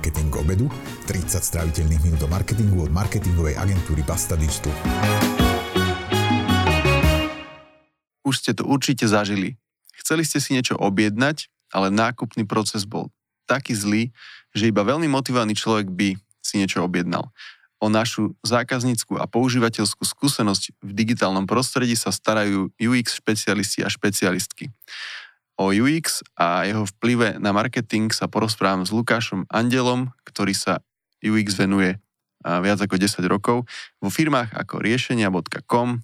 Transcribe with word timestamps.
Marketing 0.00 0.32
obedu, 0.32 0.64
30 1.12 1.44
stráviteľných 1.44 2.00
minút 2.00 2.24
o 2.24 2.28
marketingu 2.32 2.88
od 2.88 2.88
marketingovej 2.88 3.52
agentúry 3.60 4.00
Basta 4.00 4.32
Digital. 4.32 4.72
Už 8.24 8.40
ste 8.40 8.56
to 8.56 8.64
určite 8.64 9.04
zažili. 9.04 9.60
Chceli 9.92 10.24
ste 10.24 10.40
si 10.40 10.56
niečo 10.56 10.80
objednať, 10.80 11.52
ale 11.68 11.92
nákupný 11.92 12.48
proces 12.48 12.88
bol 12.88 13.12
taký 13.44 13.76
zlý, 13.76 14.08
že 14.56 14.72
iba 14.72 14.88
veľmi 14.88 15.04
motivovaný 15.04 15.52
človek 15.52 15.92
by 15.92 16.16
si 16.40 16.56
niečo 16.56 16.80
objednal. 16.80 17.28
O 17.76 17.92
našu 17.92 18.32
zákaznícku 18.40 19.20
a 19.20 19.28
používateľskú 19.28 20.00
skúsenosť 20.00 20.80
v 20.80 20.90
digitálnom 20.96 21.44
prostredí 21.44 21.92
sa 21.92 22.08
starajú 22.08 22.72
UX 22.80 23.20
špecialisti 23.20 23.84
a 23.84 23.92
špecialistky. 23.92 24.72
O 25.60 25.76
UX 25.76 26.24
a 26.40 26.64
jeho 26.64 26.88
vplyve 26.88 27.36
na 27.36 27.52
marketing 27.52 28.08
sa 28.16 28.24
porozprávam 28.24 28.80
s 28.88 28.96
Lukášom 28.96 29.44
Andelom, 29.52 30.08
ktorý 30.24 30.56
sa 30.56 30.80
UX 31.20 31.52
venuje 31.52 32.00
viac 32.40 32.80
ako 32.80 32.96
10 32.96 33.20
rokov 33.28 33.68
vo 34.00 34.08
firmách 34.08 34.56
ako 34.56 34.80
riešenia.com, 34.80 36.00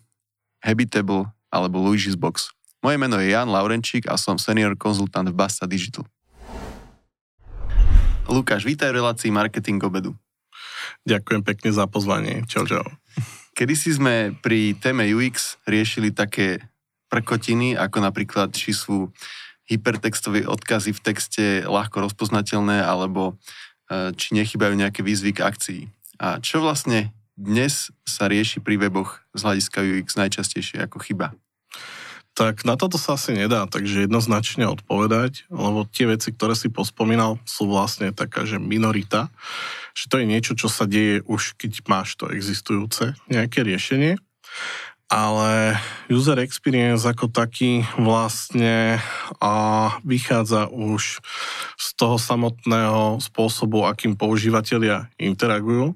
Habitable 0.60 1.32
alebo 1.48 1.80
Luigi's 1.80 2.20
Box. 2.20 2.52
Moje 2.84 3.00
meno 3.00 3.16
je 3.16 3.32
Jan 3.32 3.48
Laurenčík 3.48 4.04
a 4.12 4.20
som 4.20 4.36
senior 4.36 4.76
konzultant 4.76 5.24
v 5.24 5.32
Basta 5.32 5.64
Digital. 5.64 6.04
Lukáš, 8.28 8.68
vítaj 8.68 8.92
v 8.92 9.00
relácii 9.00 9.32
Marketing 9.32 9.80
obedu. 9.80 10.12
Ďakujem 11.08 11.40
pekne 11.40 11.72
za 11.72 11.88
pozvanie. 11.88 12.44
Čau, 12.44 12.68
čau. 12.68 12.84
Kedy 13.56 13.72
si 13.72 13.96
sme 13.96 14.36
pri 14.36 14.76
téme 14.76 15.08
UX 15.08 15.56
riešili 15.64 16.12
také 16.12 16.60
prkotiny, 17.08 17.72
ako 17.72 18.04
napríklad, 18.04 18.52
či 18.52 18.76
sú 18.76 19.08
hypertextové 19.66 20.46
odkazy 20.46 20.94
v 20.94 21.04
texte 21.04 21.44
ľahko 21.66 22.06
rozpoznateľné, 22.10 22.82
alebo 22.82 23.34
e, 23.90 24.14
či 24.14 24.34
nechybajú 24.38 24.74
nejaké 24.78 25.02
výzvy 25.02 25.34
k 25.36 25.44
akcii. 25.44 25.82
A 26.22 26.38
čo 26.40 26.62
vlastne 26.62 27.12
dnes 27.36 27.92
sa 28.08 28.30
rieši 28.30 28.64
pri 28.64 28.80
weboch 28.80 29.20
z 29.36 29.40
hľadiska 29.44 29.78
UX 29.84 30.16
najčastejšie 30.16 30.80
ako 30.88 31.02
chyba? 31.04 31.36
Tak 32.36 32.68
na 32.68 32.76
toto 32.76 33.00
sa 33.00 33.16
asi 33.16 33.32
nedá 33.32 33.64
takže 33.64 34.04
jednoznačne 34.04 34.68
odpovedať, 34.68 35.48
lebo 35.48 35.88
tie 35.88 36.04
veci, 36.04 36.36
ktoré 36.36 36.52
si 36.52 36.68
pospomínal, 36.68 37.40
sú 37.48 37.64
vlastne 37.64 38.12
taká, 38.12 38.44
že 38.44 38.60
minorita, 38.60 39.32
že 39.96 40.12
to 40.12 40.20
je 40.20 40.28
niečo, 40.28 40.52
čo 40.52 40.68
sa 40.68 40.84
deje 40.84 41.24
už, 41.24 41.56
keď 41.56 41.80
máš 41.88 42.20
to 42.20 42.28
existujúce 42.28 43.16
nejaké 43.32 43.64
riešenie, 43.64 44.20
ale 45.06 45.78
user 46.10 46.42
experience 46.42 47.06
ako 47.06 47.30
taký 47.30 47.86
vlastne 47.94 48.98
a 49.38 49.54
vychádza 50.02 50.66
už 50.70 51.22
z 51.78 51.86
toho 51.94 52.18
samotného 52.18 53.22
spôsobu, 53.22 53.86
akým 53.86 54.18
používateľia 54.18 55.10
interagujú 55.16 55.94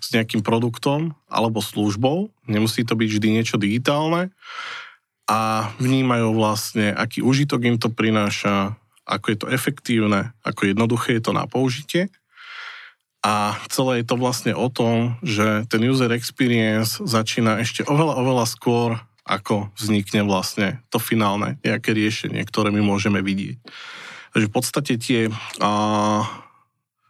s 0.00 0.06
nejakým 0.16 0.40
produktom 0.40 1.12
alebo 1.28 1.60
službou. 1.60 2.32
Nemusí 2.48 2.80
to 2.80 2.96
byť 2.96 3.08
vždy 3.12 3.28
niečo 3.28 3.60
digitálne, 3.60 4.32
a 5.26 5.70
vnímajú 5.82 6.38
vlastne, 6.38 6.94
aký 6.94 7.20
užitok 7.20 7.66
im 7.66 7.76
to 7.82 7.90
prináša, 7.90 8.78
ako 9.02 9.26
je 9.34 9.38
to 9.42 9.46
efektívne, 9.50 10.30
ako 10.46 10.70
jednoduché 10.70 11.18
je 11.18 11.22
to 11.26 11.32
na 11.34 11.50
použitie. 11.50 12.08
A 13.26 13.58
celé 13.66 14.06
je 14.06 14.06
to 14.06 14.14
vlastne 14.14 14.54
o 14.54 14.70
tom, 14.70 15.18
že 15.26 15.66
ten 15.66 15.82
user 15.82 16.14
experience 16.14 17.02
začína 17.02 17.58
ešte 17.58 17.82
oveľa, 17.82 18.22
oveľa 18.22 18.46
skôr, 18.46 19.02
ako 19.26 19.74
vznikne 19.74 20.22
vlastne 20.22 20.78
to 20.94 21.02
finálne 21.02 21.58
nejaké 21.66 21.90
riešenie, 21.90 22.38
ktoré 22.46 22.70
my 22.70 22.86
môžeme 22.86 23.18
vidieť. 23.18 23.58
Takže 24.30 24.46
v 24.46 24.54
podstate 24.54 24.94
tie 24.94 25.26
a, 25.58 26.22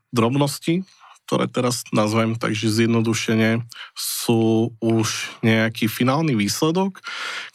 drobnosti, 0.08 0.88
ktoré 1.28 1.52
teraz 1.52 1.84
nazvem 1.92 2.32
takže 2.40 2.72
zjednodušene, 2.72 3.68
sú 3.92 4.72
už 4.80 5.36
nejaký 5.44 5.84
finálny 5.84 6.32
výsledok, 6.32 7.04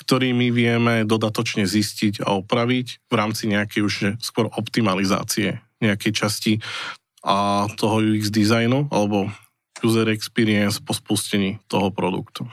ktorý 0.05 0.37
my 0.37 0.53
vieme 0.53 0.95
dodatočne 1.09 1.65
zistiť 1.65 2.21
a 2.21 2.37
opraviť 2.37 3.09
v 3.09 3.13
rámci 3.17 3.49
nejakej 3.49 3.81
už 3.81 3.93
skôr 4.21 4.53
optimalizácie 4.53 5.65
nejakej 5.81 6.11
časti 6.13 6.53
a 7.21 7.69
toho 7.77 8.01
UX 8.01 8.33
designu 8.33 8.89
alebo 8.89 9.29
user 9.81 10.09
experience 10.09 10.81
po 10.81 10.93
spustení 10.93 11.61
toho 11.69 11.89
produktu 11.89 12.45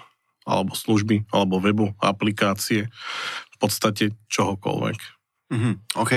alebo 0.49 0.73
služby, 0.73 1.29
alebo 1.29 1.61
webu, 1.61 1.93
aplikácie, 2.01 2.89
v 3.53 3.57
podstate 3.61 4.17
čohokoľvek. 4.33 4.99
Mm-hmm, 5.49 5.75
OK, 6.01 6.13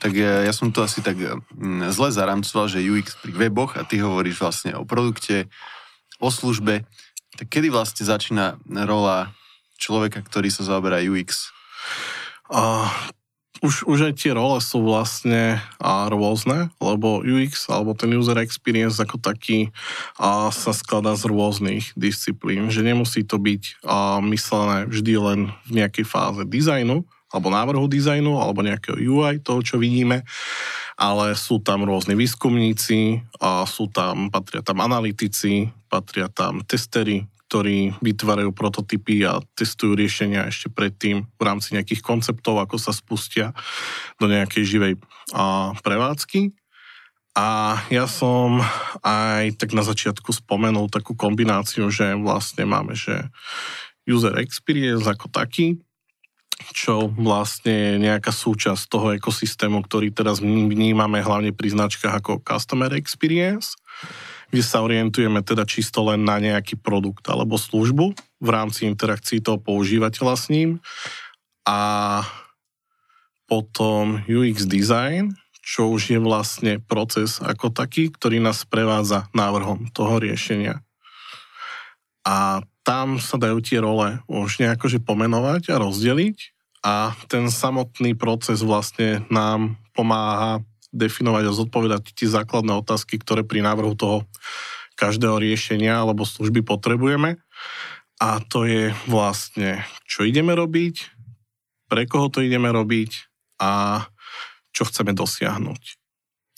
tak 0.00 0.12
ja, 0.16 0.44
ja 0.44 0.52
som 0.52 0.72
to 0.72 0.80
asi 0.80 1.04
tak 1.04 1.20
mm, 1.20 1.92
zle 1.92 2.08
zaramcoval, 2.08 2.72
že 2.72 2.84
UX 2.84 3.20
pri 3.20 3.36
weboch 3.36 3.76
a 3.76 3.84
ty 3.84 4.00
hovoríš 4.00 4.40
vlastne 4.40 4.72
o 4.76 4.88
produkte, 4.88 5.52
o 6.20 6.32
službe. 6.32 6.88
Tak 7.36 7.46
kedy 7.52 7.68
vlastne 7.68 8.08
začína 8.08 8.56
rola 8.88 9.36
človeka, 9.76 10.24
ktorý 10.24 10.48
sa 10.48 10.64
zaoberá 10.64 11.04
UX? 11.04 11.52
A, 12.48 12.88
už, 13.62 13.88
už 13.88 13.98
aj 14.10 14.14
tie 14.20 14.32
role 14.36 14.58
sú 14.60 14.82
vlastne 14.84 15.60
a, 15.80 16.08
rôzne, 16.10 16.72
lebo 16.80 17.22
UX 17.22 17.68
alebo 17.72 17.96
ten 17.96 18.12
user 18.12 18.36
experience 18.40 19.00
ako 19.00 19.20
taký 19.20 19.70
a, 20.18 20.50
sa 20.52 20.72
skladá 20.74 21.14
z 21.16 21.28
rôznych 21.28 21.92
disciplín, 21.94 22.68
že 22.68 22.84
nemusí 22.84 23.22
to 23.22 23.40
byť 23.40 23.84
a, 23.86 24.18
myslené 24.24 24.88
vždy 24.88 25.14
len 25.16 25.40
v 25.68 25.70
nejakej 25.82 26.04
fáze 26.08 26.42
dizajnu, 26.44 27.04
alebo 27.30 27.48
návrhu 27.50 27.86
dizajnu, 27.90 28.38
alebo 28.38 28.64
nejakého 28.64 28.96
UI, 28.96 29.42
toho, 29.42 29.60
čo 29.60 29.76
vidíme, 29.76 30.22
ale 30.96 31.36
sú 31.36 31.60
tam 31.60 31.84
rôzni 31.84 32.16
výskumníci, 32.16 33.20
a 33.42 33.68
sú 33.68 33.92
tam, 33.92 34.32
patria 34.32 34.64
tam 34.64 34.80
analytici, 34.80 35.68
patria 35.92 36.32
tam 36.32 36.64
testery, 36.64 37.28
ktorí 37.46 37.94
vytvárajú 38.02 38.50
prototypy 38.50 39.22
a 39.22 39.38
testujú 39.54 39.94
riešenia 39.94 40.50
ešte 40.50 40.66
predtým 40.66 41.30
v 41.30 41.42
rámci 41.42 41.78
nejakých 41.78 42.02
konceptov, 42.02 42.58
ako 42.58 42.76
sa 42.76 42.90
spustia 42.90 43.54
do 44.18 44.26
nejakej 44.26 44.64
živej 44.66 44.92
a, 45.30 45.70
prevádzky. 45.78 46.50
A 47.36 47.78
ja 47.92 48.08
som 48.08 48.64
aj 49.04 49.60
tak 49.60 49.76
na 49.76 49.84
začiatku 49.84 50.32
spomenul 50.32 50.88
takú 50.88 51.12
kombináciu, 51.12 51.86
že 51.92 52.16
vlastne 52.16 52.64
máme, 52.64 52.96
že 52.96 53.28
user 54.08 54.40
experience 54.40 55.04
ako 55.04 55.28
taký, 55.28 55.76
čo 56.72 57.12
vlastne 57.12 57.72
je 57.72 57.94
nejaká 58.08 58.32
súčasť 58.32 58.88
toho 58.88 59.12
ekosystému, 59.20 59.84
ktorý 59.84 60.10
teraz 60.16 60.40
vnímame 60.40 61.20
hlavne 61.20 61.52
pri 61.52 61.76
značkách 61.76 62.24
ako 62.24 62.40
Customer 62.40 62.88
Experience, 62.96 63.76
kde 64.56 64.64
sa 64.64 64.80
orientujeme 64.80 65.44
teda 65.44 65.68
čisto 65.68 66.00
len 66.08 66.24
na 66.24 66.40
nejaký 66.40 66.80
produkt 66.80 67.28
alebo 67.28 67.60
službu 67.60 68.16
v 68.40 68.48
rámci 68.48 68.88
interakcií 68.88 69.44
toho 69.44 69.60
používateľa 69.60 70.32
s 70.32 70.48
ním. 70.48 70.80
A 71.68 72.24
potom 73.44 74.24
UX 74.24 74.64
design, 74.64 75.36
čo 75.60 75.92
už 75.92 76.16
je 76.16 76.20
vlastne 76.24 76.80
proces 76.80 77.36
ako 77.44 77.68
taký, 77.68 78.08
ktorý 78.08 78.40
nás 78.40 78.64
prevádza 78.64 79.28
návrhom 79.36 79.92
toho 79.92 80.16
riešenia. 80.24 80.80
A 82.24 82.64
tam 82.80 83.20
sa 83.20 83.36
dajú 83.36 83.60
tie 83.60 83.84
role 83.84 84.24
už 84.24 84.64
nejako 84.64 84.88
pomenovať 85.04 85.68
a 85.68 85.84
rozdeliť 85.84 86.56
a 86.80 87.12
ten 87.28 87.52
samotný 87.52 88.16
proces 88.16 88.64
vlastne 88.64 89.20
nám 89.28 89.76
pomáha 89.92 90.64
definovať 90.96 91.44
a 91.46 91.56
zodpovedať 91.56 92.16
tie 92.16 92.28
základné 92.28 92.72
otázky, 92.80 93.20
ktoré 93.20 93.44
pri 93.44 93.60
návrhu 93.60 93.94
toho 93.94 94.24
každého 94.96 95.36
riešenia 95.38 96.00
alebo 96.00 96.24
služby 96.24 96.64
potrebujeme. 96.64 97.36
A 98.16 98.40
to 98.40 98.64
je 98.64 98.96
vlastne, 99.04 99.84
čo 100.08 100.24
ideme 100.24 100.56
robiť, 100.56 101.12
pre 101.86 102.08
koho 102.08 102.32
to 102.32 102.40
ideme 102.40 102.72
robiť 102.72 103.28
a 103.60 104.02
čo 104.72 104.88
chceme 104.88 105.12
dosiahnuť. 105.12 106.00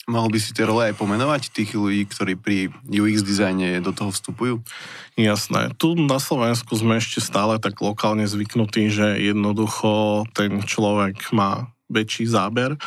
Mohol 0.09 0.29
by 0.33 0.39
si 0.41 0.57
tie 0.57 0.65
role 0.65 0.89
aj 0.89 0.97
pomenovať 0.97 1.53
tých 1.53 1.77
ľudí, 1.77 2.09
ktorí 2.09 2.33
pri 2.33 2.73
UX 2.89 3.21
dizajne 3.21 3.77
do 3.77 3.93
toho 3.93 4.09
vstupujú? 4.09 4.65
Jasné. 5.13 5.69
Tu 5.77 5.93
na 5.93 6.17
Slovensku 6.17 6.73
sme 6.73 6.97
ešte 6.97 7.21
stále 7.21 7.61
tak 7.61 7.77
lokálne 7.77 8.25
zvyknutí, 8.25 8.89
že 8.89 9.21
jednoducho 9.21 10.25
ten 10.33 10.65
človek 10.65 11.29
má 11.29 11.69
väčší 11.89 12.29
záber 12.29 12.77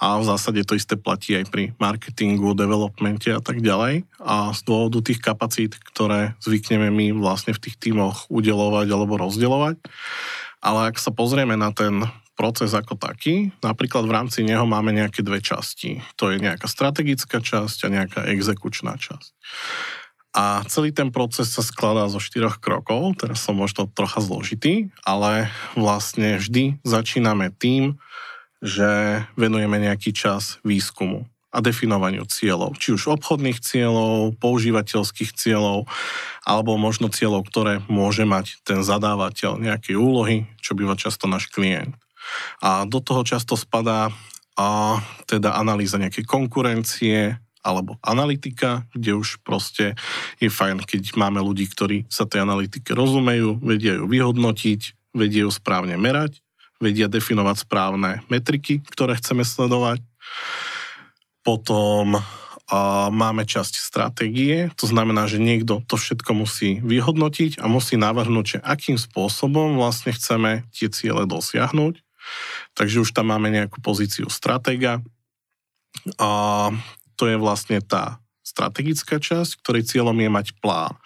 a 0.00 0.16
v 0.16 0.24
zásade 0.24 0.64
to 0.64 0.74
isté 0.74 0.96
platí 0.96 1.36
aj 1.36 1.52
pri 1.52 1.76
marketingu, 1.76 2.56
developmente 2.56 3.28
a 3.28 3.44
tak 3.44 3.60
ďalej. 3.60 4.08
A 4.18 4.50
z 4.56 4.60
dôvodu 4.64 5.04
tých 5.04 5.20
kapacít, 5.20 5.76
ktoré 5.92 6.34
zvykneme 6.40 6.88
my 6.88 7.06
vlastne 7.14 7.52
v 7.52 7.62
tých 7.68 7.76
tímoch 7.76 8.26
udelovať 8.32 8.88
alebo 8.90 9.20
rozdeľovať. 9.20 9.76
Ale 10.64 10.90
ak 10.90 10.96
sa 10.96 11.12
pozrieme 11.12 11.54
na 11.54 11.70
ten 11.70 12.02
proces 12.36 12.76
ako 12.76 13.00
taký. 13.00 13.50
Napríklad 13.64 14.04
v 14.04 14.12
rámci 14.12 14.44
neho 14.44 14.68
máme 14.68 14.92
nejaké 14.92 15.24
dve 15.24 15.40
časti. 15.40 16.04
To 16.20 16.28
je 16.28 16.36
nejaká 16.36 16.68
strategická 16.68 17.40
časť 17.40 17.88
a 17.88 17.92
nejaká 17.96 18.20
exekučná 18.28 19.00
časť. 19.00 19.32
A 20.36 20.60
celý 20.68 20.92
ten 20.92 21.08
proces 21.08 21.48
sa 21.48 21.64
skladá 21.64 22.12
zo 22.12 22.20
štyroch 22.20 22.60
krokov, 22.60 23.16
teraz 23.16 23.40
som 23.40 23.56
možno 23.56 23.88
trocha 23.88 24.20
zložitý, 24.20 24.92
ale 25.00 25.48
vlastne 25.72 26.36
vždy 26.36 26.76
začíname 26.84 27.56
tým, 27.56 27.96
že 28.66 29.22
venujeme 29.38 29.78
nejaký 29.78 30.10
čas 30.10 30.58
výskumu. 30.66 31.22
a 31.56 31.64
definovaniu 31.64 32.28
cieľov. 32.28 32.76
Či 32.76 33.00
už 33.00 33.16
obchodných 33.16 33.64
cieľov, 33.64 34.36
používateľských 34.36 35.32
cieľov, 35.32 35.88
alebo 36.44 36.76
možno 36.76 37.08
cieľov, 37.08 37.48
ktoré 37.48 37.80
môže 37.88 38.28
mať 38.28 38.60
ten 38.60 38.84
zadávateľ 38.84 39.56
nejaké 39.64 39.96
úlohy, 39.96 40.44
čo 40.60 40.76
býva 40.76 41.00
často 41.00 41.24
náš 41.24 41.48
klient. 41.48 41.96
A 42.60 42.84
do 42.84 43.00
toho 43.00 43.24
často 43.24 43.56
spadá 43.56 44.12
a 44.60 45.00
teda 45.24 45.56
analýza 45.56 45.96
nejakej 45.96 46.28
konkurencie, 46.28 47.40
alebo 47.64 47.98
analytika, 48.04 48.84
kde 48.92 49.16
už 49.18 49.42
proste 49.42 49.98
je 50.38 50.52
fajn, 50.52 50.86
keď 50.86 51.18
máme 51.18 51.42
ľudí, 51.42 51.66
ktorí 51.66 52.06
sa 52.06 52.28
tej 52.28 52.46
analytike 52.46 52.94
rozumejú, 52.94 53.58
vedia 53.58 53.98
ju 53.98 54.06
vyhodnotiť, 54.06 55.10
vedia 55.16 55.48
ju 55.48 55.50
správne 55.50 55.98
merať, 55.98 56.45
vedia 56.82 57.08
definovať 57.08 57.64
správne 57.64 58.22
metriky, 58.28 58.84
ktoré 58.84 59.16
chceme 59.16 59.44
sledovať. 59.46 60.04
Potom 61.46 62.18
a 62.66 63.06
máme 63.14 63.46
časť 63.46 63.78
stratégie, 63.78 64.74
to 64.74 64.90
znamená, 64.90 65.30
že 65.30 65.38
niekto 65.38 65.86
to 65.86 65.94
všetko 65.94 66.34
musí 66.34 66.82
vyhodnotiť 66.82 67.62
a 67.62 67.70
musí 67.70 67.94
navrhnúť, 67.94 68.58
že 68.58 68.64
akým 68.66 68.98
spôsobom 68.98 69.78
vlastne 69.78 70.10
chceme 70.10 70.66
tie 70.74 70.90
ciele 70.90 71.30
dosiahnuť. 71.30 72.02
Takže 72.74 73.06
už 73.06 73.14
tam 73.14 73.30
máme 73.30 73.54
nejakú 73.54 73.78
pozíciu 73.78 74.26
stratéga. 74.26 74.98
A 76.18 76.30
to 77.14 77.30
je 77.30 77.38
vlastne 77.38 77.78
tá 77.86 78.18
strategická 78.42 79.22
časť, 79.22 79.62
ktorej 79.62 79.86
cieľom 79.86 80.18
je 80.18 80.30
mať 80.30 80.46
plán. 80.58 80.98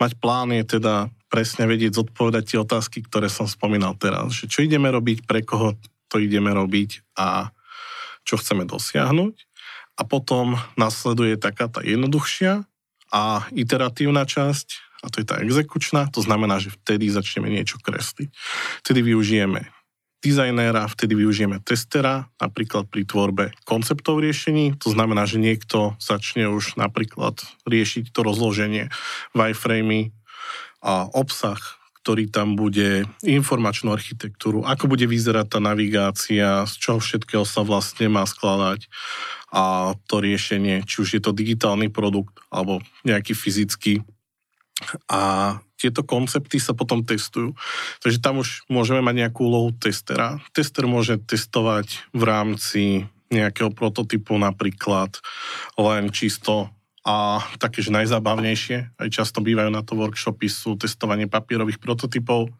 Mať 0.00 0.16
plán 0.16 0.48
je 0.56 0.64
teda 0.64 1.12
presne 1.32 1.64
vedieť 1.64 1.96
zodpovedať 1.96 2.44
tie 2.44 2.58
otázky, 2.60 3.00
ktoré 3.08 3.32
som 3.32 3.48
spomínal 3.48 3.96
teraz. 3.96 4.36
Že 4.36 4.44
čo 4.52 4.58
ideme 4.60 4.92
robiť, 4.92 5.24
pre 5.24 5.40
koho 5.40 5.80
to 6.12 6.20
ideme 6.20 6.52
robiť 6.52 7.16
a 7.16 7.48
čo 8.28 8.36
chceme 8.36 8.68
dosiahnuť. 8.68 9.34
A 9.96 10.04
potom 10.04 10.60
nasleduje 10.76 11.40
taká 11.40 11.72
tá 11.72 11.80
jednoduchšia 11.80 12.68
a 13.12 13.22
iteratívna 13.56 14.28
časť, 14.28 15.00
a 15.02 15.10
to 15.10 15.24
je 15.24 15.26
tá 15.26 15.40
exekučná, 15.42 16.12
to 16.12 16.22
znamená, 16.22 16.62
že 16.62 16.70
vtedy 16.70 17.10
začneme 17.10 17.48
niečo 17.48 17.80
kresliť. 17.80 18.30
Vtedy 18.86 19.00
využijeme 19.02 19.72
dizajnéra, 20.22 20.86
vtedy 20.86 21.18
využijeme 21.18 21.58
testera, 21.66 22.30
napríklad 22.38 22.86
pri 22.86 23.02
tvorbe 23.02 23.44
konceptov 23.66 24.22
riešení. 24.22 24.78
To 24.78 24.94
znamená, 24.94 25.26
že 25.26 25.42
niekto 25.42 25.98
začne 25.98 26.46
už 26.46 26.78
napríklad 26.78 27.42
riešiť 27.66 28.14
to 28.14 28.22
rozloženie 28.22 28.86
wireframey 29.34 30.14
a 30.82 31.06
obsah, 31.14 31.58
ktorý 32.02 32.26
tam 32.26 32.58
bude, 32.58 33.06
informačnú 33.22 33.94
architektúru, 33.94 34.66
ako 34.66 34.90
bude 34.90 35.06
vyzerať 35.06 35.46
tá 35.46 35.60
navigácia, 35.62 36.66
z 36.66 36.74
čoho 36.82 36.98
všetkého 36.98 37.46
sa 37.46 37.62
vlastne 37.62 38.10
má 38.10 38.26
skladať 38.26 38.90
a 39.54 39.94
to 40.10 40.18
riešenie, 40.18 40.82
či 40.82 41.06
už 41.06 41.08
je 41.14 41.22
to 41.22 41.30
digitálny 41.30 41.94
produkt 41.94 42.42
alebo 42.50 42.82
nejaký 43.06 43.38
fyzický. 43.38 44.02
A 45.06 45.62
tieto 45.78 46.02
koncepty 46.02 46.58
sa 46.58 46.74
potom 46.74 47.06
testujú. 47.06 47.54
Takže 48.02 48.18
tam 48.18 48.42
už 48.42 48.66
môžeme 48.66 48.98
mať 48.98 49.14
nejakú 49.26 49.46
úlohu 49.46 49.70
testera. 49.74 50.42
Tester 50.50 50.90
môže 50.90 51.22
testovať 51.22 52.10
v 52.10 52.22
rámci 52.26 52.82
nejakého 53.30 53.70
prototypu 53.70 54.36
napríklad 54.36 55.22
len 55.80 56.10
čisto 56.10 56.68
a 57.02 57.42
také, 57.58 57.82
že 57.82 57.90
najzábavnejšie, 57.90 58.94
aj 58.94 59.08
často 59.10 59.42
bývajú 59.42 59.74
na 59.74 59.82
to 59.82 59.98
workshopy, 59.98 60.46
sú 60.46 60.78
testovanie 60.78 61.26
papierových 61.26 61.82
prototypov, 61.82 62.54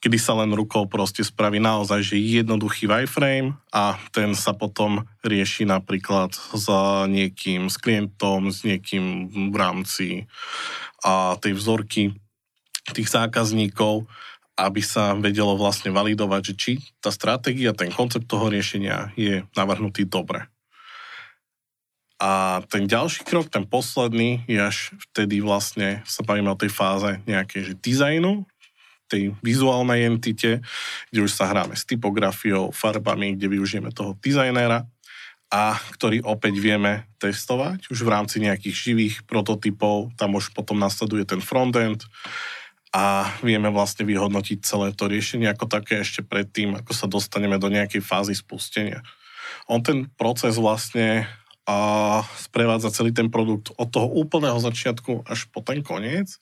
kedy 0.00 0.16
sa 0.16 0.32
len 0.40 0.56
rukou 0.56 0.88
proste 0.88 1.20
spraví 1.20 1.60
naozaj, 1.60 2.00
že 2.00 2.16
jednoduchý 2.16 2.88
wireframe 2.88 3.60
a 3.76 4.00
ten 4.08 4.32
sa 4.32 4.56
potom 4.56 5.04
rieši 5.20 5.68
napríklad 5.68 6.32
s 6.32 6.66
niekým, 7.12 7.68
s 7.68 7.76
klientom, 7.76 8.48
s 8.48 8.64
niekým 8.64 9.28
v 9.52 9.56
rámci 9.56 10.06
a 11.04 11.36
tej 11.36 11.52
vzorky 11.52 12.16
tých 12.96 13.08
zákazníkov, 13.12 14.08
aby 14.56 14.80
sa 14.80 15.12
vedelo 15.12 15.60
vlastne 15.60 15.92
validovať, 15.92 16.40
že 16.40 16.54
či 16.56 16.72
tá 17.04 17.12
stratégia, 17.12 17.76
ten 17.76 17.92
koncept 17.92 18.24
toho 18.24 18.48
riešenia 18.48 19.12
je 19.12 19.44
navrhnutý 19.52 20.08
dobre. 20.08 20.53
A 22.24 22.64
ten 22.72 22.88
ďalší 22.88 23.20
krok, 23.28 23.52
ten 23.52 23.68
posledný, 23.68 24.48
je 24.48 24.56
až 24.56 24.96
vtedy 25.12 25.44
vlastne 25.44 26.00
sa 26.08 26.24
bavíme 26.24 26.48
o 26.48 26.56
tej 26.56 26.72
fáze 26.72 27.20
nejakej 27.28 27.60
že 27.68 27.74
dizajnu, 27.76 28.48
tej 29.12 29.36
vizuálnej 29.44 30.08
entite, 30.08 30.64
kde 31.12 31.20
už 31.20 31.36
sa 31.36 31.52
hráme 31.52 31.76
s 31.76 31.84
typografiou, 31.84 32.72
farbami, 32.72 33.36
kde 33.36 33.52
využijeme 33.52 33.92
toho 33.92 34.16
dizajnéra 34.16 34.88
a 35.52 35.76
ktorý 35.92 36.24
opäť 36.24 36.56
vieme 36.56 37.04
testovať 37.20 37.92
už 37.92 38.00
v 38.00 38.12
rámci 38.16 38.40
nejakých 38.40 38.72
živých 38.72 39.14
prototypov. 39.28 40.16
Tam 40.16 40.32
už 40.32 40.56
potom 40.56 40.80
nasleduje 40.80 41.28
ten 41.28 41.44
frontend, 41.44 42.08
a 42.94 43.26
vieme 43.42 43.74
vlastne 43.74 44.06
vyhodnotiť 44.06 44.62
celé 44.62 44.94
to 44.94 45.10
riešenie 45.10 45.50
ako 45.50 45.66
také 45.66 46.06
ešte 46.06 46.22
predtým, 46.22 46.78
ako 46.78 46.94
sa 46.94 47.10
dostaneme 47.10 47.58
do 47.58 47.66
nejakej 47.66 47.98
fázy 47.98 48.38
spustenia. 48.38 49.02
On 49.66 49.82
ten 49.82 50.06
proces 50.14 50.54
vlastne 50.54 51.26
a 51.64 51.78
sprevádza 52.36 52.92
celý 52.92 53.12
ten 53.12 53.32
produkt 53.32 53.72
od 53.80 53.88
toho 53.88 54.08
úplného 54.12 54.60
začiatku 54.60 55.24
až 55.24 55.48
po 55.48 55.64
ten 55.64 55.80
koniec. 55.80 56.36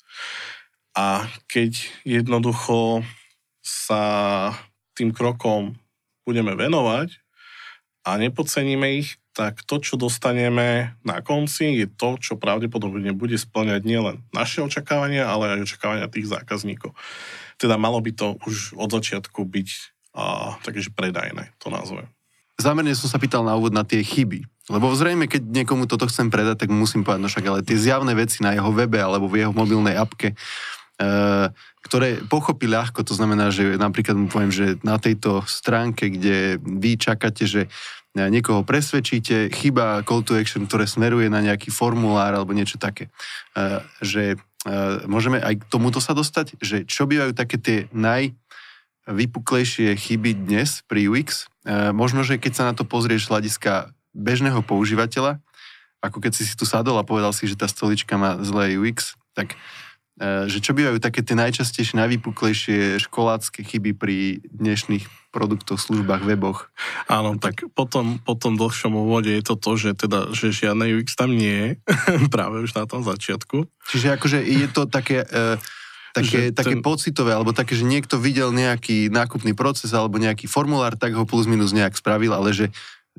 A 0.93 1.25
keď 1.47 1.79
jednoducho 2.03 3.07
sa 3.63 4.03
tým 4.99 5.15
krokom 5.15 5.79
budeme 6.27 6.53
venovať 6.59 7.23
a 8.03 8.19
nepodceníme 8.19 8.99
ich, 8.99 9.17
tak 9.33 9.65
to, 9.65 9.81
čo 9.81 9.97
dostaneme 9.97 10.93
na 11.01 11.25
konci, 11.25 11.81
je 11.81 11.89
to, 11.89 12.21
čo 12.21 12.37
pravdepodobne 12.37 13.17
bude 13.17 13.41
splňať 13.41 13.81
nielen 13.89 14.21
naše 14.37 14.61
očakávania, 14.61 15.25
ale 15.25 15.57
aj 15.57 15.73
očakávania 15.73 16.13
tých 16.13 16.29
zákazníkov. 16.29 16.93
Teda 17.57 17.81
malo 17.81 17.97
by 18.05 18.13
to 18.13 18.37
už 18.45 18.77
od 18.77 18.93
začiatku 18.93 19.41
byť 19.49 19.69
a, 20.13 20.61
takže 20.61 20.93
predajné, 20.93 21.57
to 21.57 21.73
nazvem. 21.73 22.05
Zámerne 22.63 22.95
som 22.95 23.11
sa 23.11 23.19
pýtal 23.19 23.43
na 23.43 23.59
úvod 23.59 23.75
na 23.75 23.83
tie 23.83 24.07
chyby. 24.07 24.47
Lebo 24.71 24.95
zrejme, 24.95 25.27
keď 25.27 25.43
niekomu 25.43 25.91
toto 25.91 26.07
chcem 26.07 26.31
predať, 26.31 26.63
tak 26.63 26.71
musím 26.71 27.03
povedať, 27.03 27.23
no 27.27 27.27
však 27.27 27.47
ale 27.51 27.67
tie 27.67 27.75
zjavné 27.75 28.15
veci 28.15 28.47
na 28.47 28.55
jeho 28.55 28.71
webe 28.71 29.03
alebo 29.03 29.27
v 29.27 29.43
jeho 29.43 29.51
mobilnej 29.51 29.99
apke, 29.99 30.33
e, 30.33 30.37
ktoré 31.83 32.23
pochopí 32.31 32.71
ľahko, 32.71 33.03
to 33.03 33.19
znamená, 33.19 33.51
že 33.51 33.75
napríklad 33.75 34.15
mu 34.15 34.31
poviem, 34.31 34.55
že 34.55 34.79
na 34.87 35.03
tejto 35.03 35.43
stránke, 35.51 36.15
kde 36.15 36.63
vy 36.63 36.95
čakáte, 36.95 37.43
že 37.43 37.67
niekoho 38.15 38.63
presvedčíte, 38.63 39.49
chyba 39.51 40.05
call 40.05 40.23
to 40.23 40.37
action, 40.37 40.69
ktoré 40.69 40.85
smeruje 40.85 41.33
na 41.33 41.41
nejaký 41.41 41.73
formulár 41.73 42.37
alebo 42.37 42.55
niečo 42.55 42.77
také. 42.79 43.09
E, 43.57 43.81
že 43.99 44.37
e, 44.37 44.37
môžeme 45.11 45.43
aj 45.43 45.59
k 45.59 45.69
tomuto 45.73 45.99
sa 45.99 46.15
dostať, 46.15 46.61
že 46.61 46.85
čo 46.87 47.09
bývajú 47.09 47.33
také 47.35 47.57
tie 47.59 47.79
najvypuklejšie 49.09 49.95
chyby 49.99 50.47
dnes 50.47 50.87
pri 50.87 51.11
UX. 51.11 51.51
E, 51.67 51.91
možno, 51.91 52.23
že 52.23 52.39
keď 52.39 52.53
sa 52.53 52.65
na 52.71 52.75
to 52.77 52.87
pozrieš 52.87 53.27
z 53.27 53.31
hľadiska 53.35 53.73
bežného 54.13 54.61
používateľa, 54.63 55.41
ako 56.03 56.19
keď 56.19 56.33
si 56.35 56.43
si 56.47 56.55
tu 56.59 56.67
sadol 56.67 56.99
a 56.99 57.07
povedal 57.07 57.31
si, 57.31 57.47
že 57.47 57.59
tá 57.59 57.71
stolička 57.71 58.19
má 58.19 58.39
zlé 58.43 58.75
UX, 58.75 59.15
tak 59.33 59.55
že 60.23 60.61
čo 60.61 60.77
bývajú 60.77 61.01
také 61.01 61.25
tie 61.25 61.33
najčastejšie, 61.33 61.97
najvypuklejšie 61.97 63.01
školácké 63.01 63.65
chyby 63.65 63.97
pri 63.97 64.45
dnešných 64.45 65.09
produktoch, 65.33 65.81
službách, 65.81 66.29
weboch. 66.29 66.69
Áno, 67.09 67.41
tak 67.41 67.65
potom, 67.73 68.21
po 68.21 68.37
tom 68.37 68.61
dlhšom 68.61 68.93
úvode 68.93 69.33
je 69.33 69.41
to 69.41 69.57
to, 69.57 69.81
že, 69.81 69.91
teda, 69.97 70.31
že 70.37 70.53
žiadne 70.53 70.85
UX 71.01 71.17
tam 71.17 71.33
nie 71.33 71.57
je, 71.57 71.69
práve 72.35 72.61
už 72.61 72.77
na 72.77 72.85
tom 72.85 73.01
začiatku. 73.01 73.65
Čiže 73.89 74.21
akože 74.21 74.39
je 74.45 74.69
to 74.69 74.85
také... 74.87 75.25
Uh, 75.25 75.57
také, 76.13 76.53
také 76.53 76.77
ten... 76.79 76.85
pocitové, 76.85 77.33
alebo 77.33 77.57
také, 77.57 77.73
že 77.73 77.89
niekto 77.89 78.21
videl 78.21 78.53
nejaký 78.53 79.09
nákupný 79.09 79.57
proces 79.57 79.91
alebo 79.97 80.21
nejaký 80.21 80.45
formulár, 80.47 80.95
tak 80.95 81.17
ho 81.17 81.25
plus 81.25 81.49
minus 81.49 81.73
nejak 81.73 81.97
spravil, 81.97 82.37
ale 82.37 82.53
že 82.53 82.69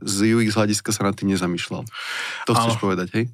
z 0.02 0.34
UX 0.34 0.58
hľadiska 0.58 0.90
sa 0.94 1.06
nad 1.06 1.14
tým 1.18 1.34
nezamýšľal. 1.34 1.84
To 2.50 2.52
chceš 2.54 2.76
Áno. 2.78 2.82
povedať, 2.82 3.08
hej? 3.14 3.26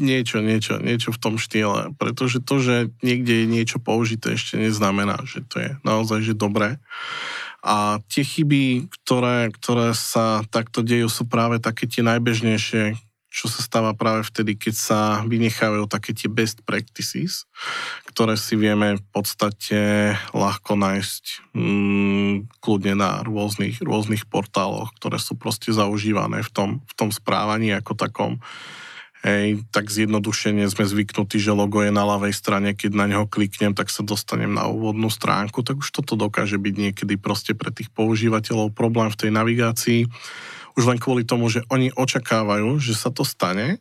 Niečo, 0.00 0.40
niečo, 0.40 0.80
niečo 0.80 1.12
v 1.12 1.20
tom 1.20 1.34
štýle. 1.36 1.92
Pretože 2.00 2.40
to, 2.40 2.64
že 2.64 2.88
niekde 3.04 3.44
je 3.44 3.46
niečo 3.46 3.76
použité, 3.76 4.34
ešte 4.34 4.56
neznamená, 4.56 5.20
že 5.28 5.44
to 5.44 5.60
je 5.60 5.70
naozaj 5.84 6.24
že 6.24 6.32
dobré. 6.32 6.80
A 7.62 8.02
tie 8.10 8.26
chyby, 8.26 8.90
ktoré, 8.90 9.52
ktoré 9.54 9.94
sa 9.94 10.42
takto 10.50 10.82
dejú, 10.82 11.06
sú 11.06 11.28
práve 11.28 11.62
také 11.62 11.86
tie 11.86 12.02
najbežnejšie, 12.02 12.98
čo 13.32 13.48
sa 13.48 13.64
stáva 13.64 13.96
práve 13.96 14.28
vtedy, 14.28 14.60
keď 14.60 14.74
sa 14.76 15.00
vynechávajú 15.24 15.88
také 15.88 16.12
tie 16.12 16.28
best 16.28 16.60
practices, 16.68 17.48
ktoré 18.12 18.36
si 18.36 18.60
vieme 18.60 19.00
v 19.00 19.04
podstate 19.08 20.12
ľahko 20.36 20.76
nájsť 20.76 21.56
mm, 21.56 22.60
kľudne 22.60 23.00
na 23.00 23.24
rôznych, 23.24 23.80
rôznych 23.80 24.28
portáloch, 24.28 24.92
ktoré 25.00 25.16
sú 25.16 25.40
proste 25.40 25.72
zaužívané 25.72 26.44
v 26.44 26.50
tom, 26.52 26.70
v 26.84 26.92
tom 26.92 27.08
správaní 27.08 27.72
ako 27.72 27.96
takom. 27.96 28.36
Hej, 29.22 29.62
tak 29.70 29.86
zjednodušene 29.86 30.66
sme 30.66 30.82
zvyknutí, 30.82 31.38
že 31.38 31.54
logo 31.54 31.78
je 31.78 31.94
na 31.94 32.02
ľavej 32.02 32.34
strane, 32.34 32.74
keď 32.74 32.90
na 32.90 33.06
neho 33.06 33.24
kliknem, 33.30 33.70
tak 33.70 33.86
sa 33.86 34.02
dostanem 34.02 34.50
na 34.50 34.66
úvodnú 34.66 35.06
stránku, 35.08 35.62
tak 35.62 35.78
už 35.78 35.94
toto 35.94 36.18
dokáže 36.18 36.58
byť 36.58 36.74
niekedy 36.74 37.14
proste 37.22 37.54
pre 37.54 37.70
tých 37.70 37.86
používateľov 37.94 38.74
problém 38.74 39.14
v 39.14 39.20
tej 39.22 39.30
navigácii. 39.30 40.00
Už 40.78 40.84
len 40.88 40.98
kvôli 41.00 41.22
tomu, 41.26 41.48
že 41.52 41.64
oni 41.68 41.92
očakávajú, 41.92 42.80
že 42.80 42.96
sa 42.96 43.12
to 43.12 43.22
stane 43.22 43.80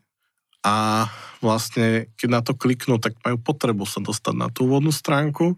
a 0.61 1.07
vlastne, 1.41 2.11
keď 2.21 2.29
na 2.29 2.41
to 2.45 2.53
kliknú, 2.53 3.01
tak 3.01 3.17
majú 3.25 3.41
potrebu 3.41 3.89
sa 3.89 3.97
dostať 3.97 4.35
na 4.37 4.47
tú 4.53 4.69
úvodnú 4.69 4.93
stránku 4.93 5.57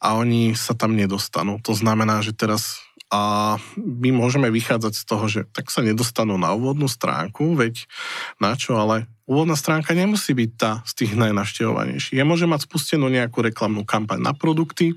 a 0.00 0.16
oni 0.16 0.56
sa 0.56 0.72
tam 0.72 0.96
nedostanú. 0.96 1.60
To 1.68 1.76
znamená, 1.76 2.24
že 2.24 2.32
teraz 2.32 2.80
a 3.10 3.58
my 3.74 4.14
môžeme 4.14 4.46
vychádzať 4.54 4.94
z 4.94 5.04
toho, 5.04 5.24
že 5.26 5.40
tak 5.50 5.66
sa 5.74 5.82
nedostanú 5.82 6.38
na 6.38 6.54
úvodnú 6.54 6.86
stránku, 6.86 7.58
veď 7.58 7.90
na 8.38 8.54
čo, 8.54 8.78
ale 8.78 9.10
úvodná 9.26 9.58
stránka 9.58 9.98
nemusí 9.98 10.30
byť 10.30 10.50
tá 10.54 10.78
z 10.86 10.92
tých 10.94 11.12
najnaštevovanejších. 11.18 12.14
Ja 12.14 12.22
môžem 12.22 12.54
mať 12.54 12.70
spustenú 12.70 13.10
nejakú 13.10 13.42
reklamnú 13.42 13.82
kampaň 13.82 14.22
na 14.22 14.30
produkty 14.30 14.94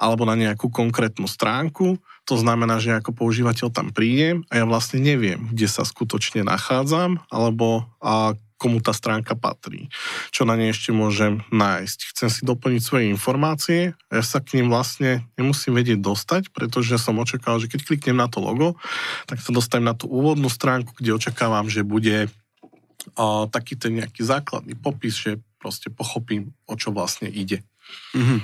alebo 0.00 0.24
na 0.24 0.32
nejakú 0.32 0.72
konkrétnu 0.72 1.28
stránku, 1.28 2.00
to 2.26 2.34
znamená, 2.34 2.82
že 2.82 2.98
ako 2.98 3.14
používateľ 3.14 3.70
tam 3.70 3.94
prídem 3.94 4.42
a 4.50 4.58
ja 4.58 4.64
vlastne 4.66 4.98
neviem, 4.98 5.46
kde 5.54 5.70
sa 5.70 5.86
skutočne 5.86 6.42
nachádzam, 6.42 7.22
alebo 7.30 7.86
a 8.02 8.34
komu 8.56 8.80
tá 8.80 8.96
stránka 8.96 9.36
patrí, 9.36 9.92
čo 10.32 10.48
na 10.48 10.56
nej 10.56 10.72
ešte 10.72 10.88
môžem 10.88 11.44
nájsť. 11.52 11.98
Chcem 12.16 12.28
si 12.32 12.40
doplniť 12.42 12.82
svoje 12.82 13.04
informácie, 13.12 13.92
ja 14.08 14.24
sa 14.24 14.40
k 14.40 14.58
ním 14.58 14.72
vlastne 14.72 15.28
nemusím 15.36 15.76
vedieť 15.76 16.00
dostať, 16.00 16.42
pretože 16.56 16.96
som 16.96 17.20
očakával, 17.20 17.60
že 17.60 17.68
keď 17.68 17.80
kliknem 17.84 18.16
na 18.16 18.32
to 18.32 18.40
logo, 18.40 18.80
tak 19.28 19.44
sa 19.44 19.52
dostanem 19.52 19.92
na 19.92 19.94
tú 19.94 20.08
úvodnú 20.08 20.48
stránku, 20.48 20.96
kde 20.96 21.12
očakávam, 21.20 21.68
že 21.68 21.84
bude 21.84 22.32
uh, 22.32 23.44
taký 23.52 23.76
ten 23.76 24.00
nejaký 24.00 24.24
základný 24.24 24.72
popis, 24.72 25.20
že 25.20 25.36
proste 25.60 25.92
pochopím, 25.92 26.56
o 26.64 26.80
čo 26.80 26.96
vlastne 26.96 27.28
ide. 27.28 27.60
Mm-hmm. 28.16 28.38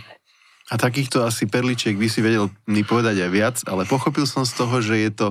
A 0.71 0.79
takýchto 0.79 1.27
asi 1.27 1.51
perličiek 1.51 1.99
by 1.99 2.07
si 2.07 2.23
vedel 2.23 2.53
mi 2.71 2.87
povedať 2.87 3.27
aj 3.27 3.31
viac, 3.33 3.57
ale 3.67 3.89
pochopil 3.89 4.29
som 4.29 4.47
z 4.47 4.53
toho, 4.55 4.79
že 4.79 4.95
je 5.01 5.11
to 5.11 5.27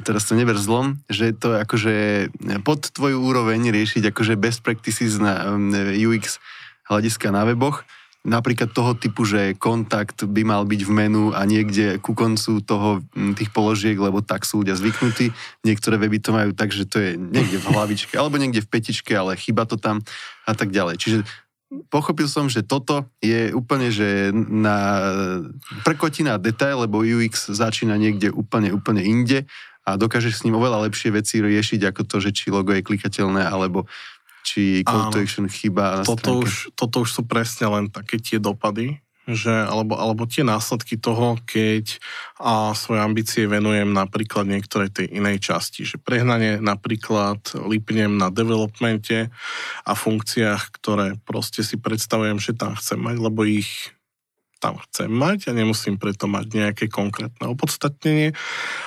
teraz 0.00 0.24
to 0.24 0.32
never 0.32 0.56
zlom, 0.56 0.96
že 1.12 1.36
to 1.36 1.60
akože 1.60 2.28
pod 2.64 2.88
tvoju 2.88 3.20
úroveň 3.20 3.68
riešiť 3.68 4.08
akože 4.08 4.40
best 4.40 4.64
practices 4.64 5.20
na 5.20 5.52
um, 5.52 5.68
UX 5.76 6.40
hľadiska 6.88 7.30
na 7.30 7.44
weboch, 7.46 7.84
napríklad 8.26 8.74
toho 8.74 8.92
typu, 8.98 9.24
že 9.24 9.56
kontakt 9.56 10.26
by 10.26 10.42
mal 10.44 10.62
byť 10.68 10.80
v 10.84 10.92
menu 10.92 11.24
a 11.32 11.46
niekde 11.48 12.02
ku 12.02 12.12
koncu 12.12 12.60
toho 12.60 13.00
tých 13.38 13.48
položiek, 13.54 13.96
lebo 13.96 14.20
tak 14.20 14.44
sú 14.44 14.60
ľudia 14.60 14.76
zvyknutí. 14.76 15.32
Niektoré 15.64 15.96
weby 15.96 16.18
to 16.20 16.34
majú 16.36 16.50
tak, 16.52 16.74
že 16.74 16.84
to 16.84 17.00
je 17.00 17.10
niekde 17.16 17.56
v 17.56 17.66
hlavičke, 17.70 18.12
alebo 18.18 18.36
niekde 18.36 18.60
v 18.60 18.68
petičke, 18.68 19.14
ale 19.16 19.40
chyba 19.40 19.64
to 19.64 19.80
tam 19.80 20.04
a 20.44 20.52
tak 20.52 20.68
ďalej. 20.68 21.00
Čiže 21.00 21.18
pochopil 21.90 22.26
som, 22.26 22.50
že 22.50 22.66
toto 22.66 23.06
je 23.22 23.54
úplne, 23.54 23.94
že 23.94 24.34
na 24.34 25.06
prkotina 25.86 26.36
detail, 26.36 26.84
lebo 26.84 27.06
UX 27.06 27.50
začína 27.50 27.94
niekde 27.94 28.34
úplne, 28.34 28.74
úplne 28.74 29.02
inde 29.06 29.46
a 29.86 29.94
dokážeš 29.94 30.42
s 30.42 30.44
ním 30.44 30.58
oveľa 30.58 30.90
lepšie 30.90 31.14
veci 31.14 31.38
riešiť, 31.38 31.80
ako 31.94 32.02
to, 32.04 32.16
že 32.18 32.30
či 32.34 32.50
logo 32.50 32.74
je 32.74 32.82
klikateľné, 32.82 33.46
alebo 33.46 33.86
či 34.42 34.82
call 34.82 35.12
to 35.12 35.20
action 35.22 35.46
chýba 35.46 36.02
toto 36.02 36.42
už, 36.42 36.74
toto 36.74 37.04
už 37.04 37.10
sú 37.12 37.22
presne 37.28 37.68
len 37.70 37.84
také 37.92 38.18
tie 38.18 38.40
dopady, 38.40 38.98
že, 39.36 39.52
alebo, 39.52 39.96
alebo 39.96 40.28
tie 40.28 40.46
následky 40.46 41.00
toho, 41.00 41.38
keď 41.46 41.98
a 42.40 42.72
svoje 42.72 43.00
ambície 43.04 43.44
venujem 43.44 43.92
napríklad 43.92 44.48
niektorej 44.48 44.90
tej 44.90 45.06
inej 45.12 45.40
časti. 45.40 45.84
Že 45.84 46.00
prehnanie 46.00 46.62
napríklad 46.62 47.40
lípnem 47.54 48.16
na 48.16 48.32
developmente 48.32 49.28
a 49.84 49.92
funkciách, 49.92 50.72
ktoré 50.80 51.20
proste 51.22 51.60
si 51.66 51.76
predstavujem, 51.76 52.40
že 52.40 52.56
tam 52.56 52.76
chcem 52.76 52.98
mať, 52.98 53.16
lebo 53.20 53.44
ich 53.44 53.92
tam 54.60 54.76
chcem 54.76 55.08
mať 55.08 55.48
a 55.48 55.56
nemusím 55.56 55.96
preto 55.96 56.28
mať 56.28 56.46
nejaké 56.52 56.84
konkrétne 56.92 57.48
opodstatnenie, 57.48 58.36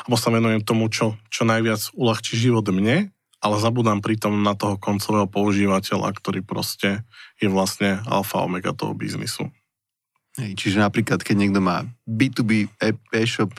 alebo 0.05 0.15
sa 0.21 0.29
venujem 0.29 0.61
tomu, 0.61 0.85
čo, 0.87 1.17
čo 1.33 1.49
najviac 1.49 1.97
uľahčí 1.97 2.37
život 2.37 2.69
mne, 2.69 3.09
ale 3.43 3.55
zabudám 3.59 3.99
pritom 3.99 4.39
na 4.39 4.55
toho 4.55 4.79
koncového 4.79 5.27
používateľa, 5.27 6.15
ktorý 6.15 6.45
proste 6.45 7.03
je 7.41 7.51
vlastne 7.51 7.99
alfa 8.07 8.39
omega 8.45 8.71
toho 8.71 8.95
biznisu. 8.95 9.51
Hej, 10.33 10.57
čiže 10.57 10.81
napríklad, 10.81 11.21
keď 11.21 11.35
niekto 11.37 11.61
má 11.61 11.85
B2B 12.09 12.65
e-shop, 13.13 13.53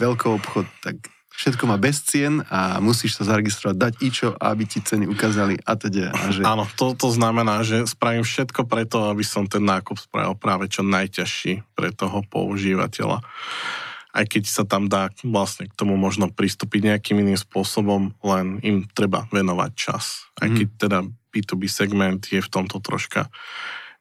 veľký 0.00 0.26
obchod, 0.32 0.64
tak 0.80 0.96
všetko 1.36 1.68
má 1.68 1.76
bez 1.76 2.00
cien 2.00 2.40
a 2.48 2.80
musíš 2.80 3.20
sa 3.20 3.36
zaregistrovať, 3.36 3.76
dať 3.76 3.94
ičo, 4.00 4.28
aby 4.32 4.64
ti 4.64 4.80
ceny 4.80 5.04
ukázali 5.04 5.60
a 5.60 5.76
teda. 5.76 6.16
A 6.16 6.32
že... 6.32 6.40
Áno, 6.40 6.64
to, 6.80 6.96
to 6.96 7.12
znamená, 7.12 7.60
že 7.60 7.84
spravím 7.84 8.24
všetko 8.24 8.64
preto, 8.64 9.12
aby 9.12 9.20
som 9.20 9.44
ten 9.44 9.60
nákup 9.60 10.00
spravil 10.00 10.32
práve 10.40 10.72
čo 10.72 10.80
najťažší 10.80 11.76
pre 11.76 11.92
toho 11.92 12.24
používateľa. 12.32 13.20
Aj 14.16 14.24
keď 14.24 14.48
sa 14.48 14.64
tam 14.64 14.88
dá 14.88 15.12
vlastne 15.28 15.68
k 15.68 15.76
tomu 15.76 16.00
možno 16.00 16.32
pristúpiť 16.32 16.88
nejakým 16.88 17.20
iným 17.20 17.36
spôsobom, 17.36 18.16
len 18.24 18.56
im 18.64 18.88
treba 18.88 19.28
venovať 19.28 19.70
čas. 19.76 20.24
Aj 20.40 20.48
mhm. 20.48 20.56
keď 20.56 20.68
teda 20.80 20.98
B2B 21.36 21.68
segment 21.68 22.24
je 22.24 22.40
v 22.40 22.48
tomto 22.48 22.80
troška 22.80 23.28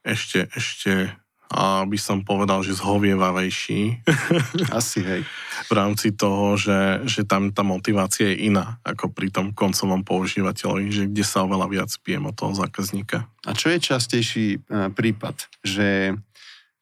ešte, 0.08 0.48
ešte 0.56 1.12
a 1.56 1.88
by 1.88 1.96
som 1.96 2.20
povedal, 2.28 2.60
že 2.68 2.76
zhovievavejší. 2.76 4.04
Asi, 4.76 5.00
hej. 5.00 5.24
v 5.66 5.72
rámci 5.72 6.12
toho, 6.12 6.60
že, 6.60 7.08
že 7.08 7.24
tam 7.24 7.56
tá 7.56 7.64
motivácia 7.64 8.36
je 8.36 8.52
iná 8.52 8.76
ako 8.84 9.16
pri 9.16 9.32
tom 9.32 9.56
koncovom 9.56 10.04
používateľovi, 10.04 10.92
že 10.92 11.08
kde 11.08 11.24
sa 11.24 11.48
oveľa 11.48 11.72
viac 11.72 11.92
pijem 12.04 12.28
od 12.28 12.36
toho 12.36 12.52
zákazníka. 12.52 13.32
A 13.48 13.56
čo 13.56 13.72
je 13.72 13.80
častejší 13.80 14.68
uh, 14.68 14.92
prípad? 14.92 15.48
Že 15.64 16.20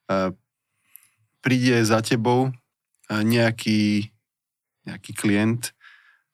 uh, 0.09 0.33
príde 1.45 1.85
za 1.85 2.01
tebou 2.01 2.49
uh, 2.49 3.21
nejaký, 3.21 4.09
nejaký 4.89 5.11
klient, 5.13 5.77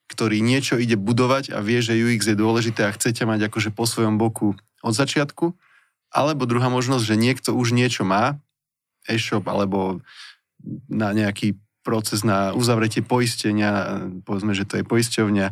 ktorý 0.08 0.40
niečo 0.40 0.80
ide 0.80 0.96
budovať 0.96 1.52
a 1.52 1.60
vie, 1.60 1.84
že 1.84 1.92
UX 1.92 2.24
je 2.24 2.40
dôležité 2.40 2.88
a 2.88 2.96
chcete 2.96 3.20
mať 3.28 3.52
akože 3.52 3.70
po 3.76 3.84
svojom 3.84 4.16
boku 4.16 4.56
od 4.80 4.96
začiatku 4.96 5.52
alebo 6.10 6.46
druhá 6.46 6.66
možnosť, 6.68 7.04
že 7.06 7.16
niekto 7.16 7.50
už 7.54 7.74
niečo 7.74 8.02
má, 8.02 8.38
e-shop 9.06 9.46
alebo 9.48 10.02
na 10.90 11.14
nejaký 11.16 11.56
proces 11.80 12.20
na 12.20 12.52
uzavretie 12.52 13.00
poistenia, 13.00 14.04
povedzme, 14.28 14.52
že 14.52 14.68
to 14.68 14.78
je 14.78 14.84
poisťovňa, 14.84 15.46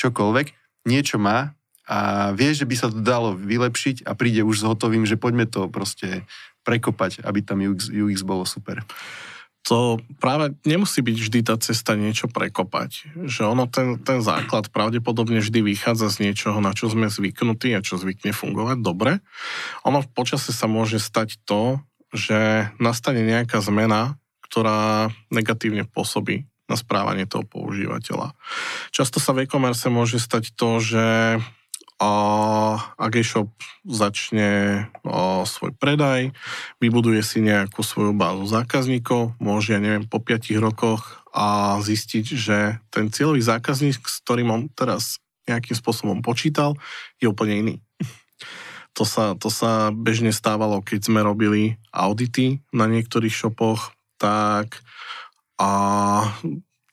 čokoľvek, 0.00 0.46
niečo 0.88 1.20
má 1.20 1.52
a 1.84 2.32
vie, 2.32 2.56
že 2.56 2.64
by 2.64 2.74
sa 2.74 2.88
to 2.88 3.04
dalo 3.04 3.36
vylepšiť 3.36 4.08
a 4.08 4.16
príde 4.16 4.40
už 4.40 4.64
s 4.64 4.66
hotovým, 4.66 5.04
že 5.04 5.20
poďme 5.20 5.44
to 5.44 5.68
proste 5.68 6.24
prekopať, 6.64 7.20
aby 7.20 7.44
tam 7.44 7.60
UX, 7.60 7.92
UX 7.92 8.24
bolo 8.24 8.48
super 8.48 8.80
to 9.64 9.96
práve 10.20 10.52
nemusí 10.68 11.00
byť 11.00 11.16
vždy 11.16 11.40
tá 11.40 11.56
cesta 11.56 11.96
niečo 11.96 12.28
prekopať. 12.28 13.16
Že 13.24 13.42
ono, 13.48 13.64
ten, 13.64 13.96
ten 13.96 14.20
základ 14.20 14.68
pravdepodobne 14.68 15.40
vždy 15.40 15.64
vychádza 15.64 16.12
z 16.12 16.28
niečoho, 16.28 16.60
na 16.60 16.76
čo 16.76 16.92
sme 16.92 17.08
zvyknutí 17.08 17.72
a 17.72 17.80
čo 17.80 17.96
zvykne 17.96 18.36
fungovať 18.36 18.84
dobre. 18.84 19.24
Ono 19.88 20.04
v 20.04 20.08
počase 20.12 20.52
sa 20.52 20.68
môže 20.68 21.00
stať 21.00 21.40
to, 21.48 21.80
že 22.12 22.68
nastane 22.76 23.24
nejaká 23.24 23.64
zmena, 23.64 24.20
ktorá 24.44 25.08
negatívne 25.32 25.88
pôsobí 25.88 26.44
na 26.68 26.76
správanie 26.76 27.24
toho 27.24 27.48
používateľa. 27.48 28.36
Často 28.92 29.16
sa 29.16 29.32
v 29.32 29.48
e-commerce 29.48 29.88
môže 29.88 30.20
stať 30.20 30.52
to, 30.52 30.80
že 30.80 31.04
a 32.02 32.10
ak 32.98 33.12
e-shop 33.22 33.54
začne 33.86 34.82
o, 35.06 35.46
svoj 35.46 35.72
predaj, 35.78 36.34
vybuduje 36.82 37.22
si 37.22 37.38
nejakú 37.38 37.86
svoju 37.86 38.10
bázu 38.10 38.50
zákazníkov, 38.50 39.38
môže, 39.38 39.78
ja 39.78 39.80
neviem, 39.80 40.02
po 40.04 40.18
5 40.18 40.50
rokoch 40.58 41.22
a 41.30 41.78
zistiť, 41.78 42.26
že 42.34 42.58
ten 42.90 43.10
cieľový 43.14 43.42
zákazník, 43.42 44.02
s 44.02 44.16
ktorým 44.26 44.50
on 44.50 44.62
teraz 44.74 45.22
nejakým 45.46 45.76
spôsobom 45.76 46.18
počítal, 46.24 46.74
je 47.22 47.30
úplne 47.30 47.54
iný. 47.62 47.76
To 48.94 49.02
sa, 49.02 49.34
to 49.34 49.50
sa 49.50 49.90
bežne 49.90 50.30
stávalo, 50.30 50.78
keď 50.78 51.10
sme 51.10 51.18
robili 51.18 51.82
audity 51.90 52.62
na 52.70 52.86
niektorých 52.86 53.34
shopoch, 53.34 53.90
tak 54.22 54.86
a 55.58 55.70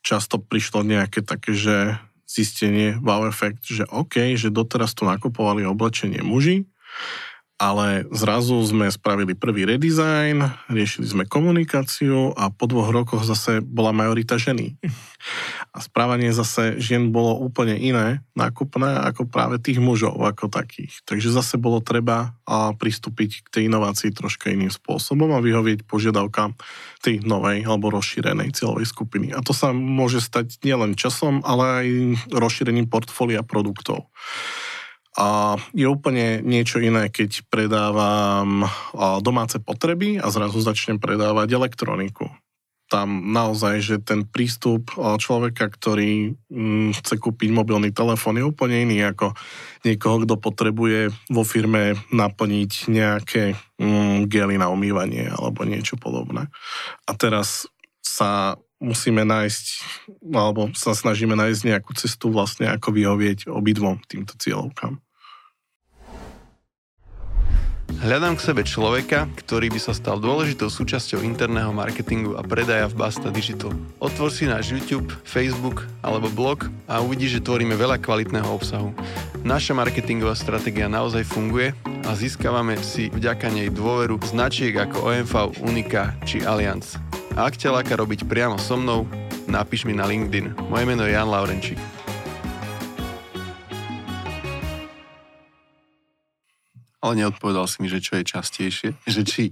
často 0.02 0.42
prišlo 0.42 0.82
nejaké 0.82 1.22
také, 1.22 1.54
že 1.54 1.98
zistenie, 2.32 2.96
wow 3.04 3.28
efekt, 3.28 3.68
že 3.68 3.84
OK, 3.92 4.32
že 4.40 4.48
doteraz 4.48 4.96
tu 4.96 5.04
nakupovali 5.04 5.68
oblečenie 5.68 6.24
muži, 6.24 6.64
ale 7.62 8.10
zrazu 8.10 8.58
sme 8.66 8.90
spravili 8.90 9.38
prvý 9.38 9.62
redesign, 9.62 10.42
riešili 10.66 11.06
sme 11.06 11.30
komunikáciu 11.30 12.34
a 12.34 12.50
po 12.50 12.66
dvoch 12.66 12.90
rokoch 12.90 13.22
zase 13.22 13.62
bola 13.62 13.94
majorita 13.94 14.34
ženy. 14.34 14.74
A 15.70 15.78
správanie 15.78 16.34
zase 16.34 16.82
žien 16.82 17.14
bolo 17.14 17.38
úplne 17.38 17.78
iné, 17.78 18.26
nákupné, 18.34 19.06
ako 19.06 19.30
práve 19.30 19.62
tých 19.62 19.78
mužov 19.78 20.18
ako 20.18 20.50
takých. 20.50 21.06
Takže 21.06 21.30
zase 21.30 21.54
bolo 21.54 21.78
treba 21.78 22.34
pristúpiť 22.82 23.46
k 23.46 23.48
tej 23.54 23.62
inovácii 23.70 24.10
troška 24.10 24.50
iným 24.50 24.74
spôsobom 24.74 25.30
a 25.30 25.38
vyhovieť 25.38 25.86
požiadavkám 25.86 26.58
tej 27.06 27.22
novej 27.22 27.62
alebo 27.62 27.94
rozšírenej 27.94 28.58
cieľovej 28.58 28.90
skupiny. 28.90 29.30
A 29.30 29.38
to 29.38 29.54
sa 29.54 29.70
môže 29.70 30.18
stať 30.18 30.58
nielen 30.66 30.98
časom, 30.98 31.46
ale 31.46 31.64
aj 31.78 31.86
rozšírením 32.34 32.90
portfólia 32.90 33.46
produktov. 33.46 34.10
A 35.12 35.60
je 35.76 35.84
úplne 35.84 36.40
niečo 36.40 36.80
iné, 36.80 37.12
keď 37.12 37.44
predávam 37.52 38.64
domáce 39.20 39.60
potreby 39.60 40.16
a 40.16 40.32
zrazu 40.32 40.64
začnem 40.64 40.96
predávať 40.96 41.52
elektroniku. 41.52 42.32
tam 42.92 43.32
naozaj, 43.32 43.80
že 43.80 43.96
ten 44.04 44.28
prístup 44.28 44.92
človeka, 44.96 45.72
ktorý 45.72 46.36
mm, 46.52 47.00
chce 47.00 47.16
kúpiť 47.16 47.48
mobilný 47.48 47.88
telefón 47.88 48.36
je 48.36 48.44
úplne 48.44 48.84
iný 48.84 49.00
ako 49.08 49.32
niekoho, 49.88 50.28
kto 50.28 50.36
potrebuje 50.36 51.08
vo 51.32 51.40
firme 51.40 51.96
naplniť 52.12 52.92
nejaké 52.92 53.56
mm, 53.80 54.28
gely 54.28 54.60
na 54.60 54.68
umývanie 54.68 55.32
alebo 55.32 55.64
niečo 55.64 55.96
podobné. 55.96 56.52
A 57.08 57.12
teraz 57.16 57.64
sa 58.04 58.60
musíme 58.82 59.22
nájsť, 59.22 59.66
alebo 60.34 60.74
sa 60.74 60.92
snažíme 60.92 61.38
nájsť 61.38 61.62
nejakú 61.70 61.94
cestu 61.94 62.34
vlastne, 62.34 62.66
ako 62.66 62.90
vyhovieť 62.90 63.46
obidvom 63.46 64.02
týmto 64.10 64.34
cieľovkám. 64.36 64.98
Hľadám 68.00 68.40
k 68.40 68.44
sebe 68.48 68.62
človeka, 68.64 69.28
ktorý 69.44 69.68
by 69.68 69.80
sa 69.82 69.92
stal 69.92 70.16
dôležitou 70.16 70.72
súčasťou 70.72 71.20
interného 71.20 71.74
marketingu 71.76 72.38
a 72.38 72.46
predaja 72.46 72.88
v 72.88 72.96
Basta 72.96 73.28
Digital. 73.28 73.76
Otvor 74.00 74.32
si 74.32 74.48
náš 74.48 74.72
YouTube, 74.72 75.12
Facebook 75.28 75.84
alebo 76.00 76.32
blog 76.32 76.72
a 76.88 77.04
uvidíš, 77.04 77.36
že 77.36 77.44
tvoríme 77.44 77.76
veľa 77.76 78.00
kvalitného 78.00 78.48
obsahu. 78.48 78.96
Naša 79.44 79.76
marketingová 79.76 80.32
stratégia 80.32 80.88
naozaj 80.88 81.28
funguje 81.28 81.76
a 82.08 82.16
získavame 82.16 82.80
si 82.80 83.12
vďaka 83.12 83.52
nej 83.52 83.68
dôveru 83.68 84.16
značiek 84.24 84.72
ako 84.72 85.12
OMV, 85.12 85.60
Unika 85.60 86.16
či 86.24 86.40
Allianz. 86.40 86.96
A 87.36 87.48
ak 87.50 87.60
ťa 87.60 87.76
láka 87.76 87.98
robiť 87.98 88.24
priamo 88.24 88.56
so 88.56 88.80
mnou, 88.80 89.04
napíš 89.44 89.84
mi 89.84 89.92
na 89.92 90.08
LinkedIn. 90.08 90.70
Moje 90.72 90.84
meno 90.88 91.04
je 91.04 91.12
Jan 91.12 91.28
Laurenčík. 91.28 92.01
Ale 97.02 97.18
neodpovedal 97.18 97.66
si 97.66 97.82
mi, 97.82 97.90
že 97.90 97.98
čo 97.98 98.16
je 98.16 98.24
častejšie. 98.24 98.88
Že 99.04 99.22
či 99.26 99.42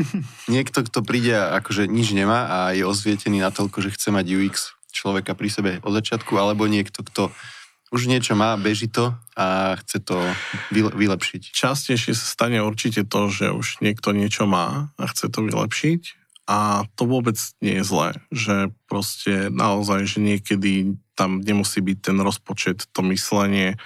niekto, 0.54 0.80
kto 0.80 1.04
príde 1.04 1.36
a 1.36 1.60
akože 1.60 1.84
nič 1.84 2.16
nemá 2.16 2.48
a 2.48 2.58
je 2.72 2.88
ozvietený 2.88 3.44
na 3.44 3.52
toľko, 3.52 3.84
že 3.84 3.92
chce 3.92 4.08
mať 4.08 4.24
UX 4.24 4.72
človeka 4.90 5.36
pri 5.36 5.48
sebe 5.52 5.70
od 5.84 5.92
začiatku, 5.92 6.32
alebo 6.40 6.64
niekto, 6.64 7.04
kto 7.04 7.28
už 7.92 8.10
niečo 8.10 8.34
má, 8.34 8.58
beží 8.58 8.90
to 8.90 9.14
a 9.38 9.78
chce 9.84 10.02
to 10.02 10.18
vylepšiť. 10.74 11.54
Častejšie 11.54 12.16
sa 12.16 12.26
stane 12.26 12.58
určite 12.58 13.06
to, 13.06 13.30
že 13.30 13.54
už 13.54 13.84
niekto 13.84 14.10
niečo 14.10 14.50
má 14.50 14.90
a 14.98 15.04
chce 15.06 15.30
to 15.30 15.46
vylepšiť 15.46 16.24
a 16.44 16.84
to 16.98 17.02
vôbec 17.08 17.38
nie 17.64 17.80
je 17.80 17.84
zlé, 17.84 18.08
že 18.28 18.74
proste 18.90 19.48
naozaj, 19.48 20.04
že 20.04 20.18
niekedy 20.20 20.98
tam 21.14 21.40
nemusí 21.40 21.80
byť 21.80 21.98
ten 22.10 22.18
rozpočet, 22.20 22.90
to 22.90 23.00
myslenie, 23.14 23.78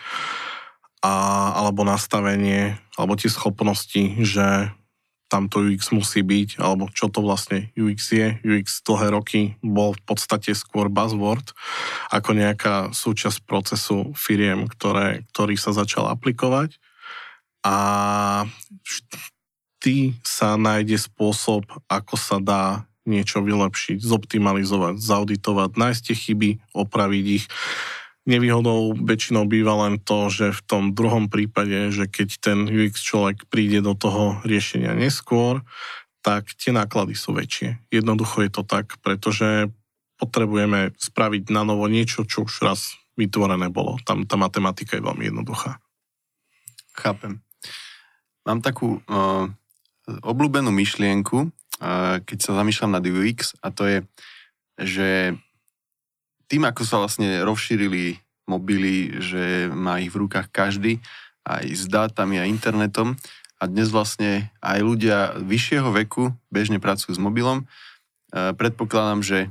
a, 1.02 1.14
alebo 1.54 1.86
nastavenie, 1.86 2.78
alebo 2.98 3.14
tie 3.14 3.30
schopnosti, 3.30 4.18
že 4.22 4.72
tamto 5.28 5.60
UX 5.60 5.92
musí 5.92 6.24
byť, 6.24 6.56
alebo 6.58 6.88
čo 6.88 7.12
to 7.12 7.20
vlastne 7.20 7.68
UX 7.76 8.00
je. 8.10 8.40
UX 8.42 8.80
dlhé 8.80 9.12
roky 9.12 9.40
bol 9.60 9.92
v 9.92 10.02
podstate 10.08 10.56
skôr 10.56 10.88
buzzword, 10.88 11.52
ako 12.08 12.30
nejaká 12.32 12.90
súčasť 12.96 13.44
procesu 13.44 14.16
firiem, 14.16 14.66
ktoré, 14.66 15.28
ktorý 15.30 15.54
sa 15.60 15.76
začal 15.76 16.08
aplikovať. 16.08 16.80
A 17.60 17.76
vždy 19.84 20.16
sa 20.24 20.56
nájde 20.56 20.96
spôsob, 20.96 21.68
ako 21.92 22.14
sa 22.16 22.40
dá 22.40 22.88
niečo 23.04 23.40
vylepšiť, 23.40 24.00
zoptimalizovať, 24.04 25.00
zauditovať, 25.00 25.70
nájsť 25.76 26.02
tie 26.08 26.16
chyby, 26.16 26.50
opraviť 26.76 27.24
ich 27.40 27.46
Nevýhodou 28.28 28.92
väčšinou 28.92 29.48
býva 29.48 29.88
len 29.88 29.96
to, 29.96 30.28
že 30.28 30.52
v 30.52 30.60
tom 30.68 30.84
druhom 30.92 31.32
prípade, 31.32 31.88
že 31.88 32.04
keď 32.04 32.28
ten 32.44 32.58
UX 32.68 33.00
človek 33.00 33.48
príde 33.48 33.80
do 33.80 33.96
toho 33.96 34.36
riešenia 34.44 34.92
neskôr, 34.92 35.64
tak 36.20 36.52
tie 36.60 36.76
náklady 36.76 37.16
sú 37.16 37.32
väčšie. 37.32 37.80
Jednoducho 37.88 38.44
je 38.44 38.52
to 38.52 38.62
tak, 38.68 39.00
pretože 39.00 39.72
potrebujeme 40.20 40.92
spraviť 41.00 41.48
na 41.48 41.64
novo 41.64 41.88
niečo, 41.88 42.28
čo 42.28 42.44
už 42.44 42.60
raz 42.60 43.00
vytvorené 43.16 43.72
bolo. 43.72 43.96
Tam 44.04 44.28
tá 44.28 44.36
matematika 44.36 45.00
je 45.00 45.06
veľmi 45.08 45.32
jednoduchá. 45.32 45.80
Chápem. 46.92 47.40
Mám 48.44 48.60
takú 48.60 49.00
uh, 49.08 49.48
obľúbenú 50.20 50.68
myšlienku, 50.68 51.48
uh, 51.48 52.20
keď 52.28 52.38
sa 52.44 52.52
zamýšľam 52.60 52.98
nad 52.98 53.04
UX, 53.08 53.56
a 53.64 53.72
to 53.72 53.88
je, 53.88 53.98
že 54.78 55.08
tým, 56.48 56.64
ako 56.66 56.82
sa 56.82 57.00
vlastne 57.00 57.40
rozšírili 57.44 58.18
mobily, 58.48 59.20
že 59.20 59.68
má 59.68 60.00
ich 60.00 60.10
v 60.10 60.24
rukách 60.24 60.48
každý, 60.48 61.04
aj 61.44 61.64
s 61.68 61.84
dátami 61.86 62.40
a 62.40 62.48
internetom, 62.48 63.14
a 63.58 63.66
dnes 63.66 63.90
vlastne 63.90 64.54
aj 64.62 64.78
ľudia 64.78 65.34
vyššieho 65.42 65.90
veku 65.90 66.30
bežne 66.46 66.78
pracujú 66.78 67.18
s 67.18 67.20
mobilom. 67.20 67.66
E, 68.30 68.54
predpokladám, 68.54 69.20
že 69.26 69.38
e, 69.44 69.48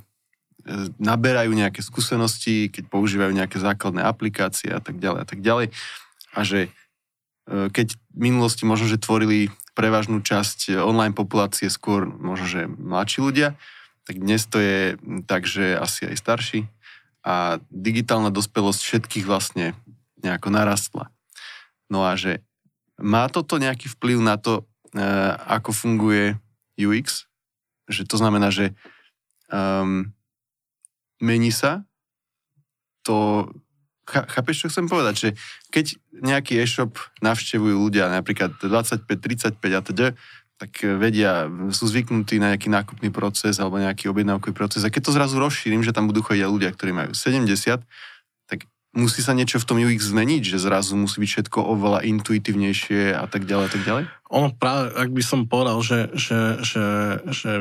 naberajú 0.95 1.51
nejaké 1.51 1.83
skúsenosti, 1.83 2.71
keď 2.71 2.87
používajú 2.87 3.35
nejaké 3.35 3.59
základné 3.59 4.07
aplikácie 4.07 4.71
a 4.71 4.79
tak 4.79 5.03
ďalej 5.03 5.19
a 5.19 5.27
tak 5.27 5.39
ďalej. 5.43 5.67
A 6.31 6.39
že 6.47 6.59
e, 6.63 7.67
keď 7.67 7.99
v 8.15 8.19
minulosti 8.31 8.63
možno, 8.63 8.87
že 8.87 9.03
tvorili 9.03 9.51
prevažnú 9.75 10.23
časť 10.23 10.79
online 10.79 11.13
populácie 11.13 11.67
skôr 11.67 12.07
možno, 12.07 12.47
že 12.47 12.63
mladší 12.63 13.19
ľudia, 13.19 13.59
tak 14.07 14.23
dnes 14.23 14.47
to 14.47 14.63
je 14.63 14.95
tak, 15.27 15.43
že 15.43 15.75
asi 15.75 16.07
aj 16.07 16.15
starší 16.15 16.59
a 17.27 17.59
digitálna 17.67 18.31
dospelosť 18.31 18.79
všetkých 18.79 19.27
vlastne 19.27 19.75
nejako 20.23 20.47
narastla. 20.47 21.11
No 21.91 22.07
a 22.07 22.15
že 22.15 22.39
má 22.95 23.27
toto 23.27 23.59
nejaký 23.59 23.91
vplyv 23.99 24.23
na 24.23 24.39
to, 24.39 24.63
e, 24.95 25.03
ako 25.51 25.75
funguje 25.75 26.39
UX? 26.79 27.27
Že 27.91 28.07
to 28.07 28.15
znamená, 28.15 28.47
že 28.47 28.71
um, 29.51 30.11
mení 31.19 31.51
sa 31.51 31.83
to... 33.03 33.47
Chápeš, 34.07 34.63
čo 34.63 34.71
chcem 34.71 34.87
povedať? 34.87 35.15
Že 35.19 35.29
keď 35.67 35.85
nejaký 36.15 36.63
e-shop 36.63 36.95
navštevujú 37.19 37.75
ľudia, 37.75 38.07
napríklad 38.07 38.55
25, 38.55 39.03
35 39.03 39.59
a 39.59 39.81
teda, 39.83 40.05
tak 40.57 40.81
e, 40.81 40.97
vedia, 40.97 41.45
sú 41.69 41.85
zvyknutí 41.85 42.41
na 42.41 42.53
nejaký 42.53 42.69
nákupný 42.73 43.13
proces 43.13 43.61
alebo 43.61 43.77
nejaký 43.77 44.09
objednávkový 44.09 44.53
proces. 44.57 44.81
A 44.83 44.91
keď 44.91 45.09
to 45.09 45.15
zrazu 45.15 45.37
rozšírim, 45.37 45.85
že 45.85 45.93
tam 45.93 46.09
budú 46.09 46.25
chodiť 46.25 46.49
ľudia, 46.49 46.73
ktorí 46.73 46.91
majú 46.91 47.11
70, 47.13 47.85
tak 48.49 48.59
musí 48.97 49.21
sa 49.21 49.37
niečo 49.37 49.61
v 49.61 49.67
tom 49.69 49.77
UX 49.77 50.09
zmeniť, 50.09 50.43
že 50.43 50.57
zrazu 50.57 50.97
musí 50.97 51.21
byť 51.21 51.29
všetko 51.29 51.59
oveľa 51.61 52.03
intuitívnejšie 52.09 53.13
a 53.13 53.29
tak 53.29 53.45
ďalej 53.45 53.65
a 53.69 53.71
tak 53.71 53.83
ďalej? 53.85 54.03
Ono 54.33 54.49
práve, 54.57 54.91
ak 54.97 55.09
by 55.13 55.23
som 55.23 55.45
povedal, 55.45 55.77
že, 55.85 56.09
že, 56.17 56.39
že, 56.65 56.85
že 57.29 57.51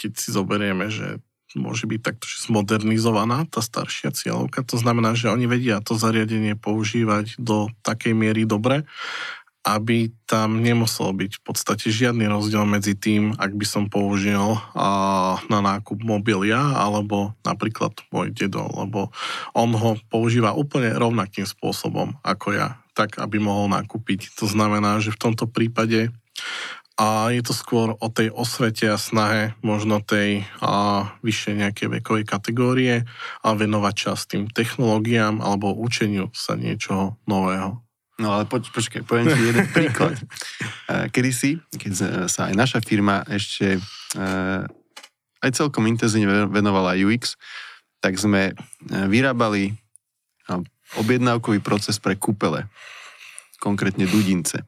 keď 0.00 0.10
si 0.16 0.28
zoberieme, 0.32 0.88
že 0.88 1.20
môže 1.52 1.84
byť 1.84 2.00
takto 2.00 2.24
že 2.24 2.48
zmodernizovaná 2.48 3.44
tá 3.44 3.60
staršia 3.60 4.16
cieľovka, 4.16 4.64
to 4.64 4.80
znamená, 4.80 5.12
že 5.12 5.28
oni 5.28 5.44
vedia 5.44 5.84
to 5.84 6.00
zariadenie 6.00 6.56
používať 6.56 7.36
do 7.36 7.68
takej 7.84 8.16
miery 8.16 8.48
dobre, 8.48 8.88
aby 9.62 10.10
tam 10.26 10.58
nemusel 10.58 11.14
byť 11.14 11.38
v 11.38 11.42
podstate 11.42 11.86
žiadny 11.86 12.26
rozdiel 12.26 12.66
medzi 12.66 12.98
tým, 12.98 13.38
ak 13.38 13.54
by 13.54 13.66
som 13.66 13.86
použil 13.86 14.58
a, 14.74 15.38
na 15.46 15.58
nákup 15.62 16.02
mobilia 16.02 16.58
alebo 16.58 17.38
napríklad 17.46 17.94
môj 18.10 18.34
dedo, 18.34 18.66
lebo 18.74 19.14
on 19.54 19.70
ho 19.74 19.94
používa 20.10 20.50
úplne 20.58 20.90
rovnakým 20.98 21.46
spôsobom 21.46 22.18
ako 22.26 22.58
ja, 22.58 22.82
tak 22.98 23.22
aby 23.22 23.38
mohol 23.38 23.70
nakúpiť. 23.70 24.34
To 24.42 24.50
znamená, 24.50 24.98
že 24.98 25.14
v 25.14 25.30
tomto 25.30 25.46
prípade 25.46 26.10
a 27.02 27.34
je 27.34 27.42
to 27.42 27.50
skôr 27.56 27.98
o 27.98 28.08
tej 28.12 28.30
osvete 28.30 28.86
a 28.86 29.00
snahe 29.00 29.58
možno 29.58 29.98
tej 29.98 30.46
a, 30.62 31.06
vyššej 31.26 31.54
nejakej 31.66 31.88
vekovej 31.98 32.24
kategórie 32.26 32.94
a 33.42 33.48
venovať 33.58 33.94
čas 33.94 34.30
tým 34.30 34.46
technológiám 34.46 35.42
alebo 35.42 35.74
učeniu 35.74 36.30
sa 36.30 36.54
niečoho 36.54 37.18
nového. 37.26 37.81
No 38.20 38.36
ale 38.36 38.44
poč, 38.44 38.68
počkaj, 38.68 39.08
poviem 39.08 39.32
ti 39.32 39.40
jeden 39.40 39.66
príklad. 39.76 40.20
Kedy 40.88 41.30
si, 41.32 41.56
keď 41.72 41.92
sa 42.28 42.52
aj 42.52 42.54
naša 42.54 42.78
firma 42.84 43.24
ešte 43.28 43.80
aj 45.42 45.50
celkom 45.56 45.88
intenzívne 45.88 46.46
venovala 46.46 46.94
UX, 46.94 47.40
tak 47.98 48.20
sme 48.20 48.52
vyrábali 48.88 49.74
objednávkový 51.00 51.64
proces 51.64 51.96
pre 51.96 52.18
kúpele, 52.18 52.68
konkrétne 53.58 54.04
dudince. 54.04 54.62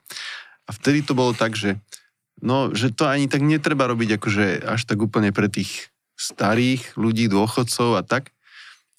A 0.64 0.70
vtedy 0.72 1.04
to 1.04 1.12
bolo 1.12 1.36
tak, 1.36 1.52
že, 1.52 1.76
no, 2.40 2.72
že 2.72 2.88
to 2.88 3.04
ani 3.04 3.28
tak 3.28 3.44
netreba 3.44 3.84
robiť 3.84 4.16
akože 4.16 4.46
až 4.64 4.80
tak 4.88 4.98
úplne 5.04 5.30
pre 5.34 5.52
tých 5.52 5.92
starých 6.16 6.96
ľudí, 6.96 7.28
dôchodcov 7.28 8.00
a 8.00 8.02
tak, 8.06 8.32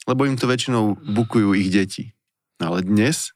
lebo 0.05 0.29
im 0.29 0.38
to 0.38 0.45
väčšinou 0.45 0.99
bukujú 1.01 1.58
ich 1.58 1.73
deti. 1.73 2.13
No 2.62 2.75
ale 2.75 2.86
dnes 2.86 3.34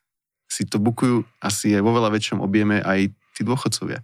si 0.50 0.66
to 0.66 0.82
bukujú 0.82 1.24
asi 1.40 1.78
aj 1.78 1.86
vo 1.86 1.94
veľa 1.94 2.10
väčšom 2.10 2.42
objeme 2.42 2.82
aj 2.82 3.14
tí 3.38 3.42
dôchodcovia. 3.46 4.02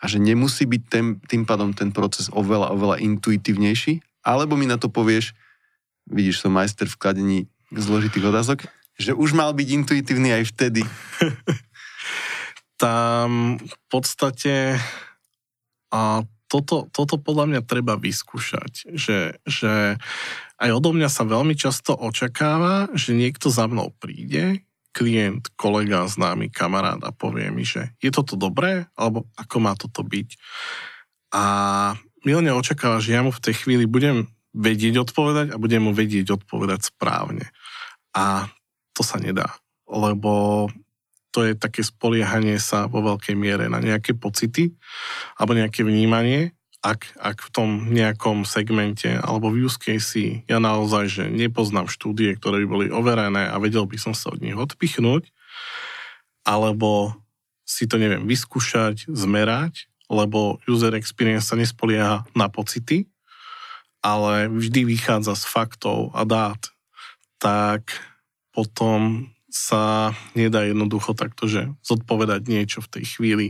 A 0.00 0.04
že 0.08 0.18
nemusí 0.18 0.64
byť 0.64 0.82
ten, 0.88 1.06
tým 1.22 1.44
pádom 1.44 1.70
ten 1.76 1.92
proces 1.92 2.32
oveľa, 2.32 2.72
oveľa 2.74 2.98
intuitívnejší, 3.04 4.24
alebo 4.24 4.56
mi 4.56 4.64
na 4.64 4.80
to 4.80 4.88
povieš, 4.88 5.36
vidíš, 6.08 6.40
som 6.40 6.56
majster 6.56 6.88
v 6.88 6.98
kladení 6.98 7.38
zložitých 7.70 8.32
otázok, 8.32 8.58
že 8.96 9.12
už 9.12 9.36
mal 9.36 9.52
byť 9.52 9.68
intuitívny 9.84 10.32
aj 10.32 10.44
vtedy. 10.56 10.82
Tam 12.82 13.60
v 13.60 13.76
podstate 13.86 14.80
a 15.94 16.26
toto, 16.50 16.90
toto 16.90 17.18
podľa 17.18 17.46
mňa 17.50 17.60
treba 17.66 17.98
vyskúšať, 17.98 18.94
že, 18.94 19.38
že 19.46 19.98
aj 20.58 20.70
odo 20.70 20.94
mňa 20.94 21.10
sa 21.10 21.26
veľmi 21.26 21.54
často 21.58 21.94
očakáva, 21.94 22.90
že 22.94 23.14
niekto 23.14 23.50
za 23.50 23.66
mnou 23.66 23.90
príde, 23.98 24.62
klient, 24.94 25.50
kolega, 25.58 26.06
známy, 26.06 26.54
kamarát 26.54 27.02
a 27.02 27.10
povie 27.10 27.50
mi, 27.50 27.66
že 27.66 27.90
je 27.98 28.14
toto 28.14 28.38
dobré, 28.38 28.86
alebo 28.94 29.26
ako 29.34 29.56
má 29.58 29.74
toto 29.74 30.06
byť. 30.06 30.38
A 31.34 31.44
milne 32.22 32.54
očakáva, 32.54 33.02
že 33.02 33.18
ja 33.18 33.26
mu 33.26 33.34
v 33.34 33.42
tej 33.42 33.66
chvíli 33.66 33.90
budem 33.90 34.30
vedieť 34.54 35.10
odpovedať 35.10 35.50
a 35.50 35.58
budem 35.58 35.82
mu 35.82 35.90
vedieť 35.90 36.38
odpovedať 36.38 36.94
správne. 36.94 37.50
A 38.14 38.46
to 38.94 39.02
sa 39.02 39.18
nedá, 39.18 39.50
lebo 39.90 40.70
to 41.34 41.42
je 41.42 41.58
také 41.58 41.82
spoliehanie 41.82 42.62
sa 42.62 42.86
vo 42.86 43.02
veľkej 43.02 43.34
miere 43.34 43.66
na 43.66 43.82
nejaké 43.82 44.14
pocity 44.14 44.70
alebo 45.34 45.58
nejaké 45.58 45.82
vnímanie, 45.82 46.54
ak, 46.84 47.16
ak 47.16 47.38
v 47.40 47.50
tom 47.50 47.70
nejakom 47.88 48.44
segmente 48.44 49.08
alebo 49.08 49.48
v 49.48 49.64
use 49.64 49.80
case 49.80 50.44
ja 50.44 50.60
naozaj, 50.60 51.04
že 51.08 51.24
nepoznám 51.32 51.88
štúdie, 51.88 52.36
ktoré 52.36 52.60
by 52.64 52.66
boli 52.68 52.86
overené 52.92 53.48
a 53.48 53.56
vedel 53.56 53.88
by 53.88 53.96
som 53.96 54.12
sa 54.12 54.28
od 54.28 54.44
nich 54.44 54.52
odpichnúť, 54.52 55.32
alebo 56.44 57.16
si 57.64 57.88
to 57.88 57.96
neviem 57.96 58.28
vyskúšať, 58.28 59.08
zmerať, 59.08 59.88
lebo 60.12 60.60
user 60.68 60.92
experience 61.00 61.48
sa 61.48 61.56
nespolieha 61.56 62.28
na 62.36 62.52
pocity, 62.52 63.08
ale 64.04 64.52
vždy 64.52 64.84
vychádza 64.84 65.32
z 65.40 65.44
faktov 65.48 66.12
a 66.12 66.28
dát, 66.28 66.60
tak 67.40 67.96
potom 68.52 69.32
sa 69.48 70.12
nedá 70.36 70.68
jednoducho 70.68 71.16
takto, 71.16 71.48
že 71.48 71.72
zodpovedať 71.80 72.44
niečo 72.44 72.84
v 72.84 73.00
tej 73.00 73.04
chvíli 73.08 73.46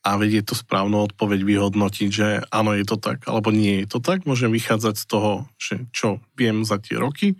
a 0.00 0.16
vedieť 0.16 0.52
tú 0.52 0.54
správnu 0.56 1.12
odpoveď 1.12 1.44
vyhodnotiť, 1.44 2.08
že 2.08 2.28
áno, 2.48 2.72
je 2.72 2.88
to 2.88 2.96
tak, 2.96 3.28
alebo 3.28 3.52
nie 3.52 3.84
je 3.84 3.96
to 3.96 3.98
tak. 4.00 4.24
Môžem 4.24 4.48
vychádzať 4.48 4.94
z 4.96 5.04
toho, 5.04 5.32
že 5.60 5.84
čo 5.92 6.24
viem 6.40 6.64
za 6.64 6.80
tie 6.80 6.96
roky 6.96 7.36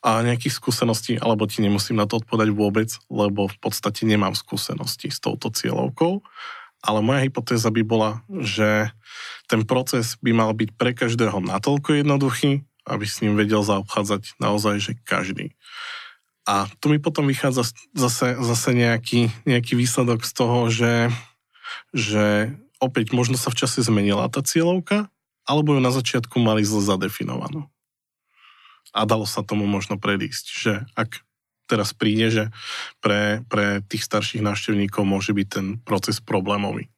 a 0.00 0.24
nejakých 0.24 0.54
skúseností, 0.56 1.20
alebo 1.20 1.44
ti 1.44 1.60
nemusím 1.60 2.00
na 2.00 2.08
to 2.08 2.22
odpovedať 2.22 2.48
vôbec, 2.56 2.88
lebo 3.12 3.50
v 3.50 3.58
podstate 3.60 4.08
nemám 4.08 4.32
skúsenosti 4.32 5.12
s 5.12 5.20
touto 5.20 5.52
cieľovkou. 5.52 6.24
Ale 6.80 7.04
moja 7.04 7.20
hypotéza 7.28 7.68
by 7.68 7.82
bola, 7.84 8.24
že 8.32 8.88
ten 9.50 9.68
proces 9.68 10.16
by 10.24 10.32
mal 10.32 10.56
byť 10.56 10.70
pre 10.80 10.96
každého 10.96 11.44
natoľko 11.44 12.00
jednoduchý, 12.00 12.64
aby 12.88 13.04
s 13.04 13.20
ním 13.20 13.36
vedel 13.36 13.60
zaobchádzať 13.60 14.40
naozaj, 14.40 14.76
že 14.80 14.92
každý. 15.04 15.52
A 16.48 16.64
tu 16.80 16.88
mi 16.88 16.96
potom 16.96 17.28
vychádza 17.28 17.68
zase, 17.92 18.40
zase 18.40 18.70
nejaký, 18.72 19.28
nejaký 19.44 19.76
výsledok 19.76 20.24
z 20.24 20.32
toho, 20.32 20.58
že, 20.72 21.12
že 21.92 22.54
opäť 22.80 23.12
možno 23.12 23.36
sa 23.36 23.52
v 23.52 23.58
čase 23.60 23.84
zmenila 23.84 24.30
tá 24.32 24.40
cieľovka, 24.40 25.12
alebo 25.44 25.74
ju 25.76 25.80
na 25.82 25.92
začiatku 25.92 26.38
mali 26.38 26.62
zle 26.62 26.80
zadefinovanú. 26.80 27.68
A 28.90 29.06
dalo 29.06 29.26
sa 29.28 29.46
tomu 29.46 29.66
možno 29.70 30.00
predísť, 30.00 30.44
že 30.50 30.72
ak 30.98 31.22
teraz 31.70 31.94
príde, 31.94 32.26
že 32.30 32.44
pre, 32.98 33.46
pre 33.46 33.78
tých 33.86 34.02
starších 34.02 34.42
návštevníkov 34.42 35.06
môže 35.06 35.30
byť 35.30 35.46
ten 35.46 35.66
proces 35.78 36.18
problémový. 36.18 36.90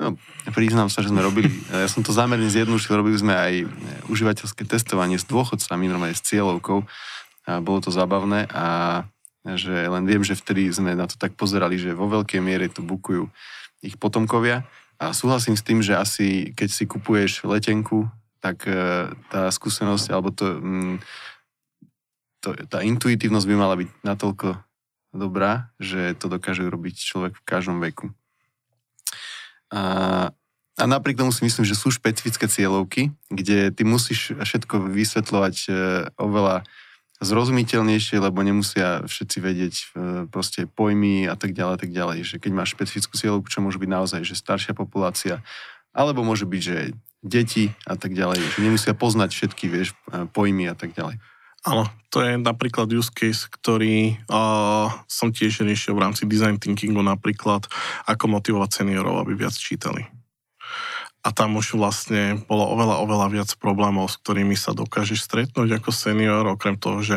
No, 0.00 0.16
priznám 0.56 0.88
sa, 0.88 1.04
že 1.04 1.12
sme 1.12 1.20
robili, 1.20 1.52
ja 1.68 1.84
som 1.84 2.00
to 2.00 2.16
zámerne 2.16 2.48
zjednodušil, 2.48 2.96
robili 2.96 3.20
sme 3.20 3.36
aj 3.36 3.54
užívateľské 4.08 4.64
testovanie 4.64 5.20
s 5.20 5.28
dôchodcami, 5.28 5.92
normálne 5.92 6.16
s 6.16 6.24
cieľovkou 6.24 6.88
a 7.44 7.60
bolo 7.60 7.84
to 7.84 7.92
zábavné 7.92 8.48
a 8.48 9.04
že 9.44 9.88
len 9.88 10.04
viem, 10.04 10.20
že 10.20 10.36
vtedy 10.36 10.68
sme 10.68 10.92
na 10.92 11.08
to 11.08 11.16
tak 11.16 11.32
pozerali, 11.32 11.80
že 11.80 11.96
vo 11.96 12.08
veľkej 12.08 12.40
miere 12.44 12.68
to 12.68 12.84
bukujú 12.84 13.28
ich 13.80 13.96
potomkovia 13.96 14.68
a 15.00 15.16
súhlasím 15.16 15.56
s 15.56 15.64
tým, 15.64 15.80
že 15.80 15.96
asi 15.96 16.52
keď 16.52 16.68
si 16.68 16.84
kupuješ 16.84 17.48
letenku, 17.48 18.04
tak 18.44 18.68
e, 18.68 19.08
tá 19.32 19.48
skúsenosť 19.48 20.06
alebo 20.12 20.28
to, 20.32 20.44
mm, 20.60 20.96
to, 22.44 22.48
tá 22.68 22.84
intuitívnosť 22.84 23.46
by 23.48 23.56
mala 23.56 23.74
byť 23.80 23.88
natoľko 24.04 24.60
dobrá, 25.16 25.72
že 25.80 26.12
to 26.20 26.28
dokáže 26.28 26.68
robiť 26.68 26.96
človek 27.00 27.32
v 27.36 27.46
každom 27.48 27.80
veku. 27.80 28.12
A, 29.72 29.82
a 30.76 30.84
napriek 30.84 31.20
tomu 31.20 31.32
si 31.32 31.44
myslím, 31.48 31.64
že 31.64 31.78
sú 31.78 31.88
špecifické 31.88 32.44
cieľovky, 32.46 33.12
kde 33.32 33.72
ty 33.72 33.82
musíš 33.88 34.36
všetko 34.36 34.92
vysvetľovať 34.92 35.56
e, 35.64 35.70
oveľa 36.20 36.68
zrozumiteľnejšie, 37.20 38.16
lebo 38.16 38.40
nemusia 38.40 39.04
všetci 39.04 39.38
vedieť 39.38 39.74
e, 39.76 39.84
proste 40.32 40.64
pojmy 40.64 41.28
a 41.28 41.36
tak 41.36 41.52
ďalej, 41.52 41.76
tak 41.84 41.92
ďalej. 41.92 42.24
Že 42.24 42.36
keď 42.40 42.52
máš 42.56 42.72
špecifickú 42.72 43.14
cieľovku, 43.14 43.48
čo 43.52 43.60
môže 43.60 43.76
byť 43.76 43.90
naozaj, 43.92 44.20
že 44.24 44.40
staršia 44.40 44.72
populácia, 44.72 45.44
alebo 45.92 46.24
môže 46.24 46.48
byť, 46.48 46.62
že 46.64 46.76
deti 47.20 47.76
a 47.84 48.00
tak 48.00 48.16
ďalej, 48.16 48.40
že 48.40 48.64
nemusia 48.64 48.96
poznať 48.96 49.36
všetky, 49.36 49.68
vieš, 49.68 49.92
e, 50.08 50.24
pojmy 50.32 50.72
a 50.72 50.76
tak 50.76 50.96
ďalej. 50.96 51.20
Áno, 51.60 51.84
to 52.08 52.24
je 52.24 52.40
napríklad 52.40 52.88
use 52.88 53.12
case, 53.12 53.44
ktorý 53.44 54.16
uh, 54.32 54.88
som 55.04 55.28
tiež 55.28 55.60
riešil 55.60 55.92
v 55.92 56.08
rámci 56.08 56.24
design 56.24 56.56
thinkingu 56.56 57.04
napríklad, 57.04 57.68
ako 58.08 58.40
motivovať 58.40 58.80
seniorov, 58.80 59.20
aby 59.20 59.36
viac 59.36 59.52
čítali 59.52 60.08
a 61.20 61.28
tam 61.36 61.60
už 61.60 61.76
vlastne 61.76 62.40
bolo 62.48 62.64
oveľa, 62.72 63.04
oveľa 63.04 63.26
viac 63.28 63.50
problémov, 63.60 64.08
s 64.08 64.16
ktorými 64.24 64.56
sa 64.56 64.72
dokážeš 64.72 65.20
stretnúť 65.28 65.80
ako 65.80 65.90
senior, 65.92 66.48
okrem 66.48 66.80
toho, 66.80 67.04
že 67.04 67.16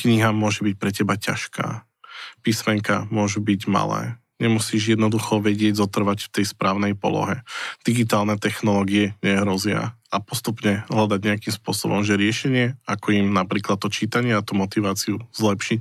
kniha 0.00 0.32
môže 0.32 0.64
byť 0.64 0.74
pre 0.80 0.90
teba 0.90 1.14
ťažká, 1.20 1.84
písmenka 2.40 3.04
môžu 3.12 3.44
byť 3.44 3.60
malé, 3.68 4.16
nemusíš 4.42 4.98
jednoducho 4.98 5.38
vedieť 5.38 5.78
zotrvať 5.78 6.26
v 6.26 6.32
tej 6.34 6.44
správnej 6.50 6.98
polohe. 6.98 7.46
Digitálne 7.86 8.34
technológie 8.34 9.14
nehrozia 9.22 9.94
a 10.10 10.16
postupne 10.18 10.82
hľadať 10.90 11.20
nejakým 11.22 11.54
spôsobom, 11.54 12.02
že 12.02 12.18
riešenie, 12.18 12.74
ako 12.84 13.14
im 13.14 13.30
napríklad 13.30 13.78
to 13.78 13.86
čítanie 13.88 14.34
a 14.34 14.42
tú 14.42 14.58
motiváciu 14.58 15.22
zlepšiť. 15.30 15.80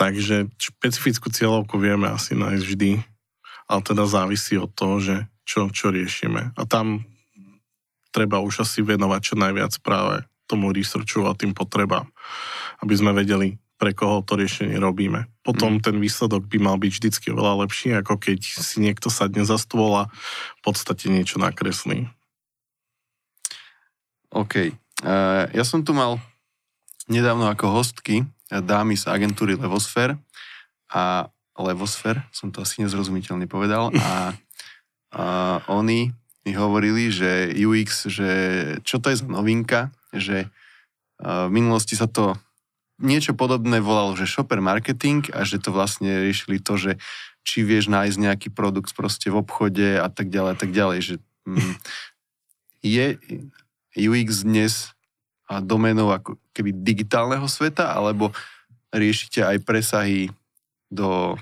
Takže 0.00 0.48
špecifickú 0.56 1.28
cieľovku 1.28 1.76
vieme 1.76 2.08
asi 2.08 2.32
nájsť 2.32 2.64
vždy, 2.64 2.90
ale 3.68 3.80
teda 3.84 4.08
závisí 4.08 4.56
od 4.56 4.72
toho, 4.72 4.96
že 4.98 5.16
čo, 5.50 5.66
čo 5.74 5.90
riešime. 5.90 6.54
A 6.54 6.62
tam 6.62 7.02
treba 8.14 8.38
už 8.38 8.62
asi 8.62 8.86
venovať 8.86 9.20
čo 9.20 9.34
najviac 9.34 9.74
práve 9.82 10.22
tomu 10.46 10.70
researchu 10.70 11.26
a 11.26 11.34
tým 11.34 11.54
potrebám, 11.54 12.06
aby 12.82 12.94
sme 12.94 13.10
vedeli, 13.10 13.58
pre 13.74 13.90
koho 13.90 14.22
to 14.22 14.38
riešenie 14.38 14.78
robíme. 14.78 15.26
Potom 15.42 15.78
mm. 15.78 15.82
ten 15.82 15.96
výsledok 15.98 16.46
by 16.46 16.58
mal 16.62 16.76
byť 16.78 16.92
vždycky 16.92 17.26
oveľa 17.34 17.66
lepší, 17.66 17.96
ako 17.98 18.18
keď 18.18 18.38
si 18.44 18.76
niekto 18.78 19.10
sadne 19.10 19.42
za 19.42 19.58
stôl 19.58 20.06
a 20.06 20.12
v 20.58 20.60
podstate 20.62 21.10
niečo 21.10 21.40
nakreslí. 21.40 22.06
OK. 24.30 24.76
Uh, 25.00 25.48
ja 25.50 25.64
som 25.64 25.80
tu 25.82 25.96
mal 25.96 26.20
nedávno 27.10 27.48
ako 27.50 27.72
hostky 27.72 28.28
dámy 28.50 28.98
z 28.98 29.06
agentúry 29.06 29.54
Levosfér 29.54 30.18
a 30.90 31.30
Levosfér, 31.54 32.26
som 32.34 32.50
to 32.50 32.64
asi 32.64 32.82
nezrozumiteľne 32.82 33.46
povedal, 33.46 33.92
a 33.94 34.34
a 35.10 35.58
oni 35.66 36.14
mi 36.46 36.52
hovorili, 36.56 37.12
že 37.12 37.52
UX, 37.52 38.08
že 38.08 38.30
čo 38.86 39.02
to 39.02 39.12
je 39.12 39.20
za 39.20 39.26
novinka, 39.26 39.92
že 40.14 40.48
v 41.20 41.50
minulosti 41.52 41.98
sa 41.98 42.08
to 42.08 42.38
niečo 43.00 43.32
podobné 43.36 43.80
volalo, 43.80 44.16
že 44.16 44.28
shopper 44.28 44.60
marketing 44.60 45.28
a 45.32 45.44
že 45.44 45.60
to 45.60 45.72
vlastne 45.72 46.08
riešili 46.08 46.60
to, 46.60 46.76
že 46.76 46.92
či 47.44 47.64
vieš 47.64 47.88
nájsť 47.88 48.16
nejaký 48.20 48.48
produkt 48.52 48.92
proste 48.92 49.32
v 49.32 49.40
obchode 49.40 49.96
a 49.96 50.08
tak 50.12 50.28
ďalej 50.28 50.50
a 50.52 50.58
tak 50.58 50.70
ďalej, 50.72 50.98
že 51.00 51.14
mm, 51.48 51.74
je 52.96 53.06
UX 53.96 54.44
dnes 54.44 54.92
domenou 55.50 56.14
ako 56.14 56.38
keby 56.54 56.70
digitálneho 56.70 57.50
sveta, 57.50 57.90
alebo 57.90 58.30
riešite 58.94 59.42
aj 59.42 59.66
presahy 59.66 60.30
do 60.86 61.34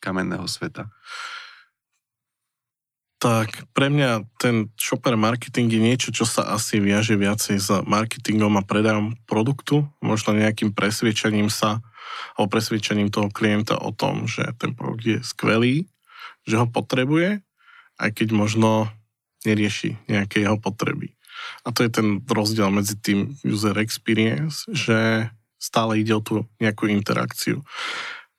kamenného 0.00 0.48
sveta? 0.48 0.88
Tak 3.22 3.64
pre 3.72 3.88
mňa 3.88 4.26
ten 4.36 4.68
shopper 4.76 5.16
marketing 5.16 5.72
je 5.72 5.80
niečo, 5.80 6.08
čo 6.12 6.28
sa 6.28 6.52
asi 6.52 6.76
viaže 6.82 7.16
viacej 7.16 7.56
s 7.56 7.68
marketingom 7.88 8.60
a 8.60 8.66
predajom 8.66 9.16
produktu, 9.24 9.88
možno 10.04 10.36
nejakým 10.36 10.76
presviečaním 10.76 11.48
sa 11.48 11.80
alebo 12.36 12.52
presviečaním 12.52 13.08
toho 13.08 13.32
klienta 13.32 13.80
o 13.80 13.90
tom, 13.90 14.28
že 14.28 14.44
ten 14.60 14.76
produkt 14.76 15.04
je 15.06 15.18
skvelý, 15.24 15.88
že 16.44 16.60
ho 16.60 16.66
potrebuje, 16.68 17.40
aj 17.98 18.10
keď 18.12 18.28
možno 18.34 18.92
nerieši 19.48 19.96
nejaké 20.10 20.44
jeho 20.44 20.60
potreby. 20.60 21.14
A 21.64 21.72
to 21.72 21.84
je 21.84 21.90
ten 21.92 22.20
rozdiel 22.24 22.68
medzi 22.72 22.96
tým 22.96 23.36
user 23.44 23.76
experience, 23.80 24.64
že 24.70 25.28
stále 25.60 26.00
ide 26.00 26.12
o 26.16 26.20
tú 26.20 26.44
nejakú 26.60 26.88
interakciu. 26.88 27.64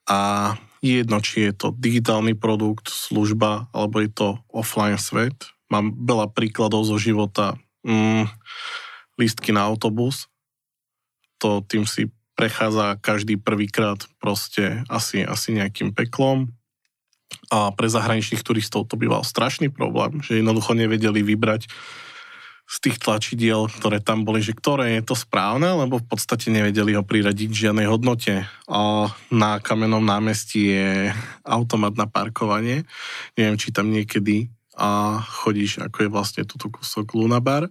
A 0.05 0.53
jedno, 0.85 1.17
či 1.21 1.49
je 1.49 1.53
to 1.53 1.67
digitálny 1.73 2.37
produkt, 2.37 2.89
služba, 2.89 3.71
alebo 3.73 4.01
je 4.03 4.09
to 4.11 4.27
offline 4.53 4.99
svet. 5.01 5.33
Mám 5.73 5.97
veľa 6.05 6.29
príkladov 6.31 6.85
zo 6.85 7.01
života. 7.01 7.57
Mm, 7.85 8.29
lístky 9.17 9.55
na 9.55 9.65
autobus. 9.65 10.29
To 11.41 11.65
tým 11.65 11.89
si 11.89 12.11
prechádza 12.35 12.99
každý 12.99 13.39
prvýkrát 13.39 14.03
proste 14.19 14.83
asi, 14.91 15.23
asi 15.23 15.55
nejakým 15.55 15.95
peklom. 15.95 16.51
A 17.49 17.73
pre 17.73 17.89
zahraničných 17.89 18.45
turistov 18.45 18.85
to 18.91 18.99
býval 18.99 19.25
strašný 19.25 19.73
problém, 19.73 20.21
že 20.21 20.39
jednoducho 20.39 20.77
nevedeli 20.77 21.25
vybrať 21.25 21.67
z 22.65 22.75
tých 22.81 22.97
tlačidiel, 22.97 23.69
ktoré 23.69 24.01
tam 24.01 24.25
boli, 24.25 24.41
že 24.41 24.57
ktoré 24.57 24.97
je 24.97 25.03
to 25.05 25.13
správne, 25.13 25.69
lebo 25.69 26.01
v 26.01 26.07
podstate 26.09 26.49
nevedeli 26.49 26.97
ho 26.97 27.05
priradiť 27.05 27.49
v 27.53 27.61
žiadnej 27.69 27.87
hodnote. 27.87 28.49
A 28.65 29.09
na 29.29 29.61
kamennom 29.61 30.01
námestí 30.01 30.73
je 30.73 31.13
automat 31.45 31.93
na 31.93 32.09
parkovanie. 32.09 32.89
Neviem, 33.37 33.61
či 33.61 33.69
tam 33.69 33.93
niekedy 33.93 34.49
a 34.75 35.21
chodíš, 35.23 35.79
ako 35.79 35.97
je 36.03 36.09
vlastne 36.11 36.43
tuto 36.43 36.67
kúsok 36.67 37.15
Lunabar 37.15 37.69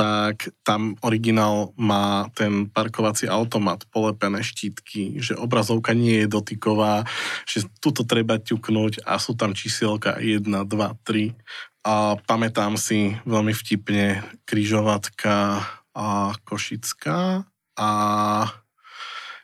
tak 0.00 0.48
tam 0.64 0.96
originál 1.04 1.76
má 1.76 2.30
ten 2.32 2.72
parkovací 2.72 3.28
automat, 3.28 3.84
polepené 3.92 4.40
štítky, 4.40 5.20
že 5.20 5.36
obrazovka 5.36 5.92
nie 5.92 6.24
je 6.24 6.28
dotyková, 6.30 7.04
že 7.44 7.68
tuto 7.84 8.08
treba 8.08 8.40
ťuknúť 8.40 9.04
a 9.04 9.20
sú 9.20 9.36
tam 9.36 9.52
čísielka 9.52 10.16
1, 10.16 10.46
2, 10.46 10.64
3 10.64 11.36
a 11.80 12.16
pamätám 12.28 12.76
si 12.76 13.16
veľmi 13.24 13.56
vtipne 13.56 14.20
križovatka 14.44 15.64
a 15.96 16.36
Košická 16.44 17.48
a 17.76 17.90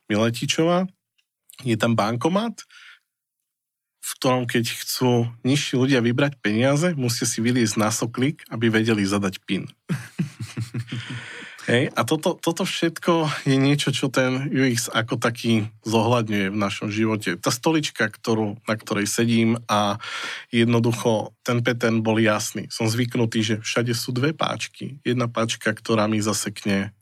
Miletičová. 0.06 0.86
Je 1.64 1.74
tam 1.80 1.96
bankomat 1.96 2.62
v 4.06 4.10
ktorom 4.22 4.46
keď 4.46 4.70
chcú 4.86 5.26
nižší 5.42 5.74
ľudia 5.74 5.98
vybrať 5.98 6.38
peniaze, 6.38 6.94
musia 6.94 7.26
si 7.26 7.42
vyliezť 7.42 7.74
na 7.74 7.90
soklik, 7.90 8.46
aby 8.46 8.70
vedeli 8.70 9.02
zadať 9.02 9.42
PIN. 9.42 9.66
Hej, 11.66 11.90
a 11.98 12.06
toto, 12.06 12.38
toto 12.38 12.62
všetko 12.62 13.42
je 13.42 13.58
niečo, 13.58 13.90
čo 13.90 14.06
ten 14.06 14.54
UX 14.54 14.86
ako 14.86 15.18
taký 15.18 15.66
zohľadňuje 15.82 16.54
v 16.54 16.60
našom 16.62 16.94
živote. 16.94 17.34
Tá 17.42 17.50
stolička, 17.50 18.06
ktorú, 18.06 18.62
na 18.70 18.78
ktorej 18.78 19.10
sedím 19.10 19.58
a 19.66 19.98
jednoducho 20.54 21.34
ten 21.42 21.66
pattern 21.66 22.06
bol 22.06 22.22
jasný. 22.22 22.70
Som 22.70 22.86
zvyknutý, 22.86 23.42
že 23.42 23.54
všade 23.66 23.98
sú 23.98 24.14
dve 24.14 24.30
páčky. 24.30 25.02
Jedna 25.02 25.26
páčka, 25.26 25.74
ktorá 25.74 26.06
mi 26.06 26.22
zasekne 26.22 26.94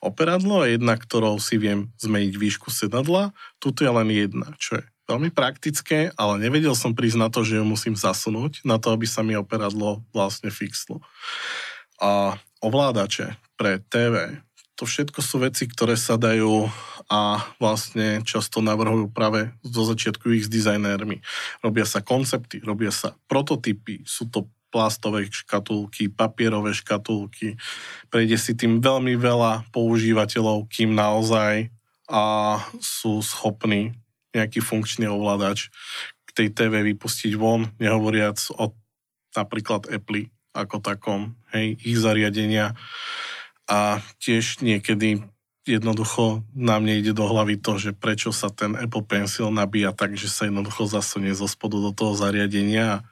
operadlo 0.00 0.64
a 0.64 0.72
jedna, 0.72 0.96
ktorou 0.96 1.36
si 1.36 1.60
viem 1.60 1.92
zmeniť 2.00 2.32
výšku 2.32 2.72
sedadla. 2.72 3.36
Tuto 3.60 3.84
je 3.84 3.92
len 3.92 4.08
jedna, 4.08 4.56
čo 4.56 4.80
je 4.80 4.88
veľmi 5.04 5.28
praktické, 5.36 6.16
ale 6.16 6.40
nevedel 6.40 6.72
som 6.72 6.96
prísť 6.96 7.18
na 7.20 7.28
to, 7.28 7.44
že 7.44 7.60
ju 7.60 7.64
musím 7.68 7.92
zasunúť, 7.92 8.64
na 8.64 8.80
to, 8.80 8.88
aby 8.88 9.04
sa 9.04 9.20
mi 9.20 9.36
operadlo 9.36 10.00
vlastne 10.16 10.48
fixlo. 10.48 11.04
A 12.00 12.40
ovládače 12.64 13.36
pre 13.58 13.82
TV, 13.90 14.38
to 14.78 14.86
všetko 14.86 15.18
sú 15.18 15.42
veci, 15.42 15.66
ktoré 15.66 15.98
sa 15.98 16.14
dajú 16.14 16.70
a 17.10 17.42
vlastne 17.58 18.22
často 18.22 18.62
navrhujú 18.62 19.10
práve 19.10 19.50
zo 19.66 19.82
začiatku 19.82 20.30
ich 20.38 20.46
s 20.46 20.52
dizajnérmi. 20.52 21.18
Robia 21.66 21.82
sa 21.82 21.98
koncepty, 21.98 22.62
robia 22.62 22.94
sa 22.94 23.18
prototypy, 23.26 24.06
sú 24.06 24.30
to 24.30 24.46
plastové 24.70 25.26
škatulky, 25.26 26.06
papierové 26.12 26.76
škatulky. 26.78 27.58
Prejde 28.06 28.38
si 28.38 28.54
tým 28.54 28.78
veľmi 28.78 29.18
veľa 29.18 29.66
používateľov, 29.74 30.70
kým 30.70 30.94
naozaj 30.94 31.74
a 32.06 32.22
sú 32.78 33.18
schopní 33.20 33.98
nejaký 34.30 34.62
funkčný 34.62 35.10
ovládač 35.10 35.72
k 36.28 36.30
tej 36.32 36.48
TV 36.54 36.94
vypustiť 36.94 37.34
von, 37.34 37.66
nehovoriac 37.82 38.38
o 38.54 38.72
napríklad 39.34 39.90
Apple 39.90 40.30
ako 40.56 40.80
takom, 40.80 41.36
hej, 41.52 41.76
ich 41.84 41.96
zariadenia. 42.00 42.74
A 43.68 44.00
tiež 44.18 44.64
niekedy 44.64 45.22
jednoducho 45.68 46.42
nám 46.56 46.88
nejde 46.88 47.12
do 47.12 47.28
hlavy 47.28 47.60
to, 47.60 47.76
že 47.76 47.92
prečo 47.92 48.32
sa 48.32 48.48
ten 48.48 48.72
Apple 48.72 49.04
Pencil 49.04 49.52
nabíja 49.52 49.92
tak, 49.92 50.16
že 50.16 50.32
sa 50.32 50.48
jednoducho 50.48 50.88
zasunie 50.88 51.36
zo 51.36 51.44
spodu 51.44 51.76
do 51.76 51.92
toho 51.92 52.16
zariadenia 52.16 52.84
a 53.00 53.04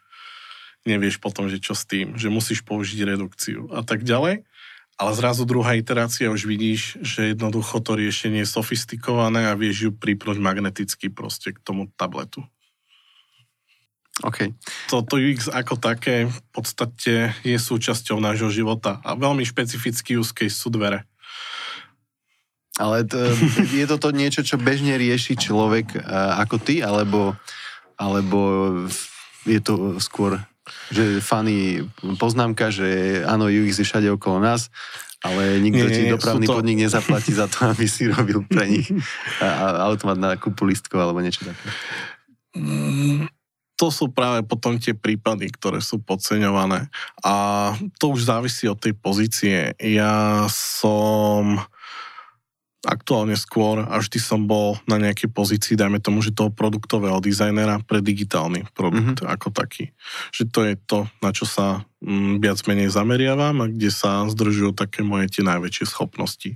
nevieš 0.88 1.20
potom, 1.20 1.52
že 1.52 1.60
čo 1.60 1.76
s 1.76 1.84
tým, 1.84 2.16
že 2.16 2.32
musíš 2.32 2.64
použiť 2.64 3.04
redukciu 3.04 3.68
a 3.76 3.84
tak 3.84 4.08
ďalej 4.08 4.48
ale 4.96 5.12
zrazu 5.12 5.44
druhá 5.44 5.76
iterácia 5.76 6.32
už 6.32 6.48
vidíš, 6.48 6.96
že 7.04 7.36
jednoducho 7.36 7.84
to 7.84 8.00
riešenie 8.00 8.42
je 8.42 8.48
sofistikované 8.48 9.52
a 9.52 9.58
vieš 9.58 9.76
ju 9.88 9.90
pripnúť 9.92 10.40
magneticky 10.40 11.12
proste 11.12 11.52
k 11.52 11.60
tomu 11.60 11.92
tabletu. 12.00 12.48
OK. 14.24 14.48
Toto 14.88 15.20
UX 15.20 15.52
ako 15.52 15.76
také 15.76 16.24
v 16.24 16.40
podstate 16.48 17.36
je 17.44 17.56
súčasťou 17.60 18.16
nášho 18.16 18.48
života 18.48 19.04
a 19.04 19.12
veľmi 19.12 19.44
špecifický 19.44 20.16
use 20.16 20.32
case 20.32 20.56
sú 20.56 20.72
dvere. 20.72 21.04
Ale 22.80 23.04
to, 23.04 23.28
je 23.76 23.84
toto 23.84 24.08
niečo, 24.12 24.40
čo 24.40 24.56
bežne 24.56 24.96
rieši 24.96 25.36
človek 25.36 26.00
ako 26.40 26.56
ty, 26.60 26.80
alebo, 26.80 27.36
alebo 28.00 28.40
je 29.44 29.60
to 29.60 30.00
skôr 30.00 30.40
že 30.90 31.22
funny 31.22 31.86
poznámka, 32.18 32.74
že 32.74 33.22
áno, 33.22 33.46
UX 33.46 33.78
je 33.78 33.86
všade 33.86 34.10
okolo 34.10 34.42
nás, 34.42 34.66
ale 35.22 35.62
nikto 35.62 35.86
nie, 35.86 35.94
ti 35.94 36.02
dopravný 36.10 36.46
to... 36.46 36.58
podnik 36.58 36.82
nezaplatí 36.82 37.30
za 37.30 37.46
to, 37.46 37.70
aby 37.70 37.86
si 37.86 38.10
robil 38.10 38.42
pre 38.42 38.66
nich 38.66 38.90
automat 39.78 40.18
na 40.18 40.34
kúpu 40.34 40.66
listkov 40.66 41.06
alebo 41.06 41.22
niečo 41.22 41.46
také. 41.46 41.66
Mm, 42.58 43.30
to 43.76 43.92
sú 43.92 44.08
práve 44.08 44.40
potom 44.48 44.80
tie 44.80 44.96
prípady, 44.96 45.52
ktoré 45.52 45.84
sú 45.84 46.00
podceňované. 46.00 46.88
A 47.20 47.34
to 48.00 48.16
už 48.16 48.24
závisí 48.24 48.64
od 48.66 48.80
tej 48.80 48.96
pozície. 48.96 49.76
Ja 49.76 50.48
som 50.48 51.60
aktuálne 52.86 53.34
skôr 53.34 53.82
a 53.82 53.98
vždy 53.98 54.18
som 54.22 54.46
bol 54.46 54.78
na 54.86 54.96
nejakej 54.96 55.34
pozícii, 55.34 55.74
dajme 55.74 55.98
tomu, 55.98 56.22
že 56.22 56.32
toho 56.32 56.54
produktového 56.54 57.18
dizajnera 57.18 57.82
pre 57.82 57.98
digitálny 57.98 58.70
produkt 58.72 59.20
mm-hmm. 59.20 59.34
ako 59.34 59.50
taký. 59.50 59.90
Že 60.30 60.42
to 60.54 60.60
je 60.62 60.74
to, 60.86 60.98
na 61.18 61.30
čo 61.34 61.44
sa 61.44 61.82
mm, 61.98 62.38
viac 62.38 62.62
menej 62.70 62.94
zameriavam 62.94 63.58
a 63.58 63.66
kde 63.66 63.90
sa 63.90 64.24
zdržujú 64.30 64.72
také 64.72 65.02
moje 65.02 65.26
tie 65.34 65.42
najväčšie 65.42 65.84
schopnosti. 65.90 66.54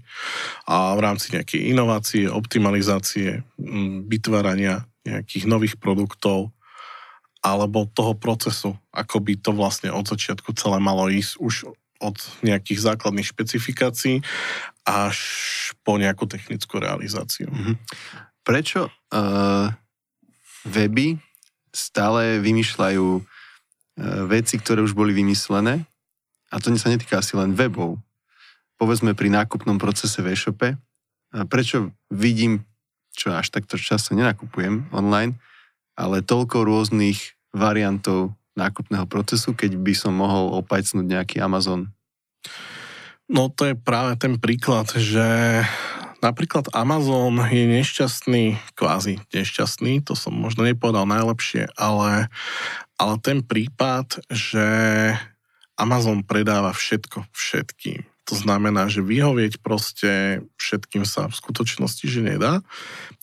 A 0.71 0.95
v 0.95 1.01
rámci 1.03 1.35
nejakej 1.35 1.67
inovácie, 1.75 2.31
optimalizácie, 2.31 3.43
mm, 3.59 4.07
vytvárania 4.07 4.87
nejakých 5.03 5.45
nových 5.51 5.75
produktov 5.83 6.55
alebo 7.41 7.89
toho 7.89 8.13
procesu, 8.13 8.77
ako 8.93 9.17
by 9.25 9.33
to 9.41 9.51
vlastne 9.57 9.89
od 9.89 10.05
začiatku 10.05 10.53
celé 10.53 10.77
malo 10.77 11.09
ísť 11.09 11.41
už 11.41 11.55
od 12.01 12.17
nejakých 12.41 12.81
základných 12.81 13.29
špecifikácií 13.29 14.25
až 14.89 15.17
po 15.85 16.01
nejakú 16.01 16.25
technickú 16.25 16.81
realizáciu. 16.81 17.53
Mm-hmm. 17.53 17.77
Prečo 18.41 18.89
uh, 18.89 19.69
weby 20.65 21.21
stále 21.73 22.41
vymýšľajú 22.41 23.07
uh, 23.21 23.25
veci, 24.29 24.57
ktoré 24.57 24.81
už 24.81 24.97
boli 24.97 25.13
vymyslené? 25.13 25.85
A 26.51 26.59
to 26.59 26.73
sa 26.77 26.89
netýka 26.89 27.21
asi 27.21 27.37
len 27.37 27.53
webov. 27.53 28.01
Povedzme 28.81 29.13
pri 29.13 29.29
nákupnom 29.29 29.77
procese 29.77 30.25
v 30.25 30.33
e-shope. 30.33 30.75
Prečo 31.31 31.95
vidím, 32.11 32.67
čo 33.15 33.31
až 33.31 33.55
takto 33.55 33.79
často 33.79 34.19
nenakupujem 34.19 34.91
online, 34.91 35.39
ale 35.95 36.25
toľko 36.25 36.67
rôznych 36.67 37.39
variantov 37.51 38.35
nákupného 38.59 39.07
procesu, 39.07 39.55
keď 39.55 39.79
by 39.79 39.95
som 39.95 40.15
mohol 40.15 40.59
opajcnúť 40.61 41.07
nejaký 41.07 41.37
Amazon? 41.41 41.91
No 43.31 43.47
to 43.47 43.71
je 43.71 43.75
práve 43.79 44.19
ten 44.19 44.43
príklad, 44.43 44.91
že 44.91 45.63
napríklad 46.19 46.67
Amazon 46.75 47.39
je 47.47 47.63
nešťastný, 47.63 48.59
kvázi 48.75 49.23
nešťastný, 49.31 50.03
to 50.03 50.19
som 50.19 50.35
možno 50.35 50.67
nepovedal 50.67 51.07
najlepšie, 51.07 51.71
ale, 51.79 52.27
ale 52.99 53.15
ten 53.23 53.47
prípad, 53.47 54.27
že 54.35 54.67
Amazon 55.79 56.27
predáva 56.27 56.75
všetko 56.75 57.31
všetkým. 57.31 58.10
To 58.29 58.35
znamená, 58.37 58.87
že 58.87 59.01
vyhovieť 59.01 59.65
proste 59.65 60.45
všetkým 60.61 61.09
sa 61.09 61.27
v 61.27 61.35
skutočnosti, 61.35 62.05
že 62.05 62.21
nedá. 62.21 62.61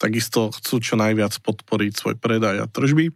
Takisto 0.01 0.51
chcú 0.51 0.81
čo 0.81 0.95
najviac 0.97 1.38
podporiť 1.41 1.91
svoj 1.95 2.15
predaj 2.17 2.63
a 2.63 2.67
tržby 2.67 3.13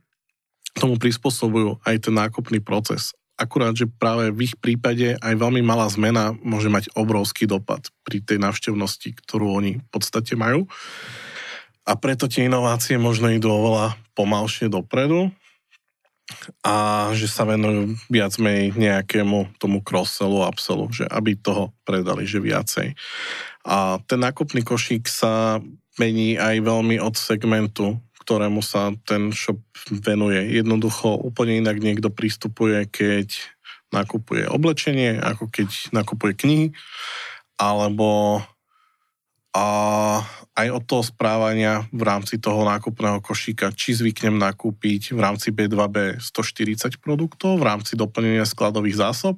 tomu 0.77 0.95
prispôsobujú 0.95 1.83
aj 1.83 2.07
ten 2.07 2.15
nákupný 2.15 2.63
proces. 2.63 3.11
Akurát, 3.35 3.73
že 3.73 3.89
práve 3.89 4.29
v 4.29 4.45
ich 4.47 4.55
prípade 4.55 5.17
aj 5.17 5.33
veľmi 5.33 5.65
malá 5.65 5.89
zmena 5.89 6.37
môže 6.45 6.69
mať 6.69 6.93
obrovský 6.93 7.49
dopad 7.49 7.89
pri 8.05 8.21
tej 8.21 8.37
návštevnosti, 8.37 9.17
ktorú 9.17 9.57
oni 9.57 9.81
v 9.81 9.87
podstate 9.89 10.37
majú. 10.37 10.69
A 11.81 11.97
preto 11.97 12.29
tie 12.29 12.45
inovácie 12.45 13.01
možno 13.01 13.33
idú 13.33 13.49
oveľa 13.49 13.97
pomalšie 14.13 14.69
dopredu 14.69 15.33
a 16.65 17.09
že 17.15 17.27
sa 17.29 17.47
venujú 17.47 17.95
viac 18.07 18.35
menej 18.41 18.73
nejakému 18.75 19.57
tomu 19.61 19.83
cross-sellu, 19.83 20.45
upsellu, 20.45 20.89
že 20.91 21.05
aby 21.07 21.37
toho 21.37 21.75
predali, 21.85 22.27
že 22.27 22.41
viacej. 22.41 22.93
A 23.67 24.01
ten 24.05 24.19
nákupný 24.19 24.65
košík 24.65 25.05
sa 25.05 25.61
mení 25.99 26.39
aj 26.39 26.63
veľmi 26.63 26.97
od 26.97 27.13
segmentu 27.13 27.99
ktorému 28.21 28.61
sa 28.61 28.93
ten 29.03 29.33
shop 29.33 29.59
venuje. 29.89 30.53
Jednoducho 30.53 31.17
úplne 31.17 31.57
inak 31.57 31.81
niekto 31.81 32.13
pristupuje, 32.13 32.85
keď 32.85 33.33
nakupuje 33.91 34.45
oblečenie, 34.47 35.17
ako 35.19 35.49
keď 35.49 35.91
nakupuje 35.91 36.37
knihy, 36.37 36.67
alebo 37.59 38.39
a 39.51 39.67
aj 40.61 40.69
od 40.71 40.83
toho 40.85 41.03
správania 41.05 41.85
v 41.89 42.01
rámci 42.05 42.37
toho 42.37 42.61
nákupného 42.65 43.21
košíka, 43.21 43.73
či 43.73 43.97
zvyknem 43.97 44.37
nakúpiť 44.37 45.13
v 45.13 45.19
rámci 45.19 45.49
B2B 45.49 46.21
140 46.21 47.01
produktov 47.01 47.57
v 47.57 47.67
rámci 47.67 47.93
doplnenia 47.97 48.45
skladových 48.45 49.01
zásob, 49.01 49.37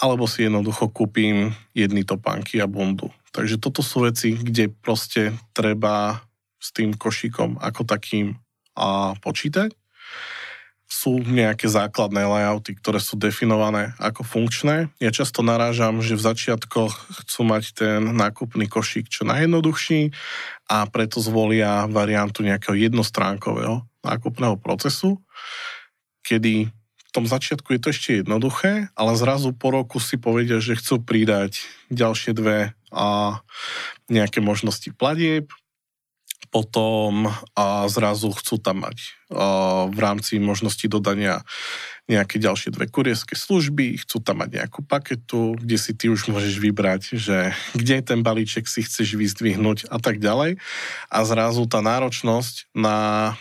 alebo 0.00 0.24
si 0.24 0.48
jednoducho 0.48 0.88
kúpim 0.88 1.52
jedny 1.76 2.04
topánky 2.04 2.60
a 2.60 2.66
bundu. 2.68 3.12
Takže 3.30 3.60
toto 3.62 3.84
sú 3.84 4.04
veci, 4.04 4.34
kde 4.34 4.72
proste 4.72 5.36
treba 5.54 6.24
s 6.60 6.72
tým 6.76 6.96
košíkom 6.96 7.60
ako 7.60 7.82
takým 7.88 8.36
a 8.76 9.18
počítať 9.18 9.79
sú 10.90 11.22
nejaké 11.22 11.70
základné 11.70 12.26
layouty, 12.26 12.74
ktoré 12.74 12.98
sú 12.98 13.14
definované 13.14 13.94
ako 14.02 14.26
funkčné. 14.26 14.90
Ja 14.98 15.14
často 15.14 15.46
narážam, 15.46 16.02
že 16.02 16.18
v 16.18 16.26
začiatkoch 16.26 17.22
chcú 17.24 17.40
mať 17.46 17.64
ten 17.78 18.02
nákupný 18.10 18.66
košík 18.66 19.06
čo 19.06 19.22
najjednoduchší 19.22 20.10
a 20.66 20.90
preto 20.90 21.22
zvolia 21.22 21.86
variantu 21.86 22.42
nejakého 22.42 22.74
jednostránkového 22.74 23.86
nákupného 24.02 24.58
procesu, 24.58 25.22
kedy 26.26 26.74
v 27.10 27.10
tom 27.14 27.26
začiatku 27.26 27.74
je 27.74 27.80
to 27.82 27.88
ešte 27.90 28.10
jednoduché, 28.22 28.90
ale 28.94 29.18
zrazu 29.18 29.50
po 29.54 29.74
roku 29.74 29.98
si 30.02 30.18
povedia, 30.18 30.62
že 30.62 30.78
chcú 30.78 31.02
pridať 31.02 31.62
ďalšie 31.90 32.34
dve 32.34 32.74
a 32.90 33.38
nejaké 34.10 34.42
možnosti 34.42 34.90
platieb, 34.94 35.50
potom 36.50 37.30
a 37.54 37.86
zrazu 37.86 38.34
chcú 38.34 38.58
tam 38.58 38.82
mať 38.82 38.98
a, 39.30 39.86
v 39.86 39.98
rámci 39.98 40.42
možnosti 40.42 40.82
dodania 40.90 41.46
nejaké 42.10 42.42
ďalšie 42.42 42.74
dve 42.74 42.90
kurierské 42.90 43.38
služby, 43.38 44.02
chcú 44.02 44.18
tam 44.18 44.42
mať 44.42 44.58
nejakú 44.58 44.82
paketu, 44.82 45.54
kde 45.54 45.78
si 45.78 45.94
ty 45.94 46.10
už 46.10 46.26
môžeš 46.26 46.58
vybrať, 46.58 47.02
že 47.14 47.54
kde 47.78 48.02
ten 48.02 48.26
balíček 48.26 48.66
si 48.66 48.82
chceš 48.82 49.14
vyzdvihnúť 49.14 49.86
a 49.86 50.02
tak 50.02 50.18
ďalej. 50.18 50.58
A 51.06 51.18
zrazu 51.22 51.70
tá 51.70 51.78
náročnosť 51.78 52.74
na 52.74 53.38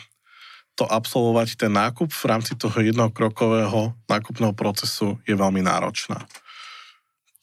to 0.77 0.85
absolvovať 0.85 1.59
ten 1.59 1.73
nákup 1.73 2.07
v 2.07 2.25
rámci 2.29 2.55
toho 2.55 2.77
jednokrokového 2.79 3.97
nákupného 4.07 4.55
procesu 4.55 5.19
je 5.25 5.35
veľmi 5.35 5.59
náročná. 5.59 6.23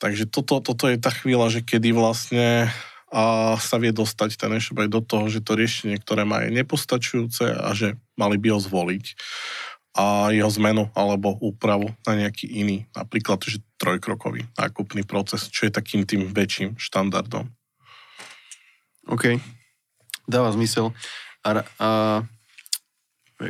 Takže 0.00 0.30
toto, 0.30 0.64
toto 0.64 0.88
je 0.88 0.96
tá 0.96 1.12
chvíľa, 1.12 1.52
že 1.52 1.60
kedy 1.60 1.92
vlastne 1.92 2.72
a 3.16 3.56
sa 3.56 3.80
vie 3.80 3.96
dostať 3.96 4.36
ten 4.36 4.52
e-shop 4.52 4.76
aj 4.76 4.92
do 4.92 5.00
toho, 5.00 5.32
že 5.32 5.40
to 5.40 5.56
riešenie, 5.56 5.96
ktoré 5.96 6.28
má 6.28 6.44
je 6.44 6.52
nepostačujúce 6.52 7.48
a 7.48 7.72
že 7.72 7.96
mali 8.20 8.36
by 8.36 8.52
ho 8.52 8.60
zvoliť 8.60 9.16
a 9.96 10.28
jeho 10.28 10.52
zmenu 10.60 10.92
alebo 10.92 11.40
úpravu 11.40 11.88
na 12.04 12.12
nejaký 12.12 12.44
iný, 12.52 12.84
napríklad 12.92 13.40
že 13.48 13.64
trojkrokový 13.80 14.44
nákupný 14.52 15.08
proces, 15.08 15.48
čo 15.48 15.64
je 15.64 15.72
takým 15.72 16.04
tým 16.04 16.28
väčším 16.28 16.76
štandardom. 16.76 17.48
OK, 19.08 19.40
dáva 20.28 20.52
zmysel. 20.52 20.92
A, 21.40 21.64
a 21.80 21.88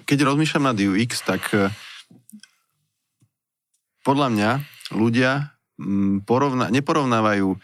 keď 0.07 0.19
rozmýšľam 0.23 0.71
nad 0.71 0.79
UX, 0.79 1.27
tak 1.27 1.43
e, 1.51 1.75
podľa 4.07 4.29
mňa 4.31 4.51
ľudia 4.95 5.57
porovna, 6.23 6.71
neporovnávajú 6.71 7.49
e, 7.51 7.59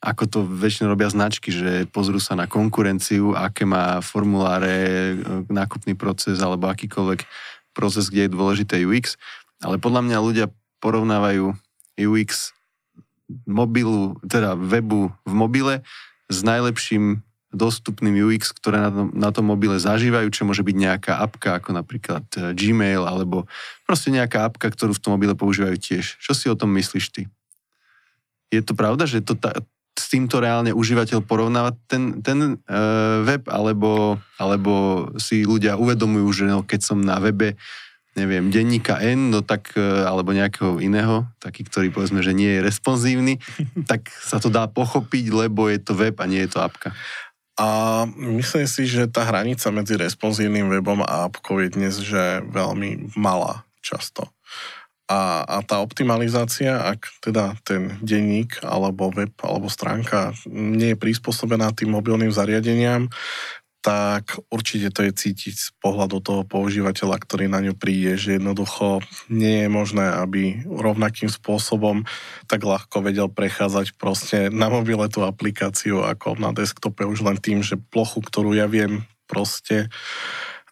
ako 0.00 0.24
to 0.24 0.38
väčšinou 0.48 0.96
robia 0.96 1.12
značky, 1.12 1.52
že 1.52 1.84
pozrú 1.92 2.16
sa 2.16 2.32
na 2.32 2.48
konkurenciu, 2.48 3.36
aké 3.36 3.68
má 3.68 4.00
formuláre, 4.00 4.72
e, 4.72 5.14
nákupný 5.52 5.92
proces 5.92 6.40
alebo 6.40 6.72
akýkoľvek 6.72 7.20
proces, 7.76 8.08
kde 8.08 8.26
je 8.26 8.34
dôležité 8.34 8.74
UX. 8.80 9.20
Ale 9.60 9.76
podľa 9.76 10.08
mňa 10.08 10.18
ľudia 10.24 10.46
porovnávajú 10.80 11.52
UX 12.00 12.56
mobilu, 13.44 14.16
teda 14.24 14.56
webu 14.56 15.12
v 15.28 15.32
mobile 15.36 15.74
s 16.32 16.40
najlepším 16.40 17.20
dostupným 17.52 18.14
UX, 18.24 18.56
ktoré 18.56 18.80
na 18.80 18.90
tom, 18.90 19.06
na 19.12 19.30
tom 19.34 19.44
mobile 19.52 19.76
zažívajú, 19.76 20.32
čo 20.32 20.46
môže 20.48 20.62
byť 20.62 20.76
nejaká 20.80 21.12
apka, 21.20 21.60
ako 21.60 21.76
napríklad 21.76 22.24
e, 22.40 22.56
Gmail, 22.56 23.04
alebo 23.04 23.44
proste 23.84 24.08
nejaká 24.08 24.48
apka, 24.48 24.72
ktorú 24.72 24.96
v 24.96 25.02
tom 25.02 25.12
mobile 25.20 25.36
používajú 25.36 25.76
tiež. 25.76 26.16
Čo 26.24 26.32
si 26.32 26.46
o 26.48 26.56
tom 26.56 26.72
myslíš 26.72 27.06
ty? 27.12 27.22
Je 28.48 28.64
to 28.64 28.72
pravda, 28.72 29.04
že 29.04 29.20
to, 29.20 29.36
s 30.00 30.08
týmto 30.08 30.40
reálne 30.40 30.72
užívateľ 30.72 31.20
porovnáva 31.20 31.76
ten, 31.84 32.24
ten 32.24 32.56
uh, 32.56 33.20
web, 33.28 33.44
alebo, 33.52 34.16
alebo 34.40 34.72
si 35.20 35.44
ľudia 35.44 35.76
uvedomujú, 35.76 36.28
že 36.32 36.44
no, 36.48 36.64
keď 36.64 36.80
som 36.80 36.98
na 37.04 37.20
webe 37.20 37.60
neviem, 38.18 38.50
denníka 38.50 38.98
N, 38.98 39.30
no 39.30 39.38
tak, 39.44 39.70
uh, 39.78 40.08
alebo 40.08 40.34
nejakého 40.34 40.82
iného, 40.82 41.30
taký, 41.38 41.62
ktorý 41.62 41.94
povedzme, 41.94 42.24
že 42.24 42.34
nie 42.34 42.58
je 42.58 42.64
responsívny, 42.64 43.38
tak 43.90 44.08
sa 44.08 44.40
to 44.40 44.48
dá 44.48 44.66
pochopiť, 44.66 45.30
lebo 45.30 45.68
je 45.68 45.78
to 45.78 45.92
web 45.94 46.16
a 46.18 46.26
nie 46.26 46.42
je 46.48 46.50
to 46.56 46.64
apka. 46.64 46.90
A 47.60 48.08
myslím 48.16 48.64
si, 48.64 48.88
že 48.88 49.04
tá 49.04 49.28
hranica 49.28 49.68
medzi 49.68 49.92
responsívnym 50.00 50.72
webom 50.72 51.04
a 51.04 51.28
apkou 51.28 51.60
je 51.60 51.68
dnes 51.68 51.92
že 52.00 52.40
veľmi 52.48 53.12
malá 53.20 53.68
často. 53.84 54.32
A, 55.10 55.42
a 55.42 55.58
tá 55.66 55.82
optimalizácia, 55.82 56.78
ak 56.78 57.18
teda 57.18 57.58
ten 57.66 57.98
denník 57.98 58.62
alebo 58.62 59.10
web 59.10 59.34
alebo 59.42 59.66
stránka 59.66 60.30
nie 60.46 60.94
je 60.94 61.02
prispôsobená 61.02 61.74
tým 61.74 61.90
mobilným 61.90 62.30
zariadeniam, 62.30 63.10
tak 63.80 64.36
určite 64.52 64.92
to 64.92 65.08
je 65.08 65.12
cítiť 65.12 65.54
z 65.56 65.68
pohľadu 65.80 66.20
toho 66.20 66.42
používateľa, 66.44 67.16
ktorý 67.16 67.48
na 67.48 67.64
ňu 67.64 67.72
príde, 67.72 68.20
že 68.20 68.36
jednoducho 68.36 69.00
nie 69.32 69.64
je 69.64 69.68
možné, 69.72 70.04
aby 70.20 70.60
rovnakým 70.68 71.32
spôsobom 71.32 72.04
tak 72.44 72.60
ľahko 72.60 73.00
vedel 73.00 73.32
prechádzať 73.32 73.96
proste 73.96 74.52
na 74.52 74.68
mobile 74.68 75.08
tú 75.08 75.24
aplikáciu 75.24 76.04
ako 76.04 76.36
na 76.36 76.52
desktope 76.52 77.08
už 77.08 77.24
len 77.24 77.40
tým, 77.40 77.64
že 77.64 77.80
plochu, 77.80 78.20
ktorú 78.20 78.52
ja 78.52 78.68
viem 78.68 79.08
proste 79.24 79.88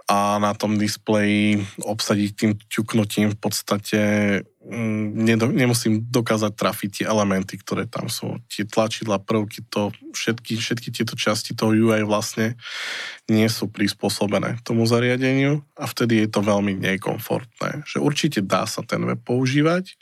a 0.08 0.40
na 0.40 0.56
tom 0.56 0.80
displeji 0.80 1.60
obsadiť 1.84 2.30
tým 2.32 2.52
ťuknutím 2.72 3.36
v 3.36 3.38
podstate 3.38 4.00
mm, 4.64 5.04
nedo, 5.20 5.52
nemusím 5.52 6.00
dokázať 6.08 6.52
trafiť 6.56 6.90
tie 6.90 7.04
elementy, 7.04 7.60
ktoré 7.60 7.84
tam 7.84 8.08
sú. 8.08 8.40
Tie 8.48 8.64
tlačidla, 8.64 9.20
prvky, 9.20 9.68
to, 9.68 9.92
všetky, 10.16 10.56
všetky 10.56 10.88
tieto 10.96 11.12
časti 11.12 11.52
toho 11.52 11.76
UI 11.76 12.08
vlastne 12.08 12.56
nie 13.28 13.44
sú 13.52 13.68
prispôsobené 13.68 14.56
tomu 14.64 14.88
zariadeniu 14.88 15.60
a 15.76 15.84
vtedy 15.84 16.24
je 16.24 16.28
to 16.32 16.40
veľmi 16.40 16.72
nekomfortné. 16.80 17.84
Že 17.84 18.00
určite 18.00 18.40
dá 18.40 18.64
sa 18.64 18.80
ten 18.80 19.04
web 19.04 19.20
používať, 19.20 19.92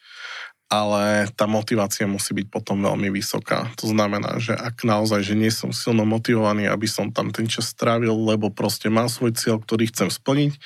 ale 0.67 1.31
tá 1.39 1.47
motivácia 1.47 2.11
musí 2.11 2.35
byť 2.35 2.47
potom 2.51 2.83
veľmi 2.83 3.07
vysoká. 3.15 3.71
To 3.79 3.87
znamená, 3.87 4.43
že 4.43 4.59
ak 4.59 4.83
naozaj, 4.83 5.23
že 5.23 5.39
nie 5.39 5.55
som 5.55 5.71
silno 5.71 6.03
motivovaný, 6.03 6.67
aby 6.67 6.91
som 6.91 7.15
tam 7.15 7.31
ten 7.31 7.47
čas 7.47 7.71
strávil, 7.71 8.13
lebo 8.13 8.51
proste 8.51 8.91
mám 8.91 9.07
svoj 9.07 9.39
cieľ, 9.39 9.63
ktorý 9.63 9.87
chcem 9.95 10.11
splniť, 10.11 10.59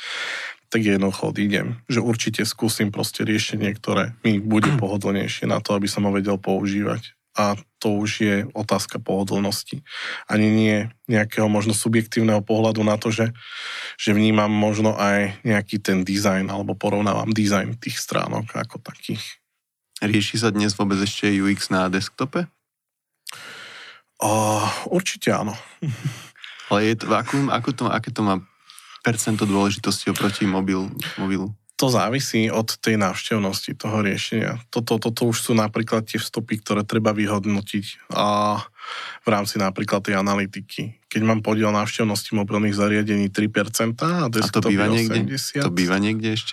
tak 0.70 0.80
jednoducho 0.86 1.34
odídem. 1.36 1.82
Že 1.90 2.00
určite 2.00 2.42
skúsim 2.48 2.88
proste 2.88 3.26
riešenie, 3.26 3.74
ktoré 3.76 4.16
mi 4.24 4.40
bude 4.40 4.72
pohodlnejšie 4.80 5.44
na 5.50 5.60
to, 5.60 5.76
aby 5.76 5.90
som 5.90 6.08
ho 6.08 6.14
vedel 6.14 6.40
používať. 6.40 7.12
A 7.38 7.54
to 7.78 8.02
už 8.02 8.10
je 8.20 8.36
otázka 8.56 8.98
pohodlnosti. 8.98 9.86
Ani 10.26 10.50
nie 10.50 10.76
nejakého 11.06 11.46
možno 11.46 11.76
subjektívneho 11.76 12.42
pohľadu 12.42 12.82
na 12.82 12.98
to, 12.98 13.14
že, 13.14 13.30
že 14.00 14.16
vnímam 14.16 14.50
možno 14.50 14.98
aj 14.98 15.38
nejaký 15.46 15.78
ten 15.78 16.02
dizajn 16.02 16.50
alebo 16.50 16.74
porovnávam 16.74 17.30
dizajn 17.30 17.78
tých 17.78 18.00
stránok 18.00 18.50
ako 18.54 18.82
takých. 18.82 19.40
Rieši 20.00 20.40
sa 20.40 20.48
dnes 20.48 20.72
vôbec 20.72 20.96
ešte 20.96 21.28
UX 21.28 21.68
na 21.68 21.92
desktope? 21.92 22.48
Uh, 24.20 24.64
určite 24.88 25.28
áno. 25.32 25.52
Ale 26.72 26.92
je 26.92 27.04
to, 27.04 27.04
akú, 27.12 27.36
akú 27.52 27.70
to, 27.76 27.84
aké 27.88 28.08
to 28.08 28.24
má 28.24 28.40
percento 29.04 29.44
dôležitosti 29.44 30.12
oproti 30.12 30.48
mobil, 30.48 30.88
mobilu? 31.20 31.52
To 31.80 31.88
závisí 31.88 32.52
od 32.52 32.76
tej 32.76 33.00
návštevnosti 33.00 33.72
toho 33.72 34.04
riešenia. 34.04 34.60
Toto, 34.68 35.00
toto 35.00 35.24
už 35.24 35.40
sú 35.40 35.52
napríklad 35.56 36.04
tie 36.04 36.20
vstupy, 36.20 36.60
ktoré 36.60 36.84
treba 36.84 37.16
vyhodnotiť 37.16 38.12
a 38.12 38.60
v 39.24 39.28
rámci 39.28 39.56
napríklad 39.56 40.04
tej 40.04 40.20
analytiky. 40.20 41.00
Keď 41.08 41.20
mám 41.24 41.40
podiel 41.40 41.72
návštevnosti 41.72 42.36
mobilných 42.36 42.76
zariadení 42.76 43.32
3% 43.32 43.96
a 44.04 44.28
desktop 44.28 44.64
a 44.64 44.68
to 44.68 44.72
býva 44.72 44.88
niekde, 44.92 45.24
80%. 45.24 45.64
To 45.64 45.72
býva 45.72 45.96
niekde 45.96 46.36
ešte? 46.36 46.52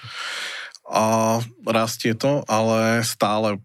A 0.88 1.38
rastie 1.68 2.16
to, 2.16 2.48
ale 2.48 3.04
stále 3.04 3.60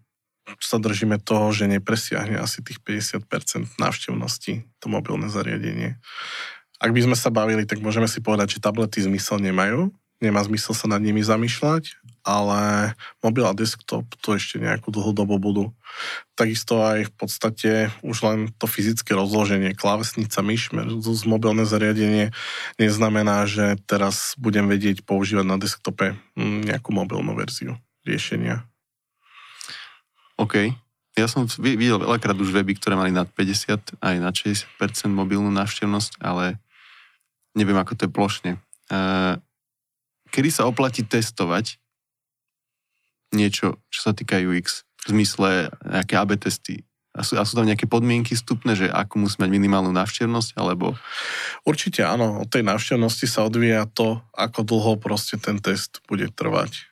sa 0.59 0.75
držíme 0.75 1.23
toho, 1.23 1.55
že 1.55 1.71
nepresiahne 1.71 2.35
asi 2.35 2.59
tých 2.59 2.83
50% 2.83 3.79
návštevnosti 3.79 4.67
to 4.83 4.85
mobilné 4.91 5.31
zariadenie. 5.31 5.95
Ak 6.83 6.91
by 6.91 6.99
sme 6.99 7.15
sa 7.15 7.31
bavili, 7.31 7.63
tak 7.63 7.79
môžeme 7.79 8.11
si 8.11 8.19
povedať, 8.19 8.59
že 8.59 8.63
tablety 8.63 8.99
zmysel 8.99 9.39
nemajú, 9.39 9.95
nemá 10.23 10.39
zmysel 10.47 10.71
sa 10.71 10.87
nad 10.87 11.03
nimi 11.03 11.19
zamýšľať, 11.19 11.99
ale 12.23 12.95
mobil 13.19 13.43
a 13.43 13.51
desktop 13.51 14.07
to 14.23 14.39
ešte 14.39 14.55
nejakú 14.63 14.89
dlhú 14.95 15.11
dobu 15.11 15.35
budú. 15.35 15.65
Takisto 16.39 16.79
aj 16.79 17.11
v 17.11 17.13
podstate 17.13 17.71
už 17.99 18.17
len 18.23 18.39
to 18.55 18.65
fyzické 18.65 19.11
rozloženie, 19.11 19.75
klávesnica, 19.75 20.39
myš, 20.39 20.71
z 21.03 21.23
mobilné 21.27 21.67
zariadenie 21.67 22.31
neznamená, 22.79 23.43
že 23.43 23.75
teraz 23.83 24.39
budem 24.39 24.71
vedieť 24.71 25.03
používať 25.03 25.45
na 25.45 25.59
desktope 25.59 26.15
hm, 26.39 26.71
nejakú 26.71 26.95
mobilnú 26.95 27.35
verziu 27.35 27.75
riešenia. 28.07 28.63
OK. 30.39 30.71
Ja 31.13 31.29
som 31.29 31.45
videl 31.61 32.01
veľakrát 32.01 32.33
už 32.33 32.49
weby, 32.49 32.73
ktoré 32.73 32.97
mali 32.97 33.13
nad 33.13 33.29
50, 33.29 34.01
aj 34.01 34.15
nad 34.17 34.33
60% 34.33 34.65
mobilnú 35.13 35.53
návštevnosť, 35.53 36.17
ale 36.17 36.57
neviem, 37.53 37.77
ako 37.77 37.93
to 37.93 38.01
je 38.09 38.11
plošne. 38.11 38.51
Kedy 40.33 40.49
sa 40.49 40.65
oplatí 40.65 41.05
testovať 41.05 41.77
niečo, 43.37 43.77
čo 43.93 43.99
sa 44.01 44.11
týka 44.17 44.41
UX? 44.41 44.81
V 45.05 45.13
zmysle 45.13 45.69
nejaké 45.85 46.17
AB 46.17 46.41
testy, 46.41 46.81
a 47.13 47.21
sú, 47.21 47.37
a 47.37 47.45
sú 47.45 47.53
tam 47.53 47.69
nejaké 47.69 47.85
podmienky 47.85 48.33
vstupné, 48.33 48.73
že 48.73 48.89
ako 48.89 49.29
musí 49.29 49.37
mať 49.37 49.53
minimálnu 49.53 49.93
návštevnosť, 49.93 50.57
alebo... 50.57 50.97
Určite 51.61 52.01
áno, 52.01 52.41
od 52.41 52.49
tej 52.49 52.65
návštevnosti 52.65 53.29
sa 53.29 53.45
odvíja 53.45 53.85
to, 53.85 54.17
ako 54.33 54.65
dlho 54.65 54.97
proste 54.97 55.37
ten 55.37 55.61
test 55.61 56.01
bude 56.09 56.33
trvať. 56.33 56.89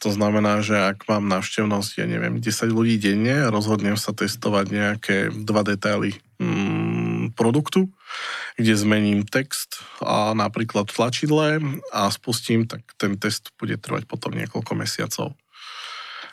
To 0.00 0.08
znamená, 0.08 0.64
že 0.64 0.78
ak 0.78 1.04
mám 1.10 1.28
návštevnosť, 1.28 2.00
ja 2.00 2.06
neviem, 2.08 2.40
10 2.40 2.48
ľudí 2.72 2.96
denne 2.96 3.50
rozhodnem 3.52 4.00
sa 4.00 4.16
testovať 4.16 4.66
nejaké 4.72 5.16
dva 5.44 5.60
detaily 5.66 6.16
mm, 6.40 6.77
produktu, 7.38 7.86
kde 8.58 8.74
zmením 8.74 9.22
text 9.22 9.78
a 10.02 10.34
napríklad 10.34 10.90
v 10.90 10.96
tlačidle 10.98 11.46
a 11.94 12.10
spustím, 12.10 12.66
tak 12.66 12.82
ten 12.98 13.14
test 13.14 13.54
bude 13.54 13.78
trvať 13.78 14.10
potom 14.10 14.34
niekoľko 14.34 14.72
mesiacov. 14.74 15.38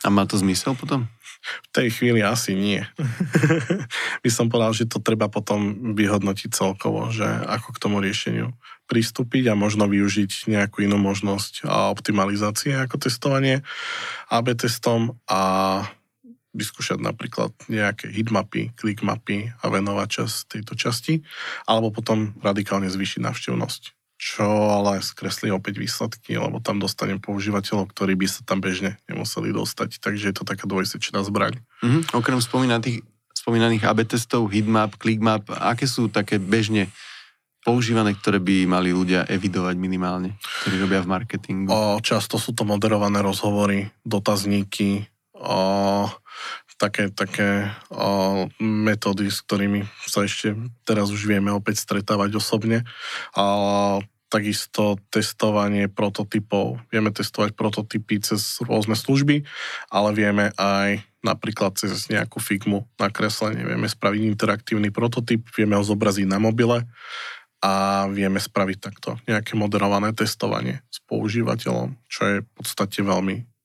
A 0.02 0.10
má 0.10 0.26
to 0.26 0.34
zmysel 0.34 0.74
potom? 0.74 1.06
V 1.46 1.68
tej 1.70 1.94
chvíli 1.94 2.26
asi 2.26 2.58
nie. 2.58 2.82
By 4.26 4.30
som 4.34 4.50
povedal, 4.50 4.74
že 4.74 4.90
to 4.90 4.98
treba 4.98 5.30
potom 5.30 5.94
vyhodnotiť 5.94 6.50
celkovo, 6.50 7.14
že 7.14 7.26
ako 7.26 7.70
k 7.70 7.80
tomu 7.82 8.02
riešeniu 8.02 8.50
pristúpiť 8.86 9.50
a 9.50 9.58
možno 9.58 9.90
využiť 9.90 10.50
nejakú 10.50 10.86
inú 10.86 10.98
možnosť 10.98 11.66
a 11.66 11.90
optimalizácie 11.90 12.74
ako 12.74 13.02
testovanie 13.02 13.62
AB 14.30 14.54
testom 14.54 15.18
a 15.26 15.82
vyskúšať 16.56 16.98
napríklad 16.98 17.52
nejaké 17.68 18.08
hitmapy, 18.08 18.72
clickmapy 18.74 19.52
a 19.60 19.64
venovať 19.68 20.08
čas 20.08 20.48
tejto 20.48 20.72
časti, 20.72 21.20
alebo 21.68 21.92
potom 21.92 22.32
radikálne 22.40 22.88
zvýšiť 22.88 23.20
návštevnosť 23.20 23.96
čo 24.16 24.48
ale 24.72 25.04
skreslí 25.04 25.52
opäť 25.52 25.76
výsledky, 25.76 26.40
lebo 26.40 26.56
tam 26.56 26.80
dostanem 26.80 27.20
používateľov, 27.20 27.92
ktorí 27.92 28.16
by 28.16 28.26
sa 28.26 28.40
tam 28.48 28.64
bežne 28.64 28.96
nemuseli 29.12 29.52
dostať. 29.52 30.00
Takže 30.00 30.32
je 30.32 30.36
to 30.40 30.48
taká 30.48 30.64
dvojsečná 30.64 31.20
zbraň. 31.20 31.60
Mm-hmm. 31.84 32.16
Okrem 32.16 32.40
spomínaných, 32.40 33.04
spomínaných 33.36 33.84
AB 33.84 34.08
testov, 34.08 34.48
hitmap, 34.48 34.96
clickmap, 34.96 35.52
aké 35.52 35.84
sú 35.84 36.08
také 36.08 36.40
bežne 36.40 36.88
používané, 37.60 38.16
ktoré 38.16 38.40
by 38.40 38.64
mali 38.64 38.94
ľudia 38.94 39.28
evidovať 39.28 39.74
minimálne, 39.76 40.38
ktorí 40.64 40.80
robia 40.80 41.04
v 41.04 41.10
marketingu? 41.12 41.68
O, 41.68 42.00
často 42.00 42.40
sú 42.40 42.56
to 42.56 42.64
moderované 42.64 43.20
rozhovory, 43.20 43.90
dotazníky, 44.06 45.04
o, 45.36 46.08
také, 46.80 47.12
také 47.12 47.72
o, 47.88 48.48
metódy, 48.60 49.28
s 49.28 49.40
ktorými 49.44 49.84
sa 50.04 50.24
ešte 50.24 50.56
teraz 50.84 51.12
už 51.12 51.24
vieme 51.28 51.52
opäť 51.52 51.84
stretávať 51.84 52.40
osobne. 52.40 52.84
A 53.36 54.00
takisto 54.26 54.98
testovanie 55.08 55.86
prototypov. 55.86 56.82
Vieme 56.90 57.14
testovať 57.14 57.54
prototypy 57.54 58.18
cez 58.18 58.58
rôzne 58.58 58.98
služby, 58.98 59.46
ale 59.88 60.10
vieme 60.12 60.50
aj 60.58 61.06
napríklad 61.22 61.78
cez 61.78 62.10
nejakú 62.10 62.42
figmu 62.42 62.86
nakreslenie. 62.98 63.62
Vieme 63.62 63.86
spraviť 63.86 64.20
interaktívny 64.26 64.90
prototyp, 64.90 65.46
vieme 65.54 65.78
ho 65.78 65.84
zobraziť 65.86 66.26
na 66.26 66.42
mobile 66.42 66.86
a 67.62 68.04
vieme 68.10 68.42
spraviť 68.42 68.78
takto 68.78 69.16
nejaké 69.26 69.54
moderované 69.54 70.12
testovanie 70.12 70.82
s 70.90 71.00
používateľom, 71.06 71.96
čo 72.06 72.20
je 72.26 72.36
v 72.42 72.50
podstate 72.54 73.00
veľmi 73.02 73.55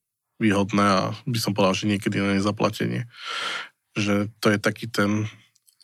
výhodné 0.42 0.82
a 0.84 1.02
by 1.30 1.40
som 1.40 1.54
povedal, 1.54 1.78
že 1.78 1.90
niekedy 1.94 2.18
na 2.18 2.34
nezaplatenie. 2.36 3.06
Že 3.94 4.34
to 4.42 4.48
je 4.50 4.58
taký 4.58 4.90
ten 4.90 5.30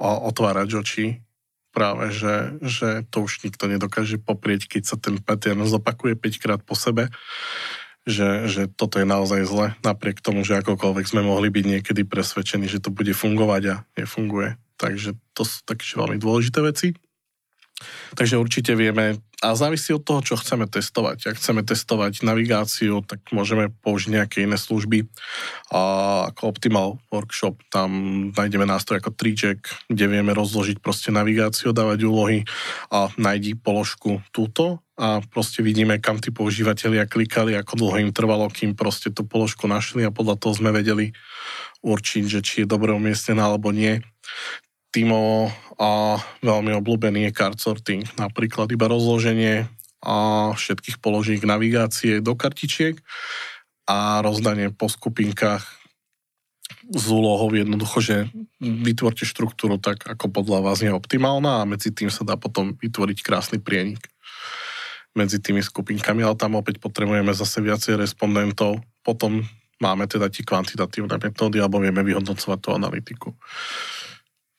otvárač 0.02 0.74
očí 0.74 1.08
práve, 1.70 2.10
že, 2.10 2.58
že 2.66 3.06
to 3.14 3.30
už 3.30 3.46
nikto 3.46 3.70
nedokáže 3.70 4.18
poprieť, 4.18 4.66
keď 4.66 4.84
sa 4.90 4.98
ten 4.98 5.22
pattern 5.22 5.62
zopakuje 5.62 6.18
5 6.18 6.42
krát 6.42 6.62
po 6.66 6.74
sebe, 6.74 7.14
že, 8.08 8.50
že 8.50 8.62
toto 8.72 8.98
je 8.98 9.06
naozaj 9.06 9.46
zle, 9.46 9.68
napriek 9.86 10.24
tomu, 10.24 10.42
že 10.42 10.58
akokoľvek 10.64 11.06
sme 11.06 11.22
mohli 11.22 11.54
byť 11.54 11.66
niekedy 11.78 12.02
presvedčení, 12.08 12.66
že 12.66 12.82
to 12.82 12.90
bude 12.90 13.14
fungovať 13.14 13.64
a 13.70 13.76
nefunguje. 13.94 14.58
Takže 14.82 15.14
to 15.38 15.46
sú 15.46 15.62
také 15.70 15.86
veľmi 15.86 16.18
dôležité 16.18 16.60
veci. 16.66 16.98
Takže 18.18 18.42
určite 18.42 18.74
vieme, 18.74 19.22
a 19.46 19.54
závisí 19.54 19.94
od 19.94 20.02
toho, 20.02 20.26
čo 20.26 20.34
chceme 20.34 20.66
testovať. 20.66 21.30
Ak 21.30 21.38
chceme 21.38 21.62
testovať 21.62 22.26
navigáciu, 22.26 23.06
tak 23.06 23.22
môžeme 23.30 23.70
použiť 23.86 24.10
nejaké 24.18 24.38
iné 24.50 24.58
služby. 24.58 25.06
A 25.70 25.82
ako 26.34 26.58
Optimal 26.58 26.98
Workshop, 27.14 27.62
tam 27.70 27.90
nájdeme 28.34 28.66
nástroj 28.66 28.98
ako 28.98 29.14
Triček, 29.14 29.70
kde 29.94 30.06
vieme 30.10 30.34
rozložiť 30.34 30.82
proste 30.82 31.14
navigáciu, 31.14 31.70
dávať 31.70 32.10
úlohy 32.10 32.50
a 32.90 33.14
nájdi 33.14 33.54
položku 33.54 34.26
túto 34.34 34.82
a 34.98 35.22
proste 35.22 35.62
vidíme, 35.62 36.02
kam 36.02 36.18
tí 36.18 36.34
používateľia 36.34 37.06
klikali, 37.06 37.54
ako 37.54 37.78
dlho 37.78 37.98
im 38.02 38.10
trvalo, 38.10 38.50
kým 38.50 38.74
proste 38.74 39.14
tú 39.14 39.30
položku 39.30 39.70
našli 39.70 40.02
a 40.02 40.10
podľa 40.10 40.42
toho 40.42 40.58
sme 40.58 40.74
vedeli 40.74 41.14
určiť, 41.86 42.24
že 42.26 42.42
či 42.42 42.66
je 42.66 42.68
dobre 42.68 42.90
umiestnená 42.90 43.46
alebo 43.46 43.70
nie 43.70 44.02
tímovo 44.98 45.54
a 45.78 46.18
veľmi 46.42 46.74
obľúbený 46.82 47.30
je 47.30 47.38
card 47.38 47.62
sorting. 47.62 48.02
Napríklad 48.18 48.74
iba 48.74 48.90
rozloženie 48.90 49.70
a 50.02 50.50
všetkých 50.58 50.98
položiek 50.98 51.42
navigácie 51.46 52.18
do 52.18 52.34
kartičiek 52.34 52.98
a 53.86 54.26
rozdanie 54.26 54.74
po 54.74 54.90
skupinkách 54.90 55.62
z 56.88 57.06
úlohou 57.14 57.54
jednoducho, 57.54 58.02
že 58.02 58.16
vytvorte 58.58 59.28
štruktúru 59.28 59.78
tak, 59.78 60.02
ako 60.10 60.34
podľa 60.34 60.60
vás 60.66 60.82
je 60.82 60.90
optimálna 60.90 61.62
a 61.62 61.70
medzi 61.70 61.94
tým 61.94 62.10
sa 62.10 62.26
dá 62.26 62.34
potom 62.34 62.74
vytvoriť 62.74 63.18
krásny 63.22 63.58
prienik 63.62 64.02
medzi 65.14 65.38
tými 65.38 65.62
skupinkami, 65.62 66.26
ale 66.26 66.38
tam 66.38 66.58
opäť 66.58 66.82
potrebujeme 66.82 67.34
zase 67.34 67.62
viacej 67.62 67.98
respondentov. 67.98 68.82
Potom 69.02 69.46
máme 69.82 70.06
teda 70.10 70.30
tie 70.30 70.46
kvantitatívne 70.46 71.18
metódy 71.22 71.58
alebo 71.62 71.82
vieme 71.82 72.02
vyhodnocovať 72.02 72.60
tú 72.62 72.70
analytiku 72.74 73.30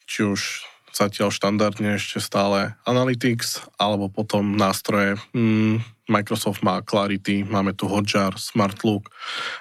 či 0.08 0.24
už 0.24 0.64
zatiaľ 0.88 1.28
štandardne 1.28 2.00
ešte 2.00 2.18
stále 2.18 2.74
Analytics, 2.88 3.76
alebo 3.76 4.08
potom 4.08 4.56
nástroje, 4.56 5.20
hmm, 5.36 5.84
Microsoft 6.08 6.64
má 6.64 6.80
Clarity, 6.80 7.44
máme 7.44 7.76
tu 7.76 7.84
Hotjar, 7.84 8.40
Smartlook 8.40 9.12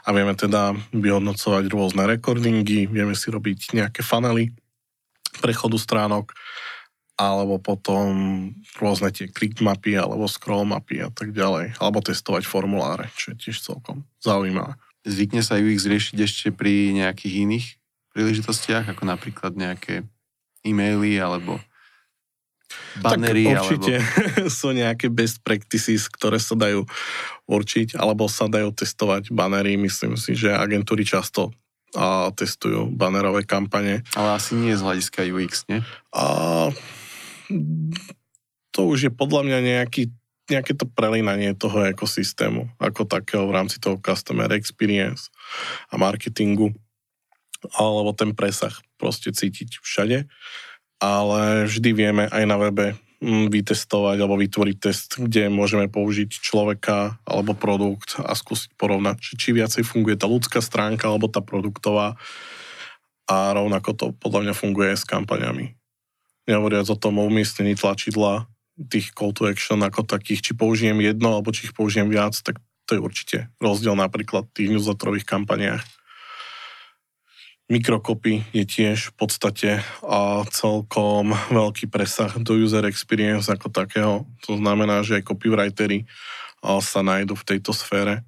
a 0.08 0.16
vieme 0.16 0.32
teda 0.34 0.72
vyhodnocovať 0.96 1.68
rôzne 1.68 2.08
recordingy, 2.08 2.88
vieme 2.88 3.14
si 3.14 3.28
robiť 3.28 3.76
nejaké 3.76 4.00
funnely 4.00 4.56
prechodu 5.44 5.76
stránok, 5.76 6.32
alebo 7.20 7.60
potom 7.60 8.08
rôzne 8.80 9.12
tie 9.12 9.28
click 9.28 9.60
mapy, 9.60 10.00
alebo 10.00 10.30
scroll 10.30 10.64
mapy 10.64 11.04
a 11.04 11.12
tak 11.12 11.36
ďalej, 11.36 11.76
alebo 11.82 12.00
testovať 12.00 12.48
formuláre, 12.48 13.12
čo 13.20 13.36
je 13.36 13.50
tiež 13.50 13.60
celkom 13.60 14.08
zaujímavé. 14.24 14.80
Zvykne 15.04 15.44
sa 15.44 15.60
UX 15.60 15.84
riešiť 15.86 16.18
ešte 16.18 16.48
pri 16.56 16.96
nejakých 16.96 17.44
iných 17.44 17.66
príležitostiach, 18.16 18.96
ako 18.96 19.04
napríklad 19.04 19.54
nejaké 19.54 20.08
e-maily 20.68 21.18
alebo 21.18 21.58
banery. 23.00 23.48
Tak 23.48 23.64
určite 23.64 23.94
alebo... 24.02 24.50
sú 24.60 24.74
nejaké 24.74 25.08
best 25.08 25.42
practices, 25.46 26.10
ktoré 26.12 26.42
sa 26.42 26.58
dajú 26.58 26.84
určiť, 27.48 27.96
alebo 27.96 28.28
sa 28.28 28.50
dajú 28.50 28.74
testovať 28.74 29.32
banery. 29.32 29.80
Myslím 29.80 30.20
si, 30.20 30.36
že 30.36 30.52
agentúry 30.54 31.08
často 31.08 31.54
a 31.96 32.30
testujú 32.36 32.92
banerové 32.92 33.48
kampane. 33.48 34.04
Ale 34.14 34.36
asi 34.36 34.60
nie 34.60 34.76
z 34.76 34.84
hľadiska 34.84 35.24
UX, 35.24 35.64
nie? 35.72 35.80
A 36.12 36.24
to 38.76 38.80
už 38.92 39.08
je 39.08 39.12
podľa 39.12 39.48
mňa 39.48 39.60
nejaký, 39.64 40.12
nejaké 40.52 40.76
to 40.76 40.84
prelinanie 40.84 41.56
toho 41.56 41.88
ekosystému 41.88 42.76
ako 42.78 43.08
takého 43.08 43.48
v 43.48 43.56
rámci 43.56 43.80
toho 43.80 43.96
customer 44.04 44.52
experience 44.52 45.32
a 45.88 45.96
marketingu 45.96 46.76
alebo 47.76 48.14
ten 48.14 48.34
presah 48.34 48.74
proste 48.98 49.34
cítiť 49.34 49.82
všade, 49.82 50.28
ale 50.98 51.42
vždy 51.70 51.90
vieme 51.94 52.26
aj 52.30 52.44
na 52.50 52.58
webe 52.58 52.98
mm, 53.22 53.54
vytestovať 53.54 54.18
alebo 54.18 54.42
vytvoriť 54.42 54.78
test, 54.82 55.22
kde 55.22 55.54
môžeme 55.54 55.86
použiť 55.90 56.42
človeka 56.42 57.22
alebo 57.26 57.54
produkt 57.54 58.18
a 58.22 58.34
skúsiť 58.34 58.74
porovnať, 58.78 59.38
či 59.38 59.54
viacej 59.54 59.86
funguje 59.86 60.18
tá 60.18 60.26
ľudská 60.26 60.62
stránka 60.62 61.10
alebo 61.10 61.30
tá 61.30 61.42
produktová. 61.42 62.18
A 63.28 63.52
rovnako 63.52 63.90
to 63.94 64.06
podľa 64.16 64.50
mňa 64.50 64.54
funguje 64.56 64.96
aj 64.96 65.04
s 65.04 65.10
kampaňami. 65.10 65.76
Nehovoriac 66.48 66.88
o 66.88 66.96
tom 66.96 67.20
o 67.20 67.28
umiestnení 67.28 67.76
tlačidla, 67.76 68.48
tých 68.88 69.12
call 69.12 69.36
to 69.36 69.50
action 69.52 69.84
ako 69.84 70.08
takých, 70.08 70.40
či 70.40 70.52
použijem 70.56 70.96
jedno 71.04 71.36
alebo 71.36 71.52
či 71.52 71.68
ich 71.68 71.76
použijem 71.76 72.08
viac, 72.08 72.38
tak 72.40 72.62
to 72.88 72.96
je 72.96 73.04
určite 73.04 73.38
rozdiel 73.60 74.00
napríklad 74.00 74.48
v 74.48 74.56
tých 74.56 74.70
newsletterových 74.72 75.28
kampaniách 75.28 75.97
Mikrokopy 77.68 78.48
je 78.56 78.64
tiež 78.64 79.12
v 79.12 79.14
podstate 79.20 79.72
a 80.00 80.48
celkom 80.48 81.36
veľký 81.52 81.92
presah 81.92 82.32
do 82.40 82.56
user 82.56 82.88
experience 82.88 83.52
ako 83.52 83.68
takého. 83.68 84.24
To 84.48 84.56
znamená, 84.56 85.04
že 85.04 85.20
aj 85.20 85.28
copywritery 85.28 86.08
sa 86.64 87.04
nájdu 87.04 87.36
v 87.36 87.44
tejto 87.44 87.76
sfére, 87.76 88.24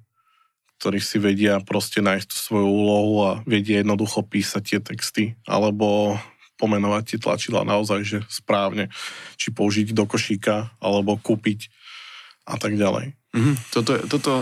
ktorí 0.76 1.00
si 1.00 1.16
vedia 1.16 1.56
proste 1.64 2.04
nájsť 2.04 2.26
tú 2.28 2.36
svoju 2.36 2.68
úlohu 2.68 3.14
a 3.24 3.32
vedia 3.48 3.80
jednoducho 3.80 4.24
písať 4.28 4.62
tie 4.64 4.80
texty, 4.80 5.24
alebo 5.48 6.20
pomenovať 6.60 7.02
tie 7.04 7.18
tlačidla 7.20 7.64
naozaj, 7.64 8.00
že 8.04 8.18
správne, 8.28 8.92
či 9.40 9.52
použiť 9.52 9.96
do 9.96 10.04
košíka, 10.04 10.76
alebo 10.84 11.16
kúpiť 11.16 11.72
a 12.44 12.60
tak 12.60 12.76
ďalej. 12.76 13.16
Mm-hmm. 13.30 13.54
Toto, 13.70 13.92
toto 14.10 14.32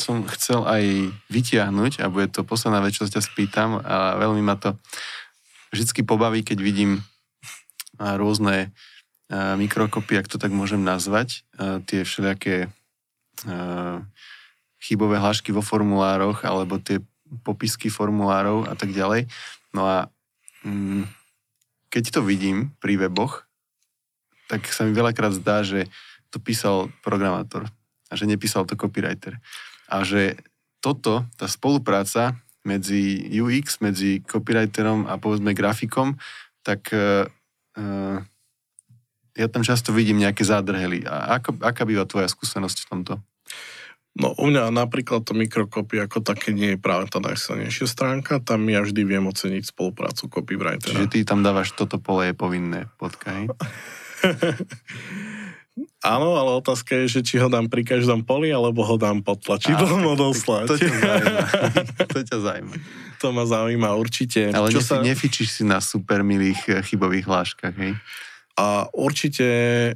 som 0.00 0.24
chcel 0.32 0.64
aj 0.64 0.84
vytiahnuť 1.28 2.00
a 2.00 2.08
bude 2.08 2.32
to 2.32 2.48
posledná 2.48 2.80
vec, 2.80 2.96
čo 2.96 3.04
sa 3.04 3.20
ťa 3.20 3.22
spýtam 3.28 3.76
a 3.84 4.16
veľmi 4.16 4.40
ma 4.40 4.56
to 4.56 4.72
vždycky 5.68 6.00
pobaví, 6.00 6.40
keď 6.40 6.58
vidím 6.64 7.04
rôzne 8.00 8.72
mikrokopy, 9.28 10.16
ak 10.16 10.32
to 10.32 10.40
tak 10.40 10.48
môžem 10.48 10.80
nazvať, 10.80 11.44
tie 11.84 12.08
všelijaké 12.08 12.72
chybové 14.80 15.20
hlášky 15.20 15.52
vo 15.52 15.60
formulároch 15.60 16.40
alebo 16.48 16.80
tie 16.80 17.04
popisky 17.44 17.92
formulárov 17.92 18.64
a 18.64 18.72
tak 18.72 18.96
ďalej. 18.96 19.28
No 19.76 19.84
a 19.84 20.08
mm, 20.64 21.04
keď 21.92 22.16
to 22.16 22.20
vidím 22.24 22.72
pri 22.80 22.96
weboch, 22.96 23.44
tak 24.48 24.64
sa 24.72 24.88
mi 24.88 24.96
veľakrát 24.96 25.36
zdá, 25.36 25.60
že 25.60 25.84
to 26.32 26.40
písal 26.40 26.88
programátor 27.04 27.68
a 28.08 28.12
že 28.16 28.24
nepísal 28.24 28.64
to 28.64 28.74
copywriter. 28.74 29.36
A 29.88 30.04
že 30.04 30.40
toto, 30.80 31.28
tá 31.36 31.46
spolupráca 31.48 32.36
medzi 32.64 33.28
UX, 33.32 33.80
medzi 33.80 34.20
copywriterom 34.24 35.08
a 35.08 35.16
povedzme 35.16 35.56
grafikom, 35.56 36.20
tak 36.60 36.92
uh, 36.92 37.24
ja 39.38 39.46
tam 39.46 39.62
často 39.62 39.94
vidím 39.94 40.20
nejaké 40.20 40.42
zádrhely. 40.42 41.06
A 41.06 41.38
ako, 41.38 41.62
aká 41.62 41.86
býva 41.86 42.04
tvoja 42.04 42.26
skúsenosť 42.28 42.78
v 42.84 42.88
tomto? 42.90 43.14
No 44.18 44.34
u 44.34 44.50
mňa 44.50 44.74
napríklad 44.74 45.22
to 45.22 45.30
mikrokopy 45.30 46.02
ako 46.02 46.26
také 46.26 46.50
nie 46.50 46.74
je 46.74 46.78
práve 46.82 47.06
tá 47.06 47.22
najsilnejšia 47.22 47.86
stránka, 47.86 48.42
tam 48.42 48.66
ja 48.66 48.82
vždy 48.82 49.06
viem 49.06 49.22
oceniť 49.22 49.70
spoluprácu 49.70 50.26
copywritera. 50.26 50.90
Čiže 50.90 51.06
ty 51.06 51.18
tam 51.22 51.46
dávaš 51.46 51.70
toto 51.78 52.02
pole 52.02 52.32
je 52.32 52.34
povinné, 52.34 52.90
potkaj. 52.98 53.46
Áno, 56.02 56.38
ale 56.38 56.54
otázka 56.58 57.04
je, 57.04 57.18
že 57.18 57.20
či 57.26 57.34
ho 57.42 57.50
dám 57.50 57.66
pri 57.66 57.82
každom 57.82 58.22
poli, 58.22 58.54
alebo 58.54 58.86
ho 58.86 58.96
dám 58.96 59.22
pod 59.22 59.42
tlačidlom 59.42 60.06
odoslať. 60.14 60.66
To, 60.70 60.76
ťa 60.78 60.94
zaujíma. 60.94 61.42
to 62.14 62.20
ťa 62.22 62.38
zaujíma. 62.38 62.74
To 63.18 63.26
ma 63.34 63.44
zaujíma 63.44 63.90
určite. 63.98 64.54
Ale 64.54 64.70
Čo 64.70 64.80
nefi, 64.80 64.88
sa... 64.88 64.96
nefičíš 65.02 65.48
si 65.60 65.62
na 65.66 65.82
super 65.82 66.22
milých 66.22 66.62
eh, 66.70 66.80
chybových 66.82 67.26
hláškach, 67.26 67.74
hej? 67.74 67.98
A 68.58 68.90
určite 68.90 69.46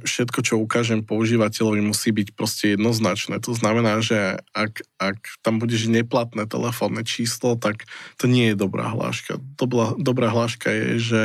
všetko, 0.07 0.39
čo 0.39 0.55
ukážem 0.55 1.03
používateľovi, 1.03 1.83
musí 1.83 2.15
byť 2.15 2.31
proste 2.31 2.79
jednoznačné. 2.79 3.43
To 3.43 3.51
znamená, 3.51 3.99
že 3.99 4.39
ak, 4.55 4.87
ak 5.03 5.19
tam 5.43 5.59
budeš 5.59 5.91
neplatné 5.91 6.47
telefónne 6.47 7.03
číslo, 7.03 7.59
tak 7.59 7.83
to 8.15 8.31
nie 8.31 8.55
je 8.55 8.55
dobrá 8.55 8.87
hláška. 8.95 9.35
Dobrá, 9.59 9.91
dobrá 9.99 10.31
hláška 10.31 10.71
je, 10.71 10.87
že 10.95 11.23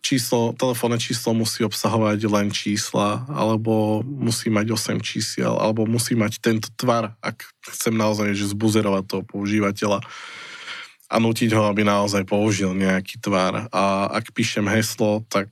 číslo, 0.00 0.54
telefónne 0.56 0.96
číslo 0.96 1.34
musí 1.34 1.62
obsahovať 1.66 2.18
len 2.30 2.48
čísla, 2.48 3.26
alebo 3.28 4.00
musí 4.02 4.48
mať 4.48 4.72
8 4.72 4.98
čísiel, 5.02 5.54
alebo 5.56 5.84
musí 5.84 6.16
mať 6.16 6.40
tento 6.40 6.68
tvar, 6.74 7.16
ak 7.20 7.44
chcem 7.74 7.94
naozaj 7.94 8.34
že 8.34 8.50
zbuzerovať 8.50 9.04
toho 9.04 9.22
používateľa 9.26 10.00
a 11.08 11.16
nutiť 11.16 11.56
ho, 11.56 11.72
aby 11.72 11.88
naozaj 11.88 12.28
použil 12.28 12.76
nejaký 12.76 13.16
tvar. 13.24 13.72
A 13.72 14.12
ak 14.12 14.36
píšem 14.36 14.68
heslo, 14.68 15.24
tak 15.32 15.48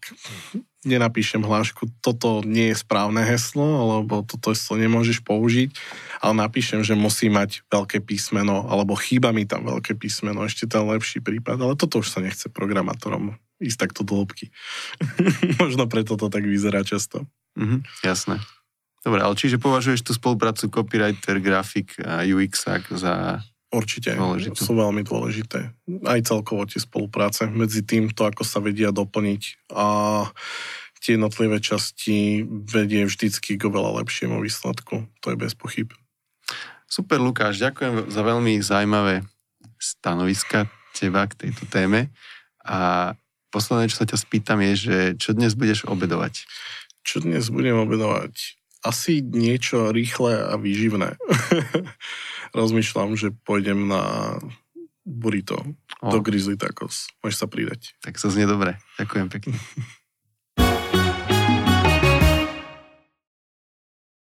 nenapíšem 0.86 1.42
hlášku, 1.42 1.88
toto 1.98 2.44
nie 2.46 2.70
je 2.70 2.76
správne 2.78 3.24
heslo, 3.24 3.64
alebo 3.64 4.22
toto 4.22 4.52
heslo 4.54 4.78
nemôžeš 4.78 5.24
použiť, 5.24 5.74
ale 6.22 6.34
napíšem, 6.44 6.84
že 6.86 6.94
musí 6.94 7.26
mať 7.26 7.66
veľké 7.72 8.04
písmeno, 8.04 8.68
alebo 8.70 8.94
chýba 8.94 9.34
mi 9.34 9.48
tam 9.48 9.66
veľké 9.66 9.98
písmeno, 9.98 10.46
ešte 10.46 10.70
ten 10.70 10.86
lepší 10.86 11.18
prípad, 11.18 11.58
ale 11.58 11.74
toto 11.74 12.04
už 12.04 12.12
sa 12.12 12.22
nechce 12.22 12.46
programátorom 12.52 13.34
ísť 13.60 13.78
takto 13.88 14.02
do 14.04 14.22
hĺbky. 14.22 14.52
Možno 15.62 15.88
preto 15.88 16.16
to 16.20 16.28
tak 16.28 16.44
vyzerá 16.44 16.84
často. 16.84 17.24
Mhm, 17.56 17.84
jasné. 18.04 18.40
Dobre, 19.06 19.22
ale 19.22 19.38
čiže 19.38 19.62
považuješ 19.62 20.02
tú 20.02 20.12
spoluprácu 20.18 20.66
copywriter, 20.66 21.38
grafik 21.38 21.94
a 22.02 22.26
UX 22.26 22.66
za 22.90 23.38
Určite, 23.70 24.18
dôležité. 24.18 24.58
sú 24.58 24.74
veľmi 24.74 25.06
dôležité. 25.06 25.70
Aj 26.06 26.20
celkovo 26.26 26.66
tie 26.66 26.82
spolupráce 26.82 27.46
medzi 27.46 27.86
tým, 27.86 28.10
to 28.10 28.26
ako 28.26 28.42
sa 28.42 28.58
vedia 28.58 28.90
doplniť 28.90 29.70
a 29.74 29.86
tie 31.06 31.14
jednotlivé 31.14 31.62
časti 31.62 32.42
vedie 32.46 33.06
vždycky 33.06 33.54
k 33.54 33.62
oveľa 33.70 34.02
lepšiemu 34.02 34.42
výsledku. 34.42 35.06
To 35.22 35.26
je 35.30 35.36
bez 35.38 35.54
pochyb. 35.54 35.94
Super, 36.90 37.22
Lukáš, 37.22 37.62
ďakujem 37.62 38.10
za 38.10 38.22
veľmi 38.26 38.58
zaujímavé 38.58 39.22
stanoviska 39.78 40.66
teba 40.98 41.30
k 41.30 41.46
tejto 41.46 41.62
téme. 41.70 42.10
A 42.66 43.14
posledné, 43.56 43.88
čo 43.88 44.04
sa 44.04 44.08
ťa 44.12 44.20
spýtam, 44.20 44.60
je, 44.60 44.72
že 44.76 44.96
čo 45.16 45.32
dnes 45.32 45.56
budeš 45.56 45.88
obedovať? 45.88 46.44
Čo 47.00 47.24
dnes 47.24 47.48
budem 47.48 47.80
obedovať? 47.80 48.60
Asi 48.84 49.24
niečo 49.24 49.88
rýchle 49.96 50.36
a 50.36 50.60
výživné. 50.60 51.16
rozmýšľam, 52.56 53.16
že 53.20 53.36
pôjdem 53.44 53.88
na 53.88 54.36
burrito 55.06 55.56
o. 56.02 56.08
do 56.10 56.18
Grizzly 56.24 56.58
Tacos. 56.58 57.12
Môžeš 57.22 57.38
sa 57.44 57.46
pridať. 57.46 57.94
Tak 58.02 58.18
sa 58.18 58.32
znie 58.32 58.48
dobre. 58.48 58.80
Ďakujem 58.98 59.26
pekne. 59.30 59.56